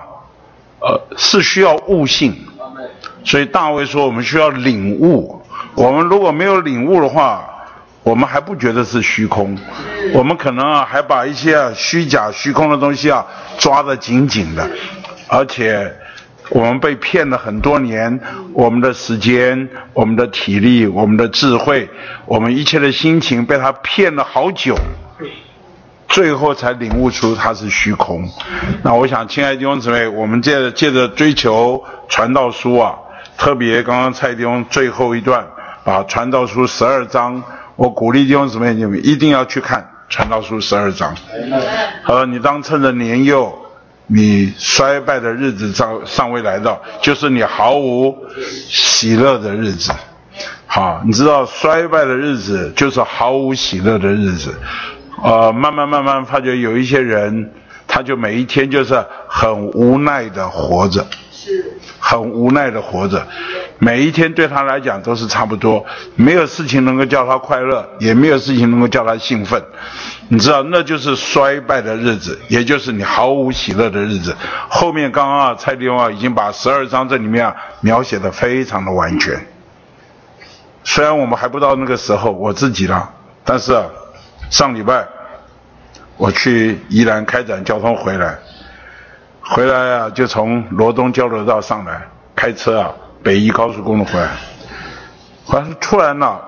[0.81, 2.35] 呃，是需要悟性。
[3.23, 5.41] 所以大卫说，我们需要领悟。
[5.73, 7.43] 我们如果没有领悟的话，
[8.03, 9.57] 我们还不觉得是虚空，
[10.13, 13.25] 我们可能啊，还把一些虚假虚空的东西啊
[13.57, 14.69] 抓得紧紧的，
[15.27, 15.91] 而且。
[16.51, 18.19] 我们被骗了很多年，
[18.53, 21.89] 我们的时间、我们的体力、我们的智慧、
[22.25, 24.77] 我们一切的心情被他骗了好久，
[26.07, 28.29] 最后才领悟出它是虚空。
[28.83, 32.93] 那我想，亲爱的弟兄姊妹，我们借着借着追求传道书啊，
[33.37, 35.47] 特别刚刚蔡弟兄最后一段
[35.83, 37.41] 把传道书十二章，
[37.75, 41.15] 我鼓励弟兄姊妹你们一定要去看传道书十二章。
[42.03, 43.64] 好，你当趁着年幼。
[44.07, 48.15] 你衰败的日子尚尚未来到，就是你毫无
[48.67, 49.91] 喜乐的日子。
[50.67, 54.53] 好，你知道衰败的日子就是毫无喜乐的日子。
[55.23, 57.51] 呃，慢慢慢慢发觉有一些人，
[57.87, 61.07] 他就每一天就是很无奈的活着，
[61.99, 63.25] 很无奈的活着。
[63.79, 69.63] 每一天对他来讲都是差不多，没有事情能够叫他快乐，也没有事情能够叫他兴奋。
[70.27, 74.35] 你知道，那就是衰败的日子，也就是你毫无喜乐的日子。
[74.69, 79.45] 后面刚刚啊，蔡弟兄啊已经把十二章这里面啊描写的非常的完全。
[80.83, 83.09] 虽然我们还不到那个时候，我自己啦，
[83.43, 83.85] 但是啊，
[84.49, 85.05] 上礼拜
[86.17, 88.37] 我去宜兰开展交通回来，
[89.41, 92.01] 回来啊就从罗东交流道上来，
[92.35, 92.91] 开车啊。
[93.23, 94.29] 北宜高速公路回来，
[95.45, 96.39] 好像突然呢，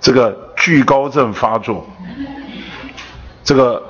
[0.00, 1.84] 这个惧高症发作，
[3.46, 3.80] 这个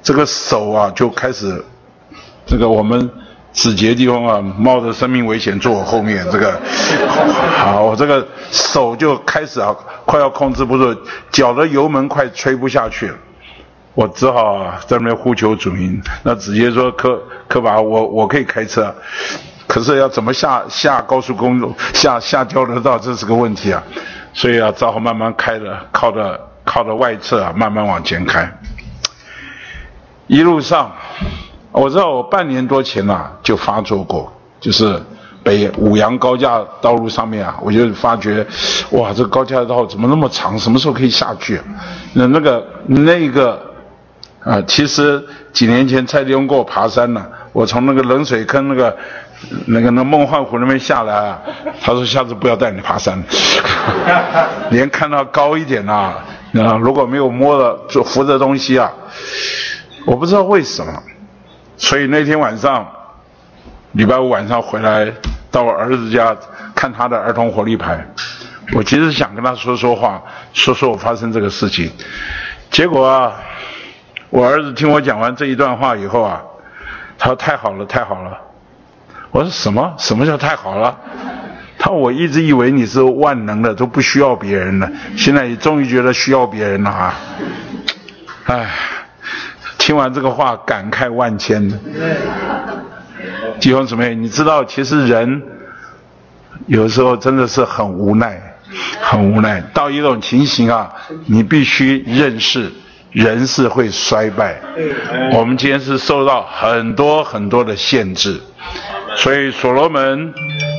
[0.00, 1.62] 这个手啊就开始，
[2.46, 3.10] 这个我们
[3.52, 6.56] 子杰地方啊，冒着生命危险坐我后面，这个
[7.56, 9.74] 好，我这个手就开始啊，
[10.06, 10.96] 快要控制不住，
[11.32, 13.16] 脚的油门快吹不下去了，
[13.94, 16.00] 我只好在那边呼求主名。
[16.22, 18.94] 那子杰说：“可可把我我可以开车，
[19.66, 23.82] 可是要怎么下下高速公路，下下交流道，这是个问题啊。
[24.32, 26.38] 所以啊，只好慢慢开着，靠着
[26.68, 28.52] 靠着外侧啊，慢慢往前开。
[30.26, 30.92] 一路上。”
[31.70, 35.00] 我知道我半年多前呐就发作过，就是
[35.44, 38.44] 北五羊高架道路上面啊，我就发觉，
[38.90, 40.58] 哇，这高架道怎么那么长？
[40.58, 41.60] 什么时候可以下去？
[42.14, 43.60] 那那个那个
[44.42, 45.22] 啊，其实
[45.52, 48.96] 几年前蔡弟兄给我爬山呢，我从那个冷水坑那个
[49.66, 51.38] 那个那梦幻湖那边下来啊，
[51.80, 53.22] 他说下次不要带你爬山，
[54.70, 56.14] 连看到高一点呐，
[56.54, 58.90] 啊，如果没有摸的就扶着东西啊，
[60.06, 61.02] 我不知道为什么。
[61.76, 62.86] 所以那天晚上，
[63.92, 65.12] 礼拜五晚上回来
[65.50, 66.36] 到我儿子家
[66.74, 68.04] 看他的儿童活力牌，
[68.74, 70.22] 我其实想跟他说说话，
[70.52, 71.90] 说说我发生这个事情。
[72.70, 73.34] 结果啊，
[74.30, 76.42] 我儿子听我讲完这一段话以后啊，
[77.18, 78.38] 他说太好了，太好了。
[79.30, 79.94] 我说什么？
[79.98, 80.96] 什么叫太好了？
[81.78, 87.14] 他我一直以为你是万能的，都不需要别人了，现在也终于觉得需要别人了啊。
[88.46, 88.66] 唉。
[89.78, 91.78] 听完这个话，感慨万千的
[93.58, 95.42] 弟兄姊妹，你知道，其实人
[96.66, 98.38] 有时候真的是很无奈，
[99.00, 99.62] 很无奈。
[99.72, 100.92] 到一种情形啊，
[101.24, 102.70] 你必须认识，
[103.12, 104.60] 人是会衰败。
[105.32, 108.38] 我们今天是受到很多很多的限制，
[109.16, 110.34] 所以所罗门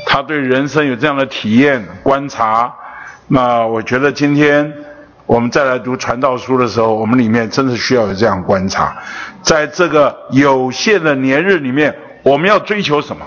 [0.09, 2.73] 他对人生有这样的体验观察。
[3.27, 4.73] 那我觉得今天。
[5.29, 8.97] 我们再来读传道书的时候，我们里面真的需要有这样观察，
[9.43, 13.23] 在这个有限的年日里面，我们要追求什么？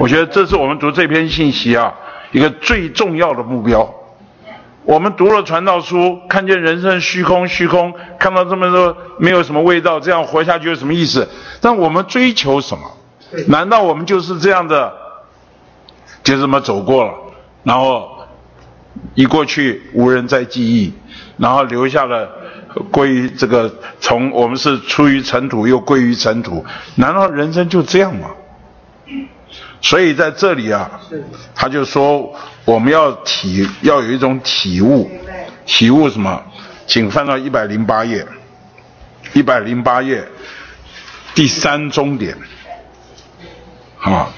[0.00, 1.94] 我觉得这是我们读这篇信息啊
[2.32, 3.88] 一个最重要的目标。
[4.82, 11.28] 我们读了传道书，看见人生虚空，虚空，看到这么多没有什么味道，这样活下去有什么意思？
[11.60, 12.90] 但我们追求什么？
[13.46, 14.92] 难道我们就是这样的，
[16.30, 17.14] 就这么走过了，
[17.64, 18.16] 然后？
[19.14, 20.92] 一过去无人再记忆，
[21.36, 22.28] 然后留下了
[22.90, 26.66] 归于这个从我们是出于尘土又归于尘土，
[26.96, 28.30] 难道人生就这样吗？
[29.80, 31.00] 所以在这里啊，
[31.54, 32.34] 他就说
[32.64, 35.08] 我们要体要有一种体悟，
[35.64, 36.42] 体悟什么？
[36.88, 38.26] 请翻到一百零八页，
[39.34, 40.26] 一百零八页
[41.32, 42.36] 第三终点，
[44.00, 44.28] 啊，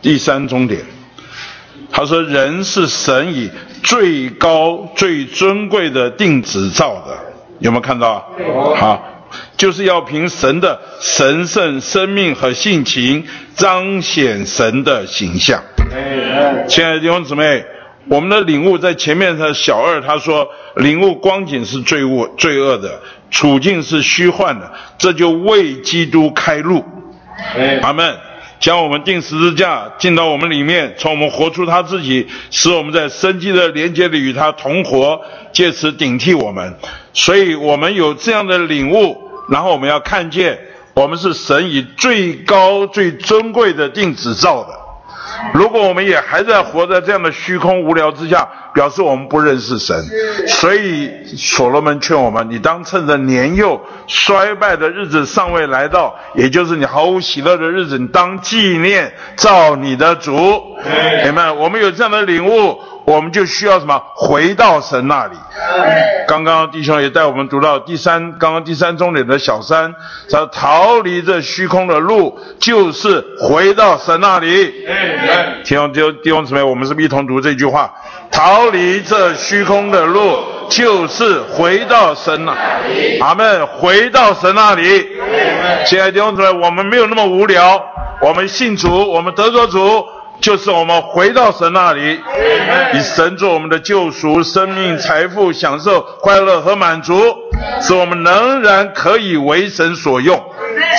[0.00, 0.80] 第三终点。
[1.90, 3.50] 他说：“人是神以
[3.82, 7.18] 最高、最尊贵的定旨造的，
[7.60, 8.28] 有没有看到？
[8.76, 9.02] 好，
[9.56, 13.24] 就是要凭神的神圣生命和性情，
[13.54, 15.60] 彰显神的形象。
[16.68, 17.64] 亲爱的弟兄姊妹，
[18.08, 20.46] 我们的领悟在前面的小二他说，
[20.76, 23.00] 领悟光景是罪恶、罪恶的，
[23.30, 26.84] 处境是虚幻的，这就为基督开路。
[27.82, 28.14] 阿门。”
[28.60, 35.20] 将我们定十字架进到我们里面，从我们活出他自己，使我们在生机的连接里与他同活，
[35.52, 36.76] 借此顶替我们。
[37.12, 39.16] 所以我们有这样的领悟，
[39.48, 40.58] 然后我们要看见，
[40.94, 44.78] 我们是神以最高最尊贵的定旨造的。
[45.54, 48.48] 如果我们也还在活在这样的虚空无聊之下，
[48.78, 50.04] 表示我们不认识神。
[50.46, 60.32] 所以所罗门劝我们：你当趁着年幼衰败的日子尚未来到，也就是你毫无喜乐的日子，你当纪念造你的主。
[61.24, 62.78] 你们，我们有这样的领悟。
[63.08, 63.98] 我们就需要什么？
[64.14, 65.32] 回到神那里。
[66.28, 69.94] 刚刚弟兄也带我们读到第三，刚刚第三重点的小三，
[70.30, 74.74] 他逃离这虚空的路，就是回到神那里。
[75.64, 77.90] 弟兄弟兄弟兄姊妹，我们是不是一同读这句话？
[78.30, 80.38] 逃离这虚空的路，
[80.68, 82.54] 就是回到神那。
[83.20, 83.66] 阿门。
[83.66, 85.08] 回到神那里。
[85.86, 87.82] 亲爱的弟兄姊妹，我们没有那么无聊，
[88.20, 90.04] 我们信主，我们得着主。
[90.40, 92.20] 就是我们回到神那里，
[92.94, 97.20] 以神做我们的救赎，生命、财富、享受、快乐和满足，
[97.82, 100.40] 使我们仍然可以为神所用，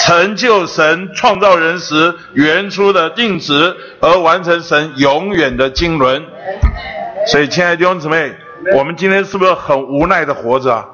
[0.05, 6.21] 成就神创造人时原初的定旨，而完成神永远的经纶。
[7.29, 8.33] 所以，亲爱的弟兄姊妹，
[8.75, 10.85] 我们今天是不是很无奈的活着啊？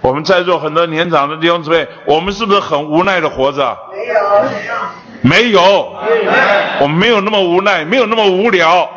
[0.00, 3.76] 我们在座很多年长的弟兄姊妹，我们是不是很无奈的活着？
[3.92, 4.12] 没有，
[5.22, 5.96] 没有。
[6.80, 8.88] 我们没有那么无奈，没有那么无聊，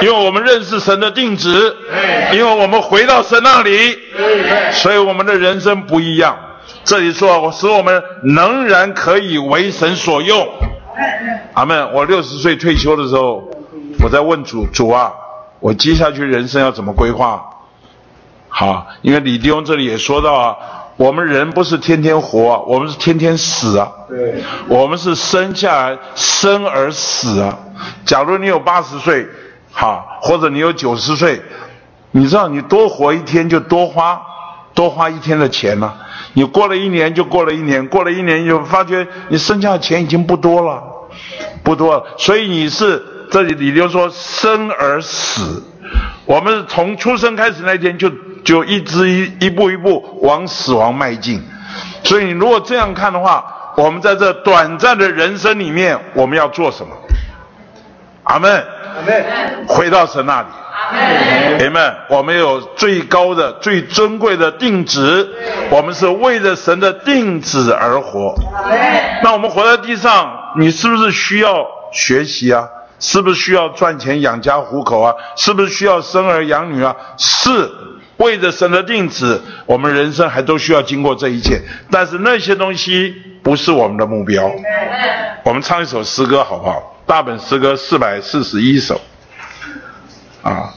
[0.00, 1.76] 因为我们认识神的定旨，
[2.32, 3.98] 因为我们回到神那里，
[4.72, 6.36] 所以我们的人生不一样。
[6.84, 10.48] 这里说，我使我们仍然可以为神所用。
[11.54, 11.92] 阿门。
[11.92, 13.48] 我六十岁退休的时候，
[14.02, 15.12] 我在问主主啊，
[15.60, 17.44] 我接下去人生要怎么规划？
[18.48, 20.56] 好，因为李弟兄这里也说到啊，
[20.96, 23.92] 我们人不是天天活啊，我们是天天死啊。
[24.08, 27.56] 对，我们是生下来生而死啊。
[28.04, 29.26] 假如你有八十岁，
[29.70, 31.40] 好，或者你有九十岁，
[32.10, 34.20] 你知道你多活一天就多花
[34.74, 35.94] 多花一天的钱了。
[36.32, 40.82] 你过了一年就过了一年，过了一年就发觉你剩下的钱已经不多了，
[41.62, 42.04] 不多了。
[42.18, 45.62] 所以你是这里你就说生而死，
[46.24, 48.10] 我们从出生开始那天就
[48.44, 51.42] 就一直一一步一步往死亡迈进。
[52.02, 56.92] 所以你如果这样看的话，我们在这短暂的人生里面，我们要做什么？
[58.24, 58.52] 阿门。
[58.52, 59.66] 阿门。
[59.68, 60.48] 回到神那里。
[61.62, 61.94] 阿门。
[62.08, 65.28] 我们有最高的、最尊贵的定旨，
[65.70, 68.34] 我们是为着神的定旨而活。
[69.22, 72.68] 那我们活在地上，你是不是需要学习啊？
[73.00, 75.14] 是不是需要赚钱养家糊口啊？
[75.36, 76.94] 是不是需要生儿养女啊？
[77.16, 77.68] 是
[78.18, 81.60] 为着神的定旨，我们人生还都需要经过这一切。
[81.90, 84.52] 但是那些东西不是我们的目标。
[85.42, 87.00] 我们唱一首诗歌好不好？
[87.06, 89.00] 大本诗歌四百四十一首。
[90.42, 90.74] 啊，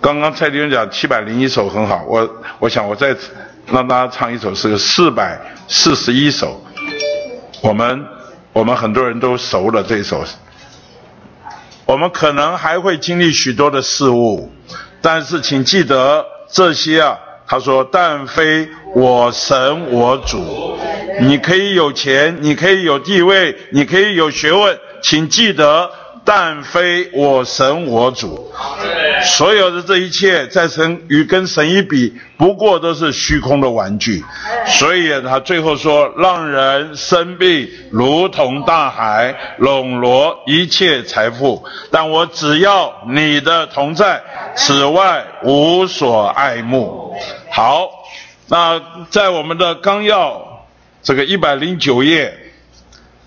[0.00, 2.28] 刚刚蔡弟兄讲七百零一首很好，我
[2.58, 3.16] 我想我再
[3.70, 6.60] 让大家唱一首诗歌四百四十一首。
[7.62, 8.04] 我们
[8.52, 10.24] 我们很多人都熟了这首。
[11.86, 14.52] 我们可能还会经历许多的事物，
[15.00, 17.18] 但是请记得这些啊。
[17.48, 20.76] 他说：“但非我神我主，
[21.20, 25.88] 你可以有钱，你可以有地位，你可以有学问，请记得。”
[26.26, 28.50] 但非我神我主，
[29.22, 34.24] 所有的这一切在神与跟神一比，不过都是虚空的玩具。
[34.66, 44.20] 所以他最后说：让人生病如同大海笼罗一切财富，但我只要你的同在，
[44.56, 47.14] 此外无所爱慕。
[47.52, 47.88] 好，
[48.48, 50.66] 那在我们的纲要
[51.04, 52.36] 这个一百零九页。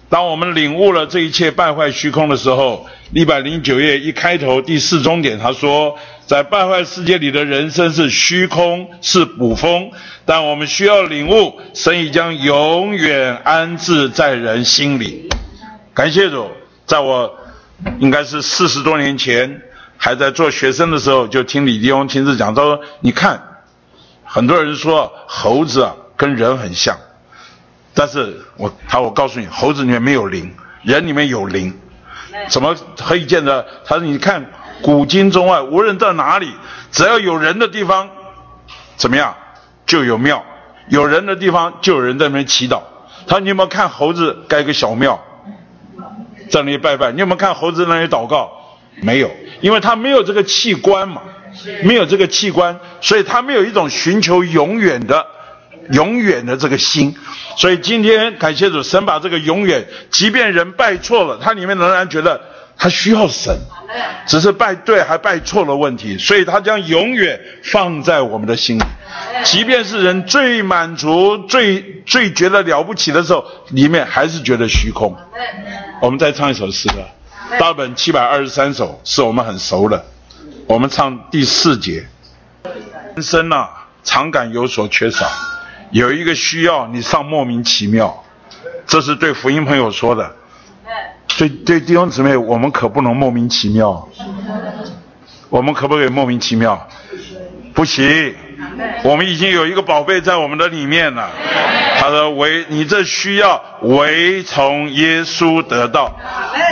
[0.09, 9.91] 当我们领悟了这一切败坏虚空的时候，一百零九页一开头第四终点，他说，在败坏世界里的人生是虚空，是捕风，
[10.25, 15.29] 但我们需要领悟，神已将永远安置在人心里。
[15.93, 16.49] 感谢主，
[16.87, 17.31] 在我
[17.99, 19.61] 应该是四十多年前
[19.95, 23.43] 还在做学生的时候，就听李弟兄亲自讲，他说：“你看，
[24.23, 26.97] 很多人说猴子啊跟人很像。”
[27.99, 30.49] 但是我他我告诉你，猴子里面没有灵，
[30.83, 31.77] 人里面有灵，
[32.47, 33.65] 怎么可以见得？
[33.83, 34.45] 他说你看
[34.81, 36.49] 古今中外，无论到哪里，
[36.93, 38.09] 只要有人的地方，
[38.95, 39.35] 怎么样
[39.85, 40.45] 就有庙，
[40.87, 42.83] 有人的地方就有人在那边祈祷。
[43.27, 45.21] 他说你有没有看猴子盖个小庙，
[46.49, 47.11] 在那里拜拜？
[47.11, 48.49] 你有没有看猴子那里祷告？
[49.01, 51.21] 没有，因为他没有这个器官嘛，
[51.83, 55.27] 没有这个器官，所以他没有一种寻求永远的。
[55.91, 57.15] 永远的这个心，
[57.57, 62.41] 所以今天感谢主，神把这个永远，即便人拜错了，他里面仍然觉得
[62.77, 63.57] 他需要神，
[64.27, 68.83] 只是拜对还拜错了问题，所以他将永远放在我们的心里。
[69.43, 75.15] 即便是人最满足、最最觉得了不起的时候，里面还是觉得虚空。
[76.01, 76.95] 我们再唱一首诗歌，
[77.57, 80.05] 大本七百二十三首是我们很熟的，
[80.67, 82.05] 我们唱第四节。
[83.15, 83.67] 人生呐，
[84.03, 85.27] 常感有所缺少。
[85.91, 88.23] 有一个需要你上莫名其妙，
[88.85, 90.35] 这是对福音朋友说的。
[91.37, 94.07] 对对弟兄姊妹，我们可不能莫名其妙。
[95.49, 96.87] 我们可不可以莫名其妙？
[97.73, 98.35] 不行。
[99.03, 101.29] 我们已经有一个宝贝在我们的里面了。
[101.99, 106.15] 他说：“唯你这需要，唯从耶稣得到。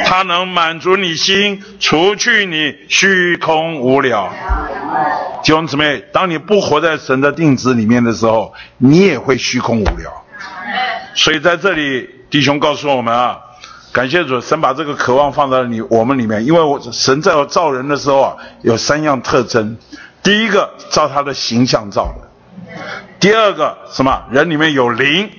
[0.05, 4.31] 他能满足你心，除去你虚空无聊。”
[5.43, 10.25] 弟兄姊妹，当你不活在神的定旨里面的时候，你也会虚空无聊。
[11.13, 13.37] 所以在这里，弟兄告诉我们啊，
[13.91, 19.77] 感谢主，神把这个渴望放在你我们里面，因为我神在我造人的时候啊，有三样特征。
[20.27, 22.27] 第一个，照他的形象造的；
[23.17, 24.23] 第二个，什么？
[24.29, 25.29] 人里面有灵。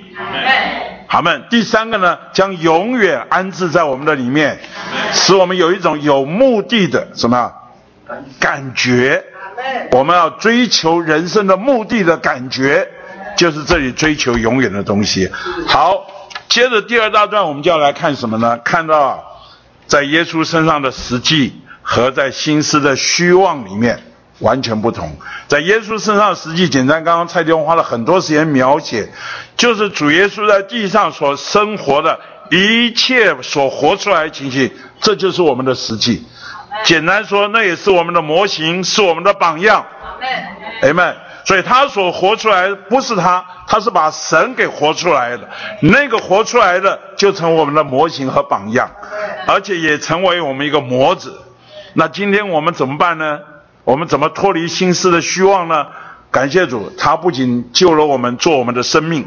[1.07, 1.45] 好们。
[1.51, 4.59] 第三个呢，将永远安置在我们的里面，
[5.13, 7.53] 使我们有一种有目的的什么
[8.41, 9.23] 感觉。
[9.91, 12.89] 我们要追求人生的目的的感觉，
[13.37, 15.31] 就是这里追求永远的东西。
[15.67, 16.07] 好，
[16.49, 18.57] 接着第二大段，我们就要来看什么呢？
[18.65, 19.23] 看到
[19.87, 24.03] 在耶稣身上的实际和在心思的虚妄里面，
[24.41, 25.11] 完全不同。
[25.47, 29.09] 在耶稣身上，实际简单，刚刚蔡弟兄花了很多时间描写，
[29.57, 32.19] 就是主耶稣在地上所生活的
[32.51, 34.71] 一切所活出来的情形，
[35.01, 36.27] 这就是我们的实际。
[36.85, 39.85] 简单说，那也是我们的模型，是我们的榜样。
[40.83, 41.17] 阿门。
[41.45, 45.49] 所以他所活出来不是他，他是把神给活出来的。
[45.81, 48.91] 那个活出来的就成我们的模型和榜样，
[49.47, 51.41] 而且也成为我们一个模子。
[51.95, 53.39] 那今天我们怎么办呢？
[53.89, 55.87] 我们怎么脱离心思的虚妄呢？
[56.31, 59.27] 感谢主，他不仅救了我们，做我们的生命，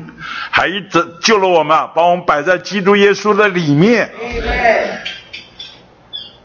[0.51, 4.13] 还一直救了我们，啊把我们摆在基督耶稣的里面。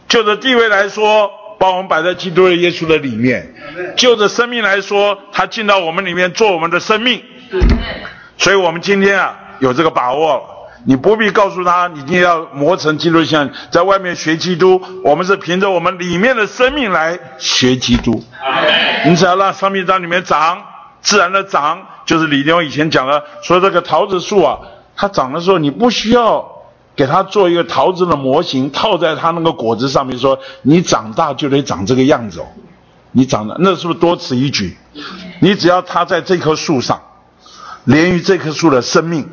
[0.09, 3.43] 就着地位来说，把我们摆在基督耶稣的里面；
[3.98, 7.22] 就着生命来说，他进到我们里面做我们的生命。
[8.38, 10.56] 所以我们今天啊，有这个把握。
[10.89, 14.81] 你不必告诉他，你一定要磨成基督像，在外面学基督。
[15.03, 18.23] 我们是凭着我们里面的生命来学基督。
[19.05, 20.63] 你只要让生命在里面长，
[21.01, 24.59] 自然的长，就是李丁以前讲的，说这个桃子树啊，
[24.95, 26.47] 它长的时候，你不需要
[26.95, 32.47] 给它做一个桃子的模型，套在它那个果子上面，说你长大就得长这个样子哦。
[33.11, 34.77] 你长得那是不是多此一举？
[35.41, 37.01] 你只要它在这棵树上。
[37.87, 39.29] 连于这棵树的生命，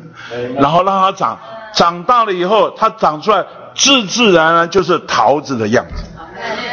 [0.56, 1.38] 然后让它长，
[1.74, 3.44] 长大了以后，它长出来
[3.74, 6.04] 自自然然就是桃子的样子。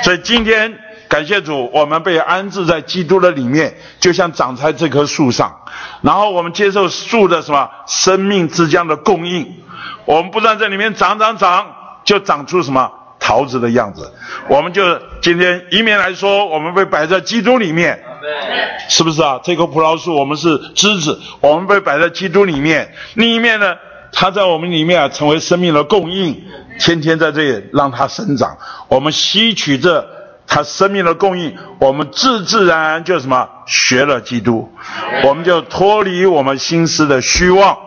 [0.03, 0.77] 所以今天
[1.09, 5.55] 感谢主，我们被安置在基督的里面，就像长在这棵树上。
[6.01, 9.51] 然后我们接受树的什么生命之江的供应，
[10.05, 11.65] 我们不断在里面长长长，
[12.03, 14.13] 就长出什么桃子的样子。
[14.47, 18.03] 我们就今天一面来说，我们被摆在基督里面。
[18.89, 19.39] 是不是啊？
[19.43, 22.93] 这棵葡萄树，我们是枝子，我们被摆在基督里面。
[23.15, 23.75] 另一面呢，
[24.11, 26.43] 它在我们里面啊，成为生命的供应，
[26.79, 28.57] 天天在这里让它生长。
[28.87, 30.05] 我们吸取这
[30.47, 34.71] 它生命的供应，我们自自然然就什么学了基督，
[35.23, 37.77] 我们就脱离我们心思的虚妄。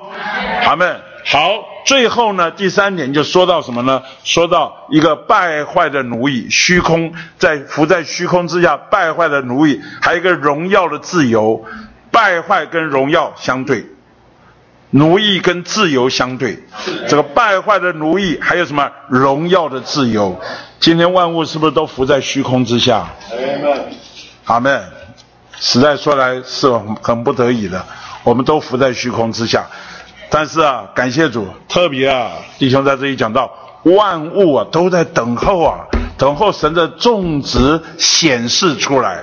[0.62, 1.73] 好们，好。
[1.85, 4.02] 最后呢，第三点就说到什么呢？
[4.24, 11.65] 说到一个败坏的奴役，虚空在浮在虚空之下，败坏的奴役，还有一个荣耀的自由。
[12.11, 13.86] 败坏跟荣耀相对，
[14.90, 16.62] 奴役跟自由相对。
[17.09, 20.40] 这个败坏的奴役，还有什么荣耀的自由？
[20.78, 23.09] 今天万物是不是都浮在虚空之下？
[24.44, 24.81] 阿门。
[25.59, 26.70] 实在说来是
[27.02, 27.85] 很不得已的，
[28.23, 29.66] 我们都浮在虚空之下。
[30.30, 33.51] 但是啊，感谢主，特别啊，弟兄在这里讲到，
[33.84, 35.78] 万物啊都在等候啊，
[36.18, 39.22] 等候神的种植显示出来，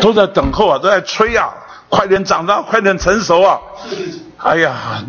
[0.00, 1.50] 都在等候啊，都在催啊，
[1.88, 3.58] 快点长大，快点成熟啊！
[4.38, 5.04] 哎呀，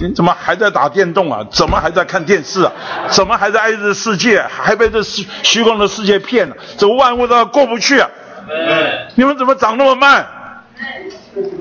[0.00, 1.44] 你怎么还在打电动啊？
[1.50, 2.72] 怎么还在看电视啊？
[3.10, 4.42] 怎么还在爱这世界？
[4.48, 6.56] 还被这虚虚空的世界骗了？
[6.78, 8.08] 这万物都要过不去啊！
[9.14, 10.26] 你们怎么长那么慢？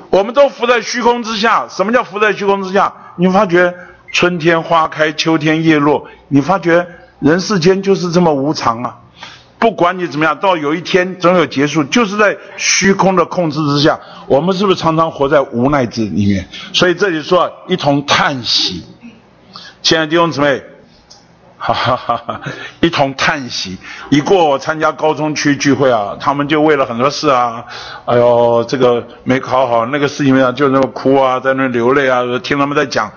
[0.09, 1.67] 我们都浮在虚空之下。
[1.69, 2.93] 什么叫浮在虚空之下？
[3.15, 3.73] 你发觉
[4.11, 6.07] 春天花开，秋天叶落。
[6.27, 6.87] 你发觉
[7.19, 8.97] 人世间就是这么无常啊！
[9.59, 11.83] 不管你怎么样，到有一天总有结束。
[11.83, 16.47] 就是在虚空的控制之下，我们是不是常常活在无奈之里面？
[16.73, 18.83] 所以这里说一同叹息，
[19.81, 20.61] 亲爱的弟兄姊妹。
[21.63, 22.41] 哈哈哈哈
[22.79, 23.77] 一同叹息。
[24.09, 27.63] 一过我参加高中区聚会啊，他们就为了很多事啊，
[28.05, 33.11] 哎呦，这个没考好，那个事情啊，就那么哭啊，在那流泪啊，听他们在讲，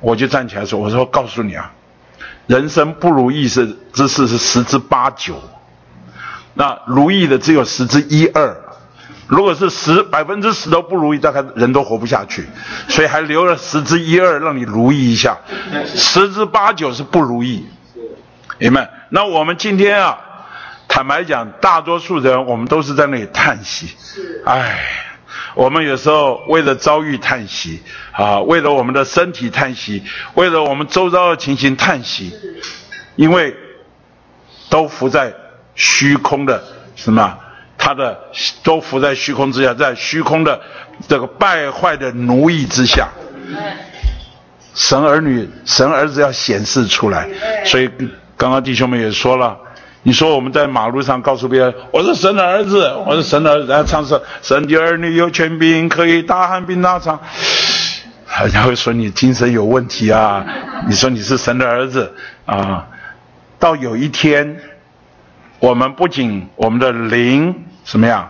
[0.00, 1.72] 我就站起来说：“我说告诉你啊，
[2.46, 5.40] 人生不如意是之事是十之八九，
[6.52, 8.54] 那如意的只有十之一二。”
[9.28, 12.48] 如果是十百分之十都不如意，大概人都活不下去，
[12.88, 15.36] 所以还留了十之一二让你如意一下，
[15.86, 17.66] 十之八九是不如意。
[18.58, 18.90] 明白？
[19.10, 20.18] 那我们今天啊，
[20.88, 23.94] 坦白讲，大多数人我们都是在那里叹息。
[24.46, 24.80] 唉，
[25.54, 27.82] 我们有时候为了遭遇叹息
[28.12, 30.02] 啊，为了我们的身体叹息，
[30.34, 32.32] 为了我们周遭的情形叹息，
[33.14, 33.54] 因为
[34.70, 35.34] 都浮在
[35.74, 36.64] 虚空的
[36.96, 37.38] 什么？
[37.88, 38.20] 他的
[38.62, 40.60] 都浮在虚空之下，在虚空的
[41.08, 43.08] 这个败坏的奴役之下，
[44.74, 47.26] 神儿女、神儿子要显示出来。
[47.64, 47.88] 所以
[48.36, 49.56] 刚刚弟兄们也说了，
[50.02, 57.18] 你说我们在马路上告诉别人我是神的儿子，我是神的儿子，然后唱是神的儿女有权柄，可以大喊并大唱，
[58.42, 60.44] 人家会说你精神有问题啊！
[60.86, 62.12] 你说你是神的儿子
[62.44, 62.86] 啊，
[63.58, 64.58] 到有一天，
[65.58, 67.64] 我们不仅我们的灵。
[67.90, 68.28] 怎么样？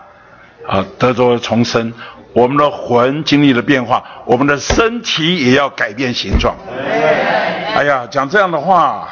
[0.68, 1.93] 啊，得着重生，
[2.32, 6.55] 我们的魂经历了变化，我们的身体也要改变形状。
[7.74, 9.09] 哎呀，讲这样的话，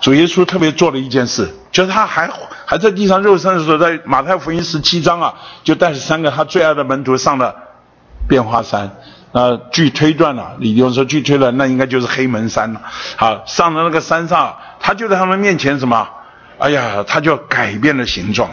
[0.00, 2.28] 主耶稣特别做了一件事，就是他还
[2.64, 7.54] 还在地上肉身的时候，在马太福音十七章啊，就带着三个他最爱的门徒上了
[8.26, 8.90] 变化山。
[9.32, 12.80] 呃，据推断了，李弟兄说据推断，那应该就是黑门山了。
[13.16, 16.08] 好，上了那个山上，他就在他们面前什么？
[16.58, 18.48] 哎呀，他就改变了形状，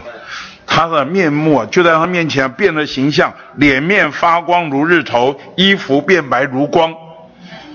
[0.66, 6.94] 他的面目啊就在他面前变了形象，脸面发光如日头，衣服变白如光。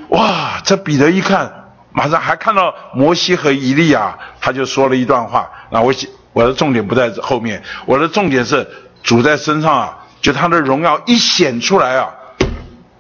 [0.09, 1.52] 哇，这彼得一看。
[1.90, 5.51] 马上还看到摩西和以利亚，他就说了一段话。
[5.70, 5.93] 那我
[6.32, 8.69] 我的重点不在后面，我的重点是
[9.02, 12.10] 主在身上啊，就他的荣耀一显出来啊，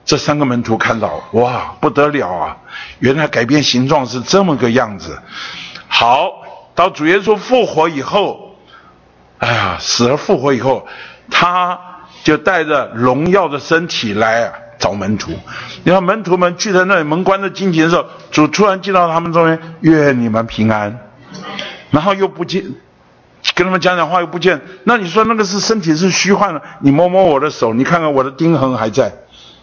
[0.04, 2.56] 这三个门徒看到，哇，不得了啊！
[2.98, 5.16] 原来改变形状是这么个样子。
[5.86, 6.30] 好，
[6.74, 8.47] 到主耶稣复活以后，
[9.38, 10.86] 哎呀，死而复活以后，
[11.30, 11.78] 他
[12.24, 14.52] 就带着荣耀的身体来啊。
[14.78, 15.32] 找门徒，
[15.82, 20.96] 你看门徒们聚在那里，门关的紧紧的时候，主突然进到他们中间，愿你们平安。
[21.90, 22.62] 然后又不见，
[23.56, 24.60] 跟他们讲讲话又不见。
[24.84, 26.62] 那你说那个是身体是虚幻的？
[26.80, 29.12] 你摸摸我的手，你看看我的钉痕还在。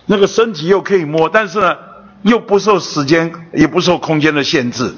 [0.06, 1.77] 那个身体又可以摸，但是呢，
[2.23, 4.93] 又不受时间也不受空间的限制。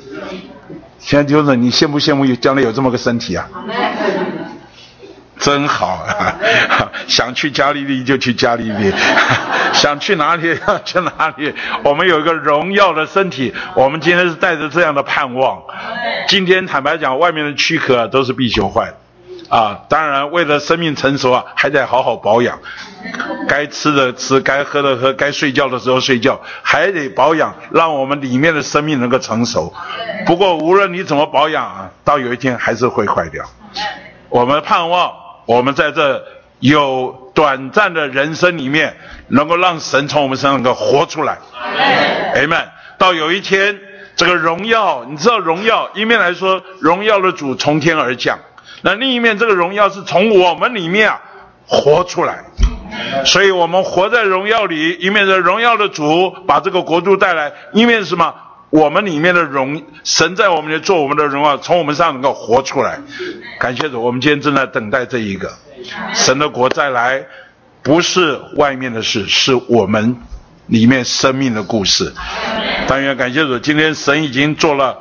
[0.98, 3.48] 现在就是你羡不羡慕有将来有这么个身体啊？
[5.40, 6.36] 真好啊，
[7.08, 8.92] 想去加利利就去加利利，
[9.74, 11.54] 想去哪里 去哪里。
[11.84, 15.62] 我们有一个荣耀的身体，我们今天是带着这样的盼望。
[16.28, 18.94] 今天坦白讲，外面的躯壳都是必修坏，
[19.50, 22.60] 啊，当然为了生命成熟啊，还得好好保养。
[23.48, 29.74] 该吃的吃，该喝的喝，该睡觉的时候睡觉，还得保养，让我们里面的生命能够成熟。
[30.26, 33.46] 不过无论你怎么保养啊，到有一天还是会坏掉。
[34.30, 35.27] 我们盼望。
[35.48, 36.24] 我们在这
[36.60, 38.98] 有短暂的人生里面，
[39.30, 41.38] 能够让神从我们身上能够活出来。
[42.36, 42.66] Amen。
[42.98, 43.80] 到有一天，
[44.18, 48.38] 这个荣耀，你知道荣耀一面来说，荣耀的主从天而降；
[48.82, 51.22] 那另一面，这个荣耀是从我们里面啊
[51.66, 52.44] 活出来。
[53.26, 58.34] 所以我们活在荣耀里，一面的荣耀的主把这个国度带来，一面是什么？
[58.70, 63.00] 我们里面的荣，神在我们里做我们的荣耀，从我们上能够活出来。
[63.60, 65.54] 感谢主，我们今天正在等待这一个
[66.14, 67.26] 神的国再来，
[67.82, 70.18] 不是外面的事，是我们
[70.66, 72.14] 里面生命的故事。
[72.88, 74.98] 但愿感谢主，今天神已经做了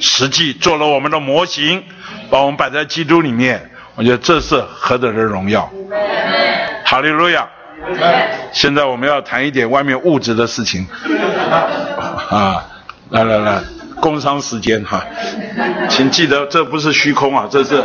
[0.00, 1.84] 实际，做了我们的模型，
[2.30, 3.70] 把我们摆在基督里面。
[3.96, 5.70] 我觉得这是何等的荣耀！
[6.86, 7.46] 哈利路亚！
[8.52, 10.86] 现在我们要谈一点外面物质的事情。
[12.30, 12.64] 啊，
[13.10, 13.60] 来来来，
[14.00, 15.04] 工商时间哈，
[15.88, 17.82] 请记得这不是虚空啊，这是。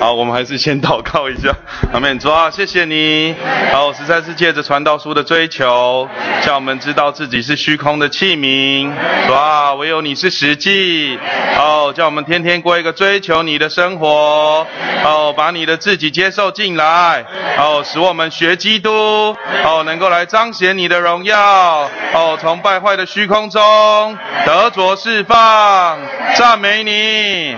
[0.00, 1.54] 好，我们还是先祷告一下。
[1.92, 2.18] 阿门。
[2.18, 3.34] 主啊，谢谢你。
[3.70, 6.08] 好，实在是借着传道书的追求，
[6.42, 8.90] 叫我们知道自己是虚空的器皿。
[9.26, 11.18] 主啊，唯有你是实际。
[11.54, 14.66] 好，叫我们天天过一个追求你的生活。
[15.02, 17.22] 好，把你的自己接受进来。
[17.58, 19.36] 好，使我们学基督。
[19.62, 21.90] 好，能够来彰显你的荣耀。
[22.14, 25.98] 哦，从败坏的虚空中得着释放。
[26.36, 27.54] 赞美你。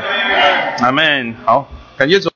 [0.81, 1.37] 阿门。
[1.47, 2.29] 好，感谢主。